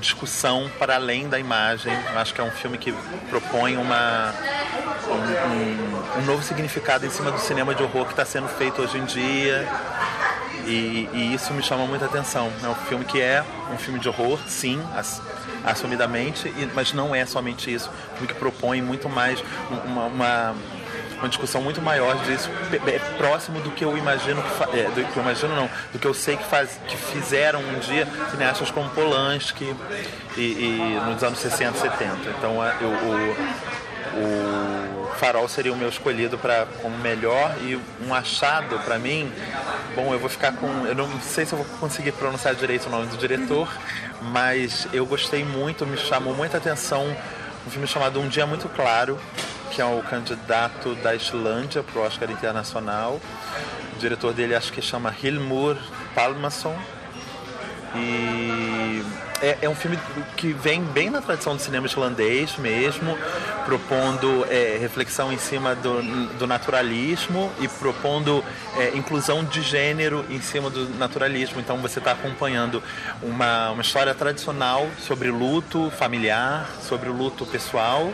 discussão 0.00 0.70
para 0.78 0.94
além 0.94 1.28
da 1.28 1.38
imagem. 1.38 1.92
Acho 2.14 2.34
que 2.34 2.40
é 2.40 2.44
um 2.44 2.50
filme 2.50 2.78
que 2.78 2.92
propõe 3.28 3.76
uma 3.76 4.34
um, 5.08 6.18
um, 6.18 6.20
um 6.20 6.24
novo 6.24 6.42
significado 6.42 7.06
em 7.06 7.10
cima 7.10 7.30
do 7.30 7.38
cinema 7.38 7.74
de 7.74 7.82
horror 7.82 8.06
que 8.06 8.12
está 8.12 8.24
sendo 8.24 8.48
feito 8.48 8.82
hoje 8.82 8.98
em 8.98 9.04
dia 9.04 9.68
e, 10.66 11.08
e, 11.12 11.34
isso 11.34 11.52
me 11.54 11.62
chama 11.62 11.86
muita 11.86 12.06
atenção. 12.06 12.50
É 12.62 12.68
um 12.68 12.74
filme 12.74 13.04
que 13.04 13.20
é 13.20 13.44
um 13.72 13.78
filme 13.78 13.98
de 13.98 14.08
horror, 14.08 14.38
sim, 14.46 14.80
assumidamente, 15.64 16.52
mas 16.74 16.92
não 16.92 17.14
é 17.14 17.24
somente 17.24 17.72
isso. 17.72 17.88
Um 17.88 18.16
filme 18.16 18.28
que 18.28 18.34
propõe 18.34 18.82
muito 18.82 19.08
mais 19.08 19.42
uma, 19.70 20.04
uma, 20.06 20.54
uma 21.18 21.28
discussão 21.28 21.62
muito 21.62 21.80
maior 21.80 22.16
disso, 22.24 22.50
é 22.86 22.98
próximo 23.16 23.60
do 23.60 23.70
que 23.70 23.84
eu 23.84 23.96
imagino, 23.96 24.42
que, 24.42 24.78
é, 24.78 24.84
do 24.84 25.12
que 25.12 25.16
eu 25.16 25.22
imagino 25.22 25.54
não, 25.54 25.70
do 25.92 25.98
que 25.98 26.06
eu 26.06 26.14
sei 26.14 26.36
que, 26.36 26.44
faz, 26.44 26.78
que 26.86 26.96
fizeram 26.96 27.60
um 27.60 27.78
dia 27.78 28.06
cineastas 28.30 28.70
como 28.70 28.90
Polanski 28.90 29.74
e, 30.36 30.40
e 30.40 31.00
nos 31.06 31.22
anos 31.22 31.38
60, 31.38 31.78
70. 31.78 32.30
Então 32.38 32.56
eu, 32.80 32.88
o, 32.88 33.36
o 34.18 35.05
Farol 35.16 35.48
seria 35.48 35.72
o 35.72 35.76
meu 35.76 35.88
escolhido 35.88 36.38
para 36.38 36.66
como 36.80 36.96
melhor 36.98 37.56
e 37.62 37.78
um 38.04 38.14
achado 38.14 38.78
para 38.80 38.98
mim. 38.98 39.32
Bom, 39.94 40.12
eu 40.12 40.18
vou 40.18 40.28
ficar 40.28 40.52
com, 40.52 40.66
eu 40.86 40.94
não 40.94 41.08
sei 41.20 41.44
se 41.46 41.52
eu 41.52 41.58
vou 41.58 41.66
conseguir 41.78 42.12
pronunciar 42.12 42.54
direito 42.54 42.86
o 42.86 42.90
nome 42.90 43.06
do 43.06 43.16
diretor, 43.16 43.68
mas 44.20 44.86
eu 44.92 45.06
gostei 45.06 45.44
muito, 45.44 45.86
me 45.86 45.96
chamou 45.96 46.34
muita 46.34 46.58
atenção 46.58 47.16
um 47.66 47.70
filme 47.70 47.86
chamado 47.88 48.20
Um 48.20 48.28
Dia 48.28 48.46
Muito 48.46 48.68
Claro, 48.68 49.18
que 49.72 49.80
é 49.80 49.84
o 49.84 50.00
candidato 50.02 50.94
da 50.96 51.16
Islândia 51.16 51.82
para 51.82 52.00
o 52.00 52.04
Oscar 52.04 52.30
Internacional. 52.30 53.20
O 53.96 53.98
diretor 53.98 54.32
dele 54.32 54.54
acho 54.54 54.72
que 54.72 54.80
chama 54.80 55.12
Hilmur 55.20 55.76
Palmason. 56.14 56.78
E 57.92 59.02
é, 59.42 59.58
é, 59.62 59.68
um 59.68 59.74
filme 59.74 59.98
que 60.36 60.52
vem 60.52 60.82
bem 60.82 61.10
na 61.10 61.20
tradição 61.20 61.56
do 61.56 61.62
cinema 61.62 61.86
islandês 61.86 62.56
mesmo, 62.56 63.16
propondo 63.64 64.46
é, 64.50 64.78
reflexão 64.80 65.32
em 65.32 65.38
cima 65.38 65.74
do, 65.74 66.02
do 66.38 66.46
naturalismo 66.46 67.52
e 67.60 67.68
propondo 67.68 68.44
é, 68.76 68.96
inclusão 68.96 69.44
de 69.44 69.62
gênero 69.62 70.24
em 70.30 70.40
cima 70.40 70.70
do 70.70 70.88
naturalismo. 70.98 71.60
Então 71.60 71.76
você 71.78 71.98
está 71.98 72.12
acompanhando 72.12 72.82
uma, 73.22 73.70
uma 73.70 73.82
história 73.82 74.14
tradicional 74.14 74.88
sobre 74.98 75.30
luto 75.30 75.90
familiar, 75.90 76.68
sobre 76.82 77.08
luto 77.08 77.44
pessoal, 77.46 78.12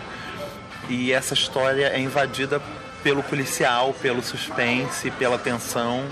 e 0.88 1.12
essa 1.12 1.34
história 1.34 1.86
é 1.86 1.98
invadida 1.98 2.60
pelo 3.02 3.22
policial, 3.22 3.94
pelo 3.94 4.22
suspense, 4.22 5.10
pela 5.12 5.38
tensão. 5.38 6.04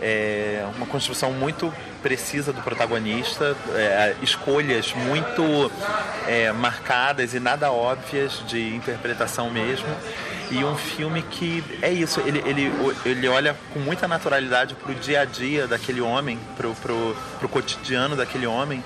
É 0.00 0.64
uma 0.76 0.86
construção 0.86 1.32
muito 1.32 1.72
precisa 2.02 2.52
do 2.52 2.62
protagonista, 2.62 3.56
é, 3.74 4.14
escolhas 4.22 4.94
muito 4.94 5.70
é, 6.26 6.50
marcadas 6.52 7.34
e 7.34 7.40
nada 7.40 7.70
óbvias 7.70 8.42
de 8.46 8.74
interpretação 8.74 9.50
mesmo. 9.50 9.88
E 10.50 10.64
um 10.64 10.74
filme 10.74 11.22
que 11.22 11.62
é 11.80 11.92
isso, 11.92 12.20
ele, 12.20 12.42
ele, 12.44 12.72
ele 13.04 13.28
olha 13.28 13.56
com 13.72 13.78
muita 13.78 14.08
naturalidade 14.08 14.74
para 14.74 14.90
o 14.90 14.94
dia 14.94 15.20
a 15.20 15.24
dia 15.24 15.68
daquele 15.68 16.00
homem, 16.00 16.38
para 16.56 16.66
o 16.66 17.48
cotidiano 17.48 18.16
daquele 18.16 18.46
homem, 18.46 18.82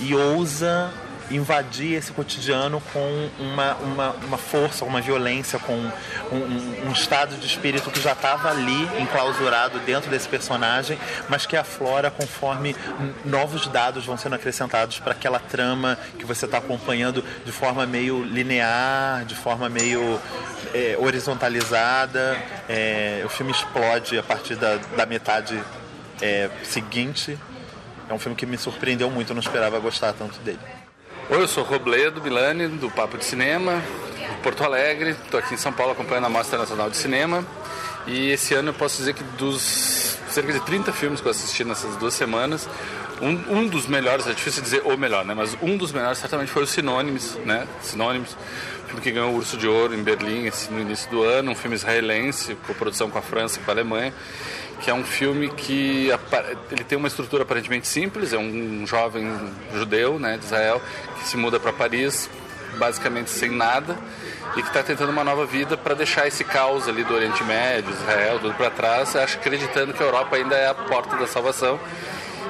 e 0.00 0.14
ousa 0.14 0.92
invadir 1.30 1.94
esse 1.94 2.12
cotidiano 2.12 2.80
com 2.92 3.28
uma, 3.38 3.74
uma, 3.74 4.10
uma 4.10 4.38
força, 4.38 4.84
uma 4.84 5.00
violência, 5.00 5.58
com 5.58 5.74
um, 5.74 6.88
um, 6.88 6.92
estado 6.92 7.36
de 7.36 7.46
espírito 7.46 7.90
que 7.90 8.00
já 8.00 8.12
estava 8.12 8.50
ali 8.50 8.88
enclausurado 9.00 9.78
dentro 9.80 10.10
desse 10.10 10.28
personagem, 10.28 10.98
mas 11.28 11.46
que 11.46 11.56
aflora 11.56 12.10
conforme 12.10 12.74
novos 13.24 13.66
dados 13.68 14.06
vão 14.06 14.16
sendo 14.16 14.34
acrescentados 14.34 14.98
para 14.98 15.12
aquela 15.12 15.38
trama 15.38 15.98
que 16.18 16.24
você 16.24 16.44
está 16.44 16.58
acompanhando 16.58 17.24
de 17.44 17.52
forma 17.52 17.86
meio 17.86 18.22
linear, 18.24 19.24
de 19.24 19.34
forma 19.34 19.68
meio 19.68 20.20
é, 20.74 20.96
horizontalizada. 20.98 22.38
É, 22.68 23.22
o 23.24 23.28
filme 23.28 23.52
explode 23.52 24.18
a 24.18 24.22
partir 24.22 24.56
da, 24.56 24.76
da 24.76 25.06
metade 25.06 25.62
é, 26.20 26.50
seguinte. 26.64 27.38
É 28.08 28.14
um 28.14 28.18
filme 28.18 28.34
que 28.34 28.46
me 28.46 28.56
surpreendeu 28.56 29.10
muito, 29.10 29.30
eu 29.30 29.34
não 29.34 29.42
esperava 29.42 29.78
gostar 29.78 30.14
tanto 30.14 30.38
dele. 30.40 30.77
Oi, 31.30 31.42
eu 31.42 31.46
sou 31.46 31.62
Robledo 31.62 32.22
Milani, 32.22 32.68
do 32.68 32.90
Papo 32.90 33.18
de 33.18 33.24
Cinema, 33.26 33.82
Porto 34.42 34.64
Alegre. 34.64 35.10
Estou 35.10 35.38
aqui 35.38 35.52
em 35.52 35.58
São 35.58 35.70
Paulo 35.70 35.92
acompanhando 35.92 36.24
a 36.24 36.30
Mostra 36.30 36.58
Nacional 36.58 36.88
de 36.88 36.96
Cinema. 36.96 37.44
E 38.06 38.30
esse 38.30 38.54
ano 38.54 38.70
eu 38.70 38.72
posso 38.72 38.96
dizer 38.96 39.12
que 39.12 39.22
dos 39.22 40.16
cerca 40.30 40.54
de 40.54 40.60
30 40.60 40.90
filmes 40.90 41.20
que 41.20 41.26
eu 41.26 41.30
assisti 41.30 41.64
nessas 41.64 41.96
duas 41.96 42.14
semanas, 42.14 42.66
um, 43.20 43.58
um 43.58 43.66
dos 43.66 43.86
melhores, 43.86 44.26
é 44.26 44.32
difícil 44.32 44.62
dizer 44.62 44.80
o 44.86 44.96
melhor, 44.96 45.22
né? 45.22 45.34
Mas 45.34 45.54
um 45.60 45.76
dos 45.76 45.92
melhores 45.92 46.16
certamente 46.16 46.50
foi 46.50 46.62
o 46.62 46.66
Sinônimos, 46.66 47.34
né? 47.44 47.68
Sinônimos, 47.82 48.34
filme 48.86 49.02
que 49.02 49.10
ganhou 49.10 49.30
o 49.32 49.36
Urso 49.36 49.58
de 49.58 49.68
Ouro 49.68 49.94
em 49.94 50.02
Berlim 50.02 50.50
no 50.70 50.80
início 50.80 51.10
do 51.10 51.24
ano, 51.24 51.50
um 51.52 51.54
filme 51.54 51.76
israelense, 51.76 52.56
com 52.66 52.72
produção 52.72 53.10
com 53.10 53.18
a 53.18 53.22
França 53.22 53.60
e 53.60 53.62
com 53.62 53.70
a 53.70 53.74
Alemanha 53.74 54.14
que 54.80 54.90
é 54.90 54.94
um 54.94 55.04
filme 55.04 55.48
que 55.48 56.10
ele 56.70 56.84
tem 56.84 56.96
uma 56.96 57.08
estrutura 57.08 57.42
aparentemente 57.42 57.88
simples, 57.88 58.32
é 58.32 58.38
um 58.38 58.86
jovem 58.86 59.30
judeu, 59.74 60.18
né, 60.18 60.36
de 60.36 60.44
Israel, 60.44 60.80
que 61.18 61.26
se 61.26 61.36
muda 61.36 61.58
para 61.58 61.72
Paris 61.72 62.30
basicamente 62.78 63.30
sem 63.30 63.50
nada 63.50 63.96
e 64.56 64.62
que 64.62 64.68
está 64.68 64.82
tentando 64.82 65.10
uma 65.10 65.24
nova 65.24 65.44
vida 65.44 65.76
para 65.76 65.94
deixar 65.94 66.26
esse 66.26 66.44
caos 66.44 66.88
ali 66.88 67.04
do 67.04 67.14
Oriente 67.14 67.42
Médio, 67.44 67.90
Israel, 67.90 68.38
tudo 68.38 68.54
para 68.54 68.70
trás, 68.70 69.14
acho 69.16 69.36
acreditando 69.36 69.92
que 69.92 70.02
a 70.02 70.06
Europa 70.06 70.36
ainda 70.36 70.56
é 70.56 70.68
a 70.68 70.74
porta 70.74 71.16
da 71.16 71.26
salvação. 71.26 71.78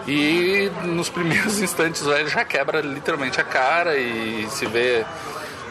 E 0.06 0.70
nos 0.84 1.08
primeiros 1.08 1.60
instantes 1.60 2.06
ele 2.06 2.28
já 2.28 2.44
quebra 2.44 2.80
literalmente 2.80 3.40
a 3.40 3.44
cara 3.44 3.96
e 3.96 4.46
se 4.50 4.66
vê 4.66 5.04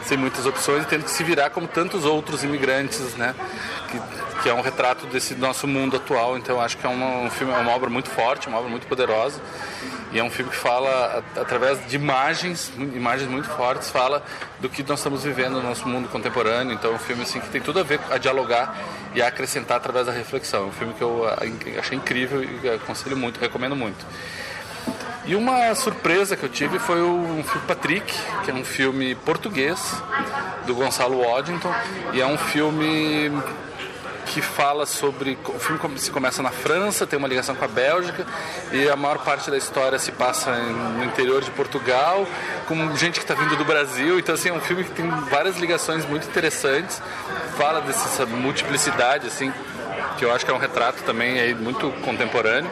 sem 0.04 0.16
muitas 0.16 0.46
opções 0.46 0.84
e 0.84 0.86
tendo 0.86 1.04
que 1.04 1.10
se 1.10 1.22
virar 1.24 1.50
como 1.50 1.66
tantos 1.66 2.04
outros 2.04 2.44
imigrantes, 2.44 3.14
né? 3.16 3.34
Que 3.90 4.00
que 4.42 4.48
é 4.48 4.54
um 4.54 4.60
retrato 4.60 5.06
desse 5.06 5.34
nosso 5.34 5.66
mundo 5.66 5.96
atual. 5.96 6.36
Então 6.36 6.60
acho 6.60 6.76
que 6.76 6.86
é 6.86 6.88
uma, 6.88 7.26
um 7.26 7.30
filme, 7.30 7.52
é 7.52 7.56
uma 7.58 7.72
obra 7.72 7.90
muito 7.90 8.08
forte, 8.10 8.48
uma 8.48 8.58
obra 8.58 8.70
muito 8.70 8.86
poderosa. 8.86 9.40
E 10.10 10.18
é 10.18 10.24
um 10.24 10.30
filme 10.30 10.50
que 10.50 10.56
fala, 10.56 11.22
através 11.36 11.86
de 11.86 11.96
imagens, 11.96 12.72
imagens 12.78 13.28
muito 13.30 13.46
fortes, 13.48 13.90
fala 13.90 14.22
do 14.58 14.68
que 14.68 14.82
nós 14.82 15.00
estamos 15.00 15.22
vivendo 15.22 15.54
no 15.54 15.62
nosso 15.62 15.86
mundo 15.86 16.08
contemporâneo. 16.08 16.72
Então 16.72 16.92
é 16.92 16.94
um 16.94 16.98
filme 16.98 17.22
assim, 17.22 17.40
que 17.40 17.48
tem 17.50 17.60
tudo 17.60 17.80
a 17.80 17.82
ver, 17.82 18.00
a 18.10 18.16
dialogar 18.16 18.74
e 19.14 19.20
a 19.20 19.28
acrescentar 19.28 19.76
através 19.76 20.06
da 20.06 20.12
reflexão. 20.12 20.64
É 20.64 20.66
um 20.66 20.72
filme 20.72 20.94
que 20.94 21.02
eu 21.02 21.24
achei 21.78 21.98
incrível 21.98 22.42
e 22.42 22.68
aconselho 22.70 23.16
muito, 23.16 23.38
recomendo 23.38 23.76
muito. 23.76 24.06
E 25.26 25.36
uma 25.36 25.74
surpresa 25.74 26.38
que 26.38 26.42
eu 26.42 26.48
tive 26.48 26.78
foi 26.78 27.02
o 27.02 27.44
filme 27.44 27.66
Patrick, 27.66 28.14
que 28.46 28.50
é 28.50 28.54
um 28.54 28.64
filme 28.64 29.14
português 29.14 30.02
do 30.66 30.74
Gonçalo 30.74 31.20
Waddington. 31.20 31.70
E 32.14 32.20
é 32.22 32.26
um 32.26 32.38
filme 32.38 33.30
que 34.38 34.42
fala 34.42 34.86
sobre. 34.86 35.36
O 35.44 35.58
filme 35.58 35.98
se 35.98 36.12
começa 36.12 36.42
na 36.42 36.50
França, 36.50 37.06
tem 37.06 37.18
uma 37.18 37.26
ligação 37.26 37.56
com 37.56 37.64
a 37.64 37.68
Bélgica, 37.68 38.24
e 38.70 38.88
a 38.88 38.94
maior 38.94 39.18
parte 39.18 39.50
da 39.50 39.56
história 39.56 39.98
se 39.98 40.12
passa 40.12 40.52
no 40.52 41.04
interior 41.04 41.42
de 41.42 41.50
Portugal, 41.50 42.24
com 42.68 42.96
gente 42.96 43.18
que 43.18 43.24
está 43.24 43.34
vindo 43.34 43.56
do 43.56 43.64
Brasil. 43.64 44.16
Então, 44.18 44.36
assim, 44.36 44.48
é 44.48 44.52
um 44.52 44.60
filme 44.60 44.84
que 44.84 44.90
tem 44.90 45.08
várias 45.28 45.56
ligações 45.56 46.06
muito 46.06 46.28
interessantes, 46.28 47.02
fala 47.56 47.80
dessa 47.80 48.24
multiplicidade, 48.26 49.26
assim, 49.26 49.52
que 50.16 50.24
eu 50.24 50.32
acho 50.32 50.44
que 50.44 50.50
é 50.52 50.54
um 50.54 50.58
retrato 50.58 51.02
também 51.02 51.40
aí 51.40 51.52
muito 51.52 51.90
contemporâneo. 52.04 52.70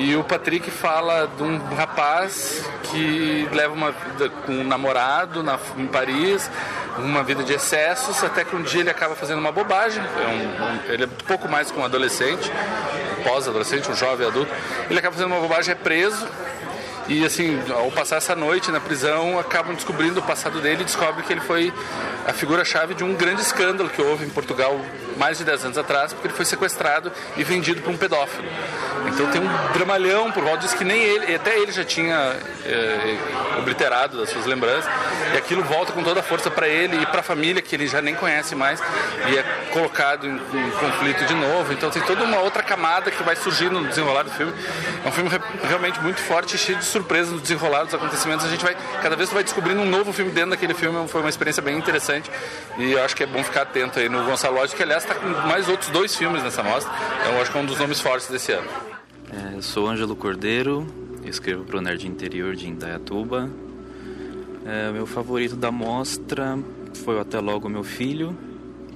E 0.00 0.16
o 0.16 0.24
Patrick 0.24 0.70
fala 0.70 1.30
de 1.36 1.42
um 1.42 1.58
rapaz 1.74 2.64
que 2.84 3.46
leva 3.52 3.74
uma 3.74 3.90
vida 3.90 4.30
com 4.46 4.52
um 4.52 4.64
namorado 4.64 5.42
na, 5.42 5.58
em 5.76 5.86
Paris, 5.88 6.50
uma 6.96 7.22
vida 7.22 7.44
de 7.44 7.52
excessos, 7.52 8.24
até 8.24 8.42
que 8.42 8.56
um 8.56 8.62
dia 8.62 8.80
ele 8.80 8.88
acaba 8.88 9.14
fazendo 9.14 9.40
uma 9.40 9.52
bobagem. 9.52 10.02
É 10.02 10.26
um, 10.26 10.64
um, 10.64 10.92
ele 10.94 11.04
é 11.04 11.06
pouco 11.26 11.46
mais 11.50 11.70
que 11.70 11.78
um 11.78 11.84
adolescente, 11.84 12.50
pós-adolescente, 13.22 13.90
um 13.90 13.94
jovem 13.94 14.26
adulto. 14.26 14.50
Ele 14.88 14.98
acaba 14.98 15.14
fazendo 15.14 15.32
uma 15.32 15.40
bobagem, 15.42 15.72
é 15.72 15.74
preso. 15.74 16.26
E 17.06 17.22
assim, 17.22 17.60
ao 17.70 17.90
passar 17.90 18.16
essa 18.16 18.34
noite 18.34 18.70
na 18.70 18.80
prisão, 18.80 19.38
acabam 19.38 19.74
descobrindo 19.74 20.20
o 20.20 20.22
passado 20.22 20.62
dele 20.62 20.80
e 20.80 20.84
descobrem 20.86 21.26
que 21.26 21.32
ele 21.34 21.42
foi 21.42 21.70
a 22.26 22.32
figura-chave 22.32 22.94
de 22.94 23.04
um 23.04 23.14
grande 23.14 23.42
escândalo 23.42 23.90
que 23.90 24.00
houve 24.00 24.24
em 24.24 24.30
Portugal 24.30 24.80
mais 25.20 25.36
de 25.36 25.44
10 25.44 25.66
anos 25.66 25.78
atrás, 25.78 26.14
porque 26.14 26.28
ele 26.28 26.34
foi 26.34 26.46
sequestrado 26.46 27.12
e 27.36 27.44
vendido 27.44 27.82
para 27.82 27.92
um 27.92 27.96
pedófilo. 27.96 28.48
Então 29.06 29.30
tem 29.30 29.40
um 29.40 29.72
dramalhão 29.74 30.32
por 30.32 30.42
volta, 30.42 30.60
diz 30.60 30.72
que 30.72 30.82
nem 30.82 30.98
ele, 30.98 31.34
até 31.34 31.58
ele 31.58 31.70
já 31.70 31.84
tinha 31.84 32.36
é, 32.64 33.18
obliterado 33.58 34.18
das 34.18 34.30
suas 34.30 34.46
lembranças, 34.46 34.90
e 35.34 35.36
aquilo 35.36 35.62
volta 35.62 35.92
com 35.92 36.02
toda 36.02 36.20
a 36.20 36.22
força 36.22 36.50
para 36.50 36.66
ele 36.66 37.02
e 37.02 37.06
para 37.06 37.20
a 37.20 37.22
família, 37.22 37.60
que 37.60 37.76
ele 37.76 37.86
já 37.86 38.00
nem 38.00 38.14
conhece 38.14 38.54
mais, 38.54 38.80
e 39.28 39.36
é 39.36 39.42
colocado 39.72 40.26
em, 40.26 40.34
em, 40.34 40.70
conflito 40.70 41.26
de 41.26 41.34
novo. 41.34 41.70
Então 41.74 41.90
tem 41.90 42.00
toda 42.02 42.24
uma 42.24 42.38
outra 42.38 42.62
camada 42.62 43.10
que 43.10 43.22
vai 43.22 43.36
surgindo 43.36 43.78
no 43.78 43.88
desenrolar 43.88 44.22
do 44.22 44.30
filme. 44.30 44.54
É 45.04 45.08
um 45.08 45.12
filme 45.12 45.30
realmente 45.68 46.00
muito 46.00 46.20
forte, 46.20 46.56
cheio 46.56 46.78
de 46.78 46.84
surpresas 46.86 47.30
no 47.30 47.40
desenrolar 47.40 47.84
dos 47.84 47.92
acontecimentos. 47.92 48.46
A 48.46 48.48
gente 48.48 48.64
vai, 48.64 48.74
cada 49.02 49.16
vez 49.16 49.28
vai 49.30 49.44
descobrindo 49.44 49.82
um 49.82 49.86
novo 49.86 50.14
filme 50.14 50.30
dentro 50.30 50.50
daquele 50.50 50.72
filme, 50.72 51.06
foi 51.08 51.20
uma 51.20 51.30
experiência 51.30 51.62
bem 51.62 51.76
interessante, 51.76 52.30
e 52.78 52.92
eu 52.92 53.04
acho 53.04 53.14
que 53.14 53.22
é 53.22 53.26
bom 53.26 53.44
ficar 53.44 53.62
atento 53.62 53.98
aí 53.98 54.08
no 54.08 54.24
Gonçalo 54.24 54.56
Lodge, 54.56 54.74
que 54.74 54.82
aliás 54.82 55.04
está 55.10 55.14
com 55.14 55.48
mais 55.48 55.68
outros 55.68 55.90
dois 55.90 56.14
filmes 56.14 56.42
nessa 56.42 56.62
mostra. 56.62 56.92
Então, 57.20 57.40
acho 57.40 57.50
que 57.50 57.58
é 57.58 57.60
um 57.60 57.66
dos 57.66 57.78
nomes 57.78 58.00
fortes 58.00 58.28
desse 58.30 58.52
ano. 58.52 58.68
É, 59.32 59.56
eu 59.56 59.62
sou 59.62 59.88
Ângelo 59.88 60.14
Cordeiro, 60.14 60.86
escrevo 61.24 61.64
para 61.64 61.78
o 61.78 61.80
Nerd 61.80 62.06
Interior 62.06 62.54
de 62.54 62.68
Indaiatuba. 62.68 63.50
É, 64.64 64.90
meu 64.92 65.06
favorito 65.06 65.56
da 65.56 65.70
mostra 65.70 66.58
foi 67.04 67.16
o 67.16 67.20
Até 67.20 67.40
Logo 67.40 67.68
Meu 67.68 67.82
Filho, 67.82 68.36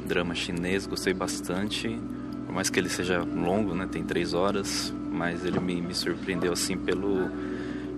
drama 0.06 0.34
chinês, 0.34 0.86
gostei 0.86 1.14
bastante. 1.14 1.98
Por 2.46 2.54
mais 2.54 2.70
que 2.70 2.78
ele 2.78 2.88
seja 2.88 3.20
longo, 3.20 3.74
né, 3.74 3.88
tem 3.90 4.04
três 4.04 4.34
horas, 4.34 4.92
mas 5.10 5.44
ele 5.44 5.58
me, 5.58 5.80
me 5.80 5.94
surpreendeu 5.94 6.52
assim 6.52 6.76
pelo, 6.76 7.28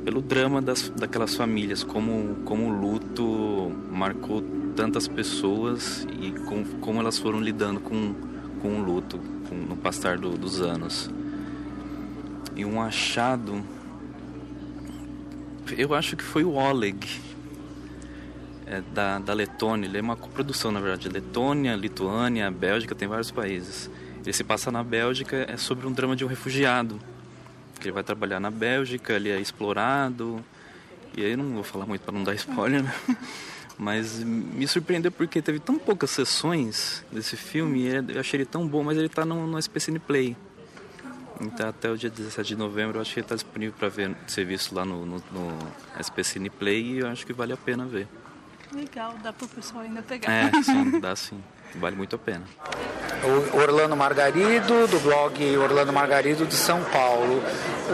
pelo 0.04 0.22
drama 0.22 0.62
das, 0.62 0.88
daquelas 0.90 1.34
famílias, 1.34 1.82
como, 1.82 2.36
como 2.44 2.68
o 2.68 2.80
luto 2.80 3.72
marcou 3.90 4.42
tantas 4.76 5.08
pessoas 5.08 6.06
e 6.20 6.30
com, 6.30 6.62
como 6.80 7.00
elas 7.00 7.18
foram 7.18 7.40
lidando 7.40 7.80
com, 7.80 8.14
com 8.60 8.80
o 8.80 8.84
luto 8.84 9.18
com, 9.48 9.54
no 9.56 9.76
passar 9.76 10.18
do, 10.18 10.36
dos 10.36 10.60
anos. 10.60 11.10
E 12.54 12.64
um 12.64 12.80
achado, 12.80 13.64
eu 15.76 15.94
acho 15.94 16.16
que 16.16 16.22
foi 16.22 16.44
o 16.44 16.52
Oleg, 16.52 17.06
é, 18.66 18.82
da, 18.92 19.18
da 19.18 19.32
Letônia. 19.32 19.86
Ele 19.86 19.98
é 19.98 20.00
uma 20.00 20.16
coprodução, 20.16 20.70
na 20.70 20.80
verdade, 20.80 21.08
Letônia, 21.08 21.74
Lituânia, 21.74 22.50
Bélgica, 22.50 22.94
tem 22.94 23.08
vários 23.08 23.30
países. 23.30 23.90
Ele 24.22 24.32
se 24.32 24.44
passa 24.44 24.70
na 24.70 24.82
Bélgica, 24.82 25.46
é 25.48 25.56
sobre 25.56 25.86
um 25.86 25.92
drama 25.92 26.14
de 26.14 26.24
um 26.24 26.28
refugiado. 26.28 27.00
Que 27.80 27.86
ele 27.86 27.92
vai 27.92 28.02
trabalhar 28.02 28.40
na 28.40 28.50
Bélgica, 28.50 29.14
ele 29.14 29.30
é 29.30 29.40
explorado. 29.40 30.44
E 31.16 31.24
aí 31.24 31.36
não 31.36 31.54
vou 31.54 31.62
falar 31.62 31.86
muito 31.86 32.02
para 32.02 32.12
não 32.12 32.24
dar 32.24 32.34
spoiler, 32.36 32.82
né? 32.82 32.92
Mas 33.78 34.18
me 34.22 34.66
surpreendeu 34.66 35.12
porque 35.12 35.42
teve 35.42 35.58
tão 35.60 35.78
poucas 35.78 36.10
sessões 36.10 37.04
desse 37.12 37.36
filme 37.36 37.80
e 37.80 38.14
eu 38.14 38.20
achei 38.20 38.38
ele 38.38 38.46
tão 38.46 38.66
bom, 38.66 38.82
mas 38.82 38.96
ele 38.96 39.08
tá 39.08 39.24
no, 39.24 39.46
no 39.46 39.58
SPCN 39.58 39.98
Play. 39.98 40.36
Então, 41.40 41.68
até 41.68 41.90
o 41.90 41.96
dia 41.96 42.08
17 42.08 42.48
de 42.48 42.56
novembro, 42.56 42.96
eu 42.96 43.02
acho 43.02 43.12
que 43.12 43.20
ele 43.20 43.24
está 43.24 43.34
disponível 43.34 43.74
para 43.78 43.88
ver, 43.88 44.16
ser 44.26 44.44
visto 44.44 44.74
lá 44.74 44.84
no, 44.84 45.04
no, 45.04 45.16
no 45.30 45.58
SP 46.00 46.24
Cine 46.24 46.48
Play 46.48 46.82
e 46.82 46.98
eu 47.00 47.08
acho 47.08 47.26
que 47.26 47.32
vale 47.32 47.52
a 47.52 47.56
pena 47.56 47.84
ver. 47.84 48.08
Legal, 48.72 49.14
dá 49.22 49.32
pro 49.32 49.46
pessoal 49.46 49.84
ainda 49.84 50.02
pegar. 50.02 50.30
É, 50.30 50.50
sim, 50.62 50.98
dá 50.98 51.14
sim. 51.14 51.42
Vale 51.78 51.96
muito 51.96 52.16
a 52.16 52.18
pena. 52.18 52.42
Orlando 53.52 53.96
Margarido, 53.96 54.86
do 54.86 55.00
blog 55.00 55.56
Orlando 55.56 55.92
Margarido 55.92 56.46
de 56.46 56.54
São 56.54 56.82
Paulo. 56.84 57.42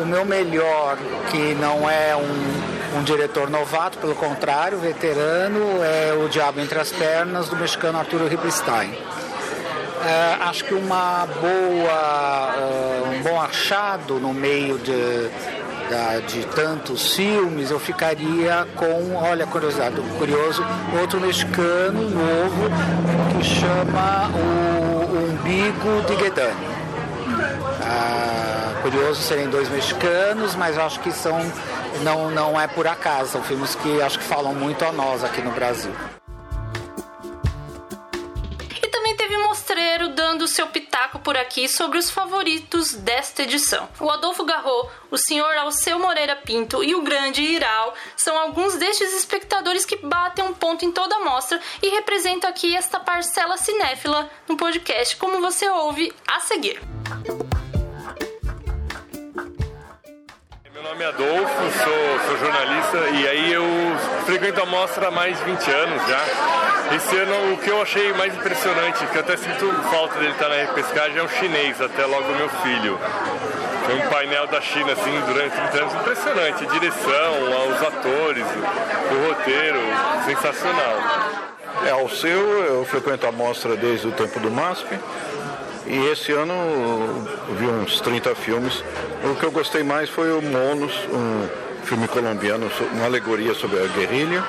O 0.00 0.06
meu 0.06 0.24
melhor, 0.24 0.96
que 1.30 1.54
não 1.54 1.88
é 1.88 2.14
um, 2.16 2.98
um 2.98 3.02
diretor 3.02 3.48
novato, 3.48 3.98
pelo 3.98 4.14
contrário, 4.14 4.78
veterano, 4.78 5.82
é 5.82 6.12
O 6.14 6.28
Diabo 6.28 6.60
Entre 6.60 6.78
as 6.78 6.92
Pernas, 6.92 7.48
do 7.48 7.56
mexicano 7.56 7.98
Arturo 7.98 8.26
Ripstein. 8.26 8.92
É, 10.04 10.42
acho 10.42 10.64
que 10.64 10.74
uma 10.74 11.26
boa, 11.26 12.54
uh, 12.58 13.10
um 13.14 13.22
bom 13.22 13.40
achado 13.40 14.18
no 14.18 14.34
meio 14.34 14.76
de, 14.78 15.30
de 16.26 16.46
tantos 16.46 17.14
filmes, 17.14 17.70
eu 17.70 17.78
ficaria 17.78 18.66
com, 18.76 19.14
olha, 19.14 19.46
curiosidade, 19.46 20.00
curioso, 20.18 20.64
outro 21.00 21.20
mexicano 21.20 22.02
novo 22.02 22.70
que 23.36 23.44
chama 23.44 24.30
o 24.34 25.16
Umbigo 25.16 26.02
de 26.06 26.16
Guedani. 26.16 26.66
Ah, 27.82 28.74
curioso 28.82 29.20
serem 29.20 29.48
dois 29.48 29.68
mexicanos, 29.68 30.54
mas 30.54 30.78
acho 30.78 31.00
que 31.00 31.12
são 31.12 31.38
não, 32.02 32.30
não 32.30 32.60
é 32.60 32.66
por 32.66 32.86
acaso, 32.86 33.32
são 33.32 33.42
filmes 33.42 33.74
que 33.74 34.00
acho 34.00 34.18
que 34.18 34.24
falam 34.24 34.54
muito 34.54 34.84
a 34.84 34.92
nós 34.92 35.22
aqui 35.22 35.40
no 35.42 35.52
Brasil. 35.52 35.92
Seu 40.52 40.66
pitaco 40.68 41.18
por 41.18 41.36
aqui 41.36 41.68
sobre 41.68 41.98
os 41.98 42.10
favoritos 42.10 42.94
desta 42.94 43.42
edição. 43.42 43.88
O 43.98 44.10
Adolfo 44.10 44.44
Garro, 44.44 44.88
o 45.10 45.16
senhor 45.16 45.54
Alceu 45.56 45.98
Moreira 45.98 46.36
Pinto 46.36 46.84
e 46.84 46.94
o 46.94 47.02
grande 47.02 47.42
Iral 47.42 47.94
são 48.16 48.38
alguns 48.38 48.76
destes 48.76 49.12
espectadores 49.14 49.84
que 49.84 49.96
batem 49.96 50.44
um 50.44 50.54
ponto 50.54 50.84
em 50.84 50.92
toda 50.92 51.16
a 51.16 51.24
mostra 51.24 51.60
e 51.82 51.88
representam 51.88 52.48
aqui 52.48 52.76
esta 52.76 53.00
parcela 53.00 53.56
cinéfila 53.56 54.30
no 54.48 54.56
podcast, 54.56 55.16
como 55.16 55.40
você 55.40 55.68
ouve 55.68 56.12
a 56.28 56.40
seguir. 56.40 56.80
Nome 61.02 61.04
é 61.04 61.06
Adolfo, 61.06 61.84
sou, 61.84 62.20
sou, 62.26 62.38
jornalista 62.38 62.98
e 63.12 63.28
aí 63.28 63.52
eu 63.52 63.64
frequento 64.24 64.60
a 64.60 64.66
mostra 64.66 65.08
há 65.08 65.10
mais 65.10 65.36
de 65.38 65.44
20 65.44 65.70
anos 65.70 66.08
já. 66.08 66.94
Esse 66.94 67.16
ano 67.16 67.54
o 67.54 67.56
que 67.58 67.70
eu 67.70 67.82
achei 67.82 68.12
mais 68.12 68.34
impressionante, 68.34 69.04
que 69.06 69.16
eu 69.16 69.20
até 69.20 69.36
sinto 69.36 69.72
falta 69.90 70.18
dele 70.18 70.32
estar 70.32 70.48
na 70.48 70.56
repescagem, 70.56 71.18
é 71.18 71.22
um 71.22 71.28
chinês, 71.28 71.80
até 71.80 72.04
logo 72.06 72.32
meu 72.34 72.48
filho. 72.48 72.98
Foi 73.84 73.94
um 73.96 74.08
painel 74.08 74.46
da 74.46 74.60
China 74.60 74.92
assim 74.92 75.20
durante 75.26 75.56
30 75.56 75.78
anos 75.78 75.94
impressionante, 75.94 76.64
a 76.64 76.66
direção, 76.66 77.72
os 77.74 77.82
atores, 77.82 78.46
o 79.10 79.28
roteiro, 79.28 79.80
sensacional. 80.26 80.98
É, 81.86 81.90
ao 81.90 82.08
seu, 82.08 82.64
eu 82.64 82.84
frequento 82.84 83.26
a 83.26 83.32
mostra 83.32 83.76
desde 83.76 84.06
o 84.06 84.12
tempo 84.12 84.38
do 84.38 84.50
MASP. 84.50 84.86
E 85.86 86.06
esse 86.10 86.32
ano 86.32 86.54
vi 87.58 87.66
uns 87.66 88.00
30 88.00 88.34
filmes. 88.34 88.82
O 89.24 89.34
que 89.34 89.44
eu 89.44 89.50
gostei 89.50 89.82
mais 89.82 90.08
foi 90.08 90.30
o 90.32 90.40
Monos, 90.40 90.92
um 91.10 91.48
filme 91.84 92.06
colombiano, 92.08 92.70
uma 92.92 93.04
alegoria 93.04 93.54
sobre 93.54 93.82
a 93.82 93.86
guerrilha. 93.88 94.44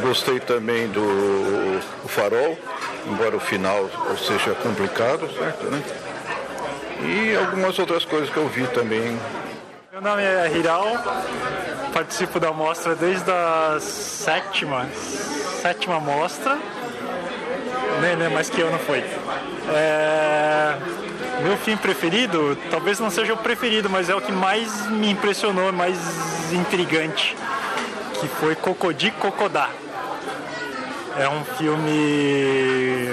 Gostei 0.00 0.38
também 0.40 0.88
do 0.88 1.80
Farol, 2.06 2.56
embora 3.06 3.36
o 3.36 3.40
final 3.40 3.88
seja 4.16 4.54
complicado, 4.54 5.28
certo, 5.36 5.64
né? 5.66 5.82
E 7.00 7.36
algumas 7.36 7.78
outras 7.78 8.04
coisas 8.04 8.28
que 8.30 8.36
eu 8.36 8.48
vi 8.48 8.66
também. 8.68 9.18
Meu 9.92 10.00
nome 10.00 10.22
é 10.22 10.52
Hiral, 10.56 10.86
participo 11.92 12.38
da 12.38 12.52
mostra 12.52 12.94
desde 12.94 13.28
a 13.30 13.78
sétima, 13.80 14.88
sétima 15.60 15.98
mostra 15.98 16.56
nem, 18.00 18.16
nem 18.16 18.28
mais 18.28 18.48
que 18.48 18.60
eu 18.60 18.70
não 18.70 18.78
foi. 18.78 19.04
É... 19.74 20.76
Meu 21.42 21.56
filme 21.56 21.80
preferido, 21.80 22.58
talvez 22.70 22.98
não 22.98 23.10
seja 23.10 23.32
o 23.32 23.36
preferido, 23.36 23.88
mas 23.88 24.08
é 24.08 24.14
o 24.14 24.20
que 24.20 24.32
mais 24.32 24.86
me 24.90 25.10
impressionou, 25.10 25.72
mais 25.72 25.96
intrigante, 26.52 27.36
que 28.20 28.26
foi 28.26 28.56
Cocodi 28.56 29.12
Cocodá. 29.12 29.70
É 31.16 31.28
um 31.28 31.44
filme. 31.44 33.08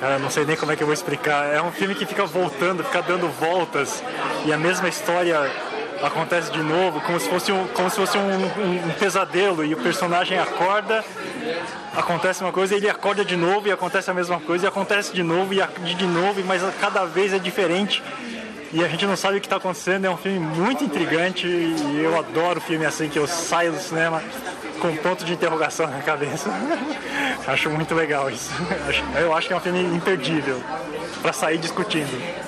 Cara, 0.00 0.18
não 0.18 0.30
sei 0.30 0.44
nem 0.44 0.56
como 0.56 0.72
é 0.72 0.76
que 0.76 0.82
eu 0.82 0.86
vou 0.86 0.94
explicar. 0.94 1.46
É 1.52 1.60
um 1.60 1.72
filme 1.72 1.94
que 1.94 2.06
fica 2.06 2.24
voltando, 2.24 2.84
fica 2.84 3.02
dando 3.02 3.28
voltas 3.28 4.02
e 4.44 4.52
a 4.52 4.58
mesma 4.58 4.88
história 4.88 5.50
acontece 6.02 6.50
de 6.50 6.62
novo, 6.62 7.00
como 7.00 7.18
se 7.18 7.28
fosse 7.28 7.52
um, 7.52 7.66
como 7.68 7.90
se 7.90 7.96
fosse 7.96 8.18
um, 8.18 8.22
um, 8.22 8.88
um 8.88 8.92
pesadelo 8.98 9.64
e 9.64 9.74
o 9.74 9.76
personagem 9.76 10.38
acorda, 10.38 11.04
acontece 11.94 12.42
uma 12.42 12.52
coisa, 12.52 12.74
ele 12.74 12.88
acorda 12.88 13.24
de 13.24 13.36
novo 13.36 13.68
e 13.68 13.72
acontece 13.72 14.10
a 14.10 14.14
mesma 14.14 14.40
coisa, 14.40 14.66
e 14.66 14.68
acontece 14.68 15.12
de 15.12 15.22
novo 15.22 15.54
e 15.54 15.94
de 15.94 16.06
novo, 16.06 16.42
mas 16.44 16.62
cada 16.80 17.04
vez 17.04 17.32
é 17.32 17.38
diferente 17.38 18.02
e 18.72 18.84
a 18.84 18.88
gente 18.88 19.06
não 19.06 19.16
sabe 19.16 19.38
o 19.38 19.40
que 19.40 19.46
está 19.46 19.56
acontecendo. 19.56 20.04
É 20.04 20.10
um 20.10 20.16
filme 20.16 20.38
muito 20.38 20.84
intrigante 20.84 21.46
e 21.46 22.00
eu 22.02 22.18
adoro 22.18 22.60
filme 22.60 22.84
assim 22.84 23.08
que 23.08 23.18
eu 23.18 23.26
saio 23.26 23.72
do 23.72 23.78
cinema 23.78 24.22
com 24.80 24.88
um 24.88 24.96
ponto 24.96 25.24
de 25.24 25.32
interrogação 25.32 25.86
na 25.86 26.00
cabeça. 26.02 26.50
acho 27.46 27.70
muito 27.70 27.94
legal 27.94 28.28
isso. 28.30 28.50
Eu 29.18 29.34
acho 29.34 29.48
que 29.48 29.54
é 29.54 29.56
um 29.56 29.60
filme 29.60 29.82
imperdível 29.82 30.60
para 31.22 31.32
sair 31.32 31.58
discutindo. 31.58 32.45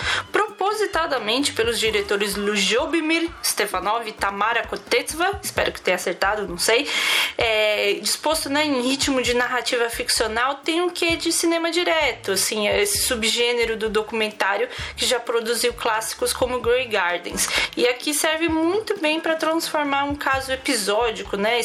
propositadamente 0.62 1.54
pelos 1.54 1.80
diretores 1.80 2.36
Ljubimir 2.36 3.28
Stefanov 3.44 4.08
e 4.08 4.12
Tamara 4.12 4.68
Kotetsva, 4.68 5.40
espero 5.42 5.72
que 5.72 5.82
tenha 5.82 5.96
acertado, 5.96 6.48
não 6.48 6.60
sei, 6.60 6.88
é, 7.36 7.94
disposto 7.94 8.48
né, 8.48 8.64
em 8.64 8.80
ritmo 8.82 9.24
de 9.24 9.34
narrativa 9.34 9.90
ficcional, 9.90 10.56
tem 10.64 10.80
um 10.80 10.90
quê 10.92 11.18
de 11.18 11.32
cinema 11.32 11.72
direto, 11.72 12.34
assim, 12.34 12.68
esse 12.68 13.00
subgênero 13.00 13.76
do 13.76 13.90
documentário 13.90 14.70
que 14.96 15.04
já 15.04 15.20
produziu 15.20 15.74
clássicos 15.74 16.32
como 16.32 16.60
Grey 16.60 16.86
Gardens. 16.86 17.50
E 17.76 17.88
aqui 17.88 18.14
serve 18.14 18.48
muito 18.48 19.00
bem 19.00 19.20
para 19.20 19.36
transformar 19.36 20.04
um 20.04 20.14
caso 20.14 20.52
episódico, 20.52 21.38
né, 21.38 21.60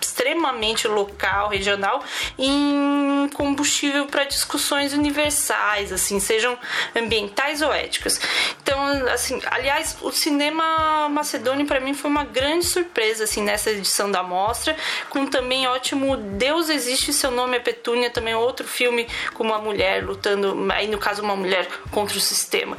extremamente 0.00 0.86
local, 0.86 1.48
regional, 1.48 2.04
em 2.38 3.28
combustível 3.34 4.06
para 4.06 4.22
discussões 4.22 4.92
universais, 4.92 5.92
assim, 5.92 6.20
sejam 6.20 6.56
ambientais 6.94 7.60
ou 7.60 7.72
éticas. 7.72 8.03
Então, 8.62 8.80
assim, 9.08 9.40
aliás, 9.46 9.96
o 10.00 10.10
cinema 10.10 11.08
macedônio 11.08 11.66
para 11.66 11.80
mim 11.80 11.94
foi 11.94 12.10
uma 12.10 12.24
grande 12.24 12.66
surpresa, 12.66 13.24
assim, 13.24 13.42
nessa 13.42 13.70
edição 13.70 14.10
da 14.10 14.22
mostra, 14.22 14.76
com 15.10 15.26
também 15.26 15.66
ótimo 15.66 16.16
Deus 16.16 16.68
Existe 16.68 17.12
Seu 17.12 17.30
Nome 17.30 17.56
é 17.56 17.60
Petúnia, 17.60 18.10
também 18.10 18.34
outro 18.34 18.66
filme 18.66 19.06
com 19.32 19.44
uma 19.44 19.58
mulher 19.58 20.04
lutando, 20.04 20.66
aí 20.72 20.86
no 20.86 20.98
caso 20.98 21.22
uma 21.22 21.36
mulher 21.36 21.66
contra 21.90 22.16
o 22.16 22.20
sistema. 22.20 22.76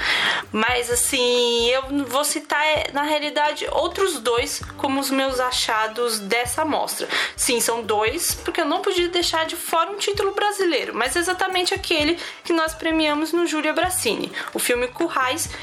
Mas 0.52 0.90
assim, 0.90 1.70
eu 1.70 2.06
vou 2.06 2.24
citar 2.24 2.66
é, 2.66 2.88
na 2.94 3.04
realidade 3.04 3.68
outros 3.72 4.20
dois 4.20 4.62
como 4.78 5.00
os 5.00 5.10
meus 5.10 5.40
achados 5.40 6.20
dessa 6.20 6.66
mostra. 6.66 7.08
Sim, 7.36 7.60
são 7.60 7.82
dois, 7.82 8.36
porque 8.44 8.62
eu 8.62 8.66
não 8.66 8.82
podia 8.82 9.08
deixar 9.08 9.46
de 9.46 9.56
fora 9.56 9.92
um 9.92 9.98
título 9.98 10.34
brasileiro, 10.34 10.94
mas 10.94 11.16
exatamente 11.16 11.74
aquele 11.74 12.18
que 12.44 12.54
nós 12.54 12.74
premiamos 12.74 13.32
no 13.32 13.46
Júlia 13.46 13.74
Bracini, 13.74 14.32
o 14.54 14.60
filme 14.60 14.88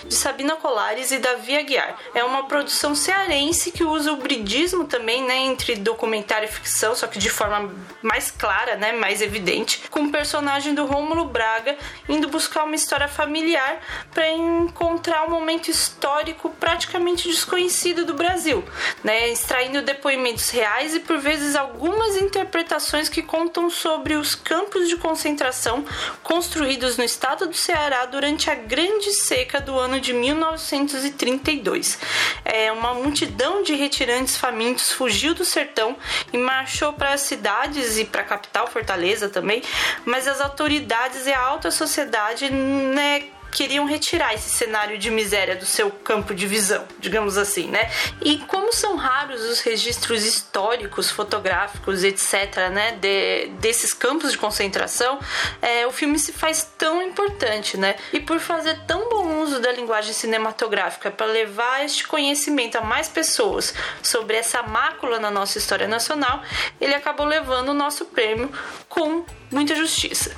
De 0.09 0.15
Sabina 0.15 0.57
Colares 0.57 1.13
e 1.13 1.19
Davi 1.19 1.55
Aguiar. 1.55 1.99
É 2.15 2.25
uma 2.25 2.45
produção 2.45 2.95
cearense 2.95 3.71
que 3.71 3.85
usa 3.85 4.11
o 4.11 4.17
bridismo 4.17 4.85
também, 4.87 5.23
né, 5.23 5.37
entre 5.37 5.77
documentário 5.77 6.49
e 6.49 6.53
ficção, 6.53 6.95
só 6.95 7.07
que 7.07 7.19
de 7.19 7.29
forma 7.29 7.71
mais 8.01 8.31
clara, 8.31 8.77
né, 8.77 8.93
mais 8.93 9.21
evidente, 9.21 9.83
com 9.91 10.05
o 10.05 10.11
personagem 10.11 10.75
do 10.75 10.87
Rômulo 10.87 11.27
Braga 11.27 11.77
indo 12.09 12.29
buscar 12.29 12.65
uma 12.65 12.75
história 12.75 13.09
familiar 13.09 13.79
para 14.11 14.31
encontrar 14.31 15.27
um 15.27 15.31
momento 15.31 15.71
histórico 15.71 16.49
praticamente 16.59 17.29
desconhecido 17.29 18.07
do 18.07 18.15
Brasil, 18.15 18.65
né, 19.05 19.29
extraindo 19.29 19.83
depoimentos 19.83 20.49
reais 20.49 20.95
e 20.95 21.01
por 21.01 21.19
vezes 21.19 21.55
algumas 21.55 22.17
interpretações 22.17 23.11
que 23.11 23.23
contam 23.23 23.69
sobre 23.69 24.15
os 24.15 24.35
campos 24.35 24.89
de 24.89 24.97
concentração 24.97 25.85
construídos 26.23 26.97
no 26.97 27.05
estado 27.05 27.47
do 27.47 27.55
Ceará 27.55 28.07
durante 28.07 28.51
a 28.51 28.55
Grande 28.55 29.13
Seca 29.13 29.42
do 29.61 29.79
ano 29.79 30.01
de 30.01 30.13
1932. 30.13 31.99
É, 32.45 32.73
uma 32.73 32.95
multidão 32.95 33.63
de 33.63 33.75
retirantes 33.75 34.37
famintos 34.37 34.93
fugiu 34.93 35.35
do 35.35 35.45
sertão 35.45 35.97
e 36.33 36.39
marchou 36.39 36.93
para 36.93 37.13
as 37.13 37.23
cidades 37.23 37.99
e 37.99 38.05
para 38.05 38.23
a 38.23 38.25
capital, 38.25 38.67
Fortaleza 38.67 39.29
também, 39.29 39.63
mas 40.05 40.27
as 40.29 40.41
autoridades 40.41 41.27
e 41.27 41.33
a 41.33 41.41
alta 41.41 41.71
sociedade 41.71 42.51
né, 42.51 43.25
queriam 43.53 43.85
retirar 43.85 44.35
esse 44.35 44.49
cenário 44.49 44.99
de 44.99 45.11
miséria 45.11 45.55
do 45.55 45.67
seu 45.67 45.91
campo 45.91 46.35
de 46.35 46.47
visão, 46.47 46.87
digamos 46.99 47.37
assim, 47.37 47.69
né? 47.69 47.91
E 48.23 48.39
como 48.39 48.73
são 48.73 48.97
raros 48.97 49.43
os 49.43 49.61
registros 49.61 50.25
históricos, 50.25 51.11
fotográficos, 51.11 52.03
etc., 52.03 52.71
né, 52.73 52.93
de, 52.93 53.49
desses 53.61 53.93
campos 53.93 54.33
de 54.33 54.39
concentração, 54.39 55.21
é, 55.61 55.87
o 55.87 55.93
filme 55.93 56.19
se 56.19 56.33
faz 56.33 56.67
tão 56.79 57.03
importante, 57.03 57.77
né? 57.77 57.97
E 58.13 58.19
por 58.19 58.41
fazer 58.41 58.81
tão 58.87 59.09
bom 59.11 59.43
uso 59.43 59.61
da 59.61 59.71
linguagem 59.71 60.15
cinematográfica 60.15 61.11
para 61.11 61.27
levar 61.27 61.85
este 61.85 62.07
conhecimento 62.07 62.77
a 62.77 62.81
mais 62.81 63.09
pessoas 63.09 63.75
sobre 64.03 64.37
essa 64.37 64.63
mácula 64.63 65.21
na 65.21 65.31
nossa 65.31 65.59
história 65.59 65.87
nacional, 65.87 66.43
ele 66.81 66.95
acabou 66.95 67.27
levando 67.27 67.69
o 67.69 67.75
nosso 67.75 68.07
prêmio 68.07 68.51
com 68.89 69.25
muita 69.51 69.75
justiça. 69.75 70.35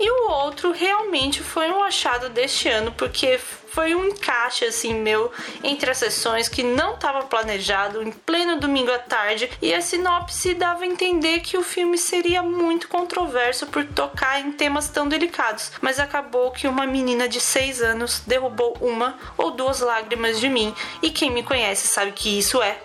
E 0.00 0.10
o 0.10 0.30
outro 0.30 0.70
realmente 0.70 1.42
foi 1.42 1.70
um 1.70 1.82
achado 1.82 2.28
deste 2.28 2.68
ano, 2.68 2.92
porque 2.92 3.38
foi 3.70 3.94
um 3.94 4.06
encaixe 4.06 4.64
assim 4.64 4.94
meu 4.94 5.30
entre 5.62 5.90
as 5.90 5.98
sessões 5.98 6.48
que 6.48 6.62
não 6.62 6.94
estava 6.94 7.22
planejado 7.22 8.02
em 8.02 8.10
pleno 8.10 8.58
domingo 8.58 8.90
à 8.90 8.98
tarde 8.98 9.50
e 9.60 9.74
a 9.74 9.80
sinopse 9.80 10.54
dava 10.54 10.84
a 10.84 10.86
entender 10.86 11.40
que 11.40 11.56
o 11.56 11.62
filme 11.62 11.98
seria 11.98 12.42
muito 12.42 12.88
controverso 12.88 13.66
por 13.66 13.84
tocar 13.84 14.40
em 14.40 14.52
temas 14.52 14.88
tão 14.88 15.08
delicados, 15.08 15.72
mas 15.80 15.98
acabou 15.98 16.50
que 16.50 16.66
uma 16.66 16.86
menina 16.86 17.28
de 17.28 17.40
6 17.40 17.82
anos 17.82 18.22
derrubou 18.26 18.76
uma 18.80 19.18
ou 19.36 19.50
duas 19.50 19.80
lágrimas 19.80 20.40
de 20.40 20.48
mim 20.48 20.74
e 21.02 21.10
quem 21.10 21.30
me 21.30 21.42
conhece 21.42 21.86
sabe 21.86 22.12
que 22.12 22.38
isso 22.38 22.62
é 22.62 22.78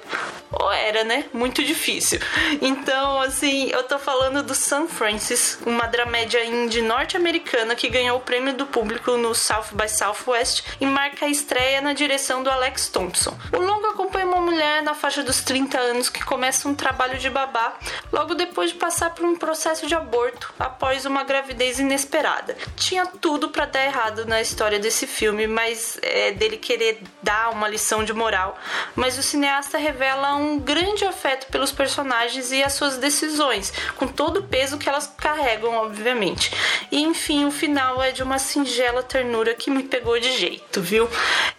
ou 0.53 0.71
era, 0.71 1.03
né? 1.03 1.25
Muito 1.33 1.63
difícil. 1.63 2.19
Então, 2.61 3.19
assim, 3.21 3.69
eu 3.69 3.83
tô 3.83 3.97
falando 3.97 4.43
do 4.43 4.53
San 4.53 4.87
Francis, 4.87 5.57
uma 5.65 5.87
dramédia 5.87 6.45
indie 6.45 6.81
norte-americana 6.81 7.75
que 7.75 7.89
ganhou 7.89 8.17
o 8.17 8.21
prêmio 8.21 8.53
do 8.53 8.65
público 8.65 9.17
no 9.17 9.33
South 9.33 9.73
by 9.73 9.89
Southwest 9.89 10.63
e 10.83 10.85
marca 10.85 11.25
a 11.25 11.29
estreia 11.29 11.79
na 11.79 11.93
direção 11.93 12.43
do 12.43 12.49
Alex 12.49 12.89
Thompson. 12.89 13.33
O 13.53 13.61
longo 13.61 13.87
acompanha 13.87 14.25
uma 14.25 14.41
mulher 14.41 14.83
na 14.83 14.93
faixa 14.93 15.23
dos 15.23 15.41
30 15.41 15.79
anos 15.79 16.09
que 16.09 16.21
começa 16.21 16.67
um 16.67 16.75
trabalho 16.75 17.17
de 17.17 17.29
babá 17.29 17.77
logo 18.11 18.35
depois 18.35 18.71
de 18.71 18.75
passar 18.75 19.11
por 19.11 19.23
um 19.23 19.33
processo 19.33 19.87
de 19.87 19.95
aborto 19.95 20.53
após 20.59 21.05
uma 21.05 21.23
gravidez 21.23 21.79
inesperada. 21.79 22.57
Tinha 22.75 23.05
tudo 23.05 23.47
para 23.47 23.65
dar 23.65 23.85
errado 23.85 24.25
na 24.25 24.41
história 24.41 24.77
desse 24.77 25.07
filme, 25.07 25.47
mas 25.47 25.97
é 26.01 26.33
dele 26.33 26.57
querer 26.57 27.01
dar 27.21 27.51
uma 27.51 27.69
lição 27.69 28.03
de 28.03 28.11
moral. 28.11 28.59
Mas 28.93 29.17
o 29.17 29.23
cineasta 29.23 29.77
revela 29.77 30.35
um 30.35 30.59
grande 30.59 31.05
afeto 31.05 31.47
pelos 31.47 31.71
personagens 31.71 32.51
e 32.51 32.61
as 32.61 32.73
suas 32.73 32.97
decisões, 32.97 33.71
com 33.95 34.05
todo 34.05 34.41
o 34.41 34.43
peso 34.43 34.77
que 34.77 34.89
elas 34.89 35.07
carregam, 35.17 35.75
obviamente. 35.75 36.51
E 36.91 37.01
enfim, 37.01 37.45
o 37.45 37.51
final 37.51 38.03
é 38.03 38.11
de 38.11 38.21
uma 38.21 38.37
singela 38.37 39.01
ternura 39.01 39.53
que 39.53 39.71
me 39.71 39.83
pegou 39.83 40.19
de 40.19 40.31
jeito, 40.33 40.72
viu? 40.81 41.09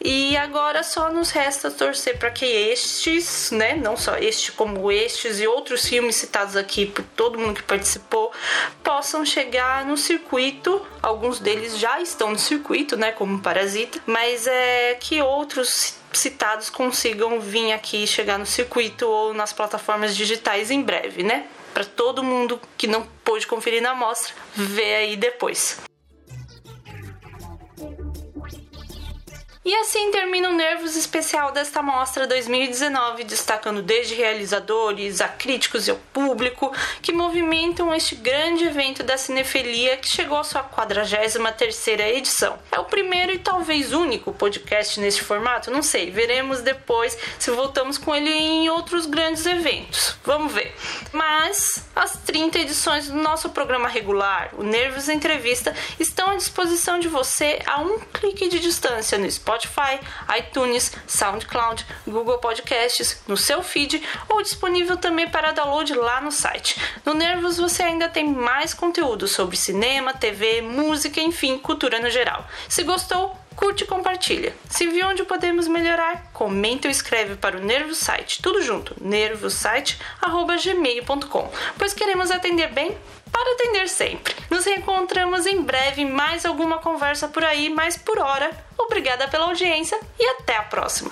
E 0.01 0.37
agora 0.37 0.83
só 0.83 1.11
nos 1.11 1.31
resta 1.31 1.71
torcer 1.71 2.19
para 2.19 2.31
que 2.31 2.45
estes, 2.45 3.51
né, 3.51 3.75
não 3.75 3.97
só 3.97 4.17
este 4.17 4.53
como 4.53 4.91
estes 4.91 5.41
e 5.41 5.47
outros 5.47 5.87
filmes 5.87 6.17
citados 6.17 6.57
aqui 6.57 6.87
por 6.87 7.05
todo 7.17 7.39
mundo 7.39 7.55
que 7.55 7.63
participou, 7.63 8.33
possam 8.83 9.25
chegar 9.25 9.85
no 9.85 9.97
circuito. 9.97 10.85
Alguns 11.03 11.39
deles 11.39 11.79
já 11.79 12.01
estão 12.01 12.31
no 12.31 12.39
circuito, 12.39 12.97
né, 12.97 13.13
como 13.13 13.41
Parasita, 13.41 14.01
mas 14.07 14.47
é 14.47 14.95
que 15.01 15.21
outros 15.21 15.95
citados 16.13 16.71
consigam 16.71 17.41
vir 17.41 17.73
aqui 17.73 18.07
chegar 18.07 18.39
no 18.39 18.47
circuito 18.47 19.07
ou 19.07 19.35
nas 19.35 19.53
plataformas 19.53 20.17
digitais 20.17 20.71
em 20.71 20.83
breve, 20.83 21.23
né? 21.23 21.47
Para 21.73 21.85
todo 21.85 22.23
mundo 22.23 22.61
que 22.79 22.87
não 22.87 23.07
pôde 23.25 23.47
conferir 23.47 23.83
na 23.83 23.95
mostra, 23.95 24.33
ver 24.55 24.95
aí 24.95 25.17
depois. 25.17 25.81
E 29.67 29.75
assim 29.77 30.11
termina 30.11 30.51
o 30.51 30.53
Nervos 30.53 30.95
especial 30.95 31.51
desta 31.51 31.81
mostra 31.81 32.27
2019, 32.27 33.25
destacando 33.25 33.81
desde 33.81 34.15
realizadores 34.15 35.23
a 35.23 35.29
críticos 35.29 35.89
e 35.89 35.91
ao 35.91 35.97
público 36.13 36.71
que 37.01 37.15
movimentam 37.15 37.95
este 37.95 38.15
grande 38.15 38.65
evento 38.65 39.03
da 39.03 39.17
cinefilia 39.17 39.97
que 39.97 40.07
chegou 40.07 40.37
à 40.37 40.45
sua 40.45 40.63
43 40.63 41.37
edição. 42.15 42.59
É 42.71 42.79
o 42.79 42.85
primeiro 42.85 43.33
e 43.33 43.39
talvez 43.39 43.95
único 43.95 44.35
podcast 44.35 45.01
neste 45.01 45.23
formato, 45.23 45.71
não 45.71 45.81
sei, 45.81 46.11
veremos 46.11 46.61
depois 46.61 47.17
se 47.39 47.51
voltamos 47.51 47.97
com 47.97 48.15
ele 48.15 48.29
em 48.29 48.69
outros 48.69 49.07
grandes 49.07 49.47
eventos. 49.47 50.15
Vamos 50.25 50.53
ver. 50.53 50.75
Mas 51.11 51.89
as 51.97 52.19
30 52.19 52.59
edições 52.59 53.09
do 53.09 53.17
nosso 53.17 53.49
programa 53.49 53.89
regular, 53.89 54.51
o 54.59 54.63
Nervos 54.63 55.09
Entrevista, 55.09 55.75
estão 55.99 56.29
à 56.29 56.37
disposição 56.37 56.99
de 56.99 57.09
você 57.09 57.61
a 57.65 57.81
um 57.81 57.99
clique 57.99 58.47
de 58.47 58.61
distância 58.61 59.17
no 59.17 59.31
Spotify 59.31 59.54
Spotify, 59.55 60.01
iTunes, 60.39 60.93
SoundCloud, 61.07 61.87
Google 62.07 62.39
Podcasts, 62.39 63.23
no 63.29 63.37
seu 63.37 63.63
feed 63.63 64.03
ou 64.29 64.43
disponível 64.43 64.97
também 64.97 65.29
para 65.29 65.53
download 65.53 65.95
lá 65.95 66.21
no 66.21 66.33
site. 66.33 66.81
No 67.05 67.15
Nervos 67.15 67.59
você 67.59 67.83
ainda 67.83 68.09
tem 68.09 68.27
mais 68.29 68.75
conteúdo 68.75 69.29
sobre 69.29 69.57
cinema, 69.57 70.13
TV, 70.13 70.61
música, 70.61 71.21
enfim, 71.21 71.59
cultura 71.59 72.01
no 72.01 72.11
geral. 72.11 72.47
Se 72.69 72.83
gostou, 72.83 73.37
curte 73.57 73.85
e 73.85 73.87
compartilha. 73.87 74.55
Se 74.69 74.87
viu 74.87 75.09
onde 75.09 75.25
podemos 75.25 75.67
melhorar, 75.69 76.31
comenta 76.33 76.89
ou 76.89 76.93
escreve 76.93 77.37
para 77.37 77.57
o 77.57 77.61
Nervos 77.61 77.99
Site, 77.99 78.43
tudo 78.43 78.61
junto, 78.63 78.95
nervosite@gmail.com, 79.01 81.51
pois 81.79 81.95
queremos 81.95 82.31
atender 82.31 82.71
bem 82.73 82.97
para 83.31 83.53
atender 83.55 83.89
sempre. 83.89 84.35
Nos 84.49 84.65
reencontramos 84.65 85.47
em 85.47 85.61
breve 85.63 86.05
mais 86.05 86.47
alguma 86.47 86.79
conversa 86.79 87.27
por 87.27 87.43
aí, 87.45 87.69
mas 87.69 87.97
por 87.97 88.17
hora, 88.19 88.51
obrigada 88.79 89.27
pela 89.27 89.47
audiência 89.47 89.99
e 90.19 90.27
até 90.27 90.57
a 90.57 90.63
próxima. 90.63 91.11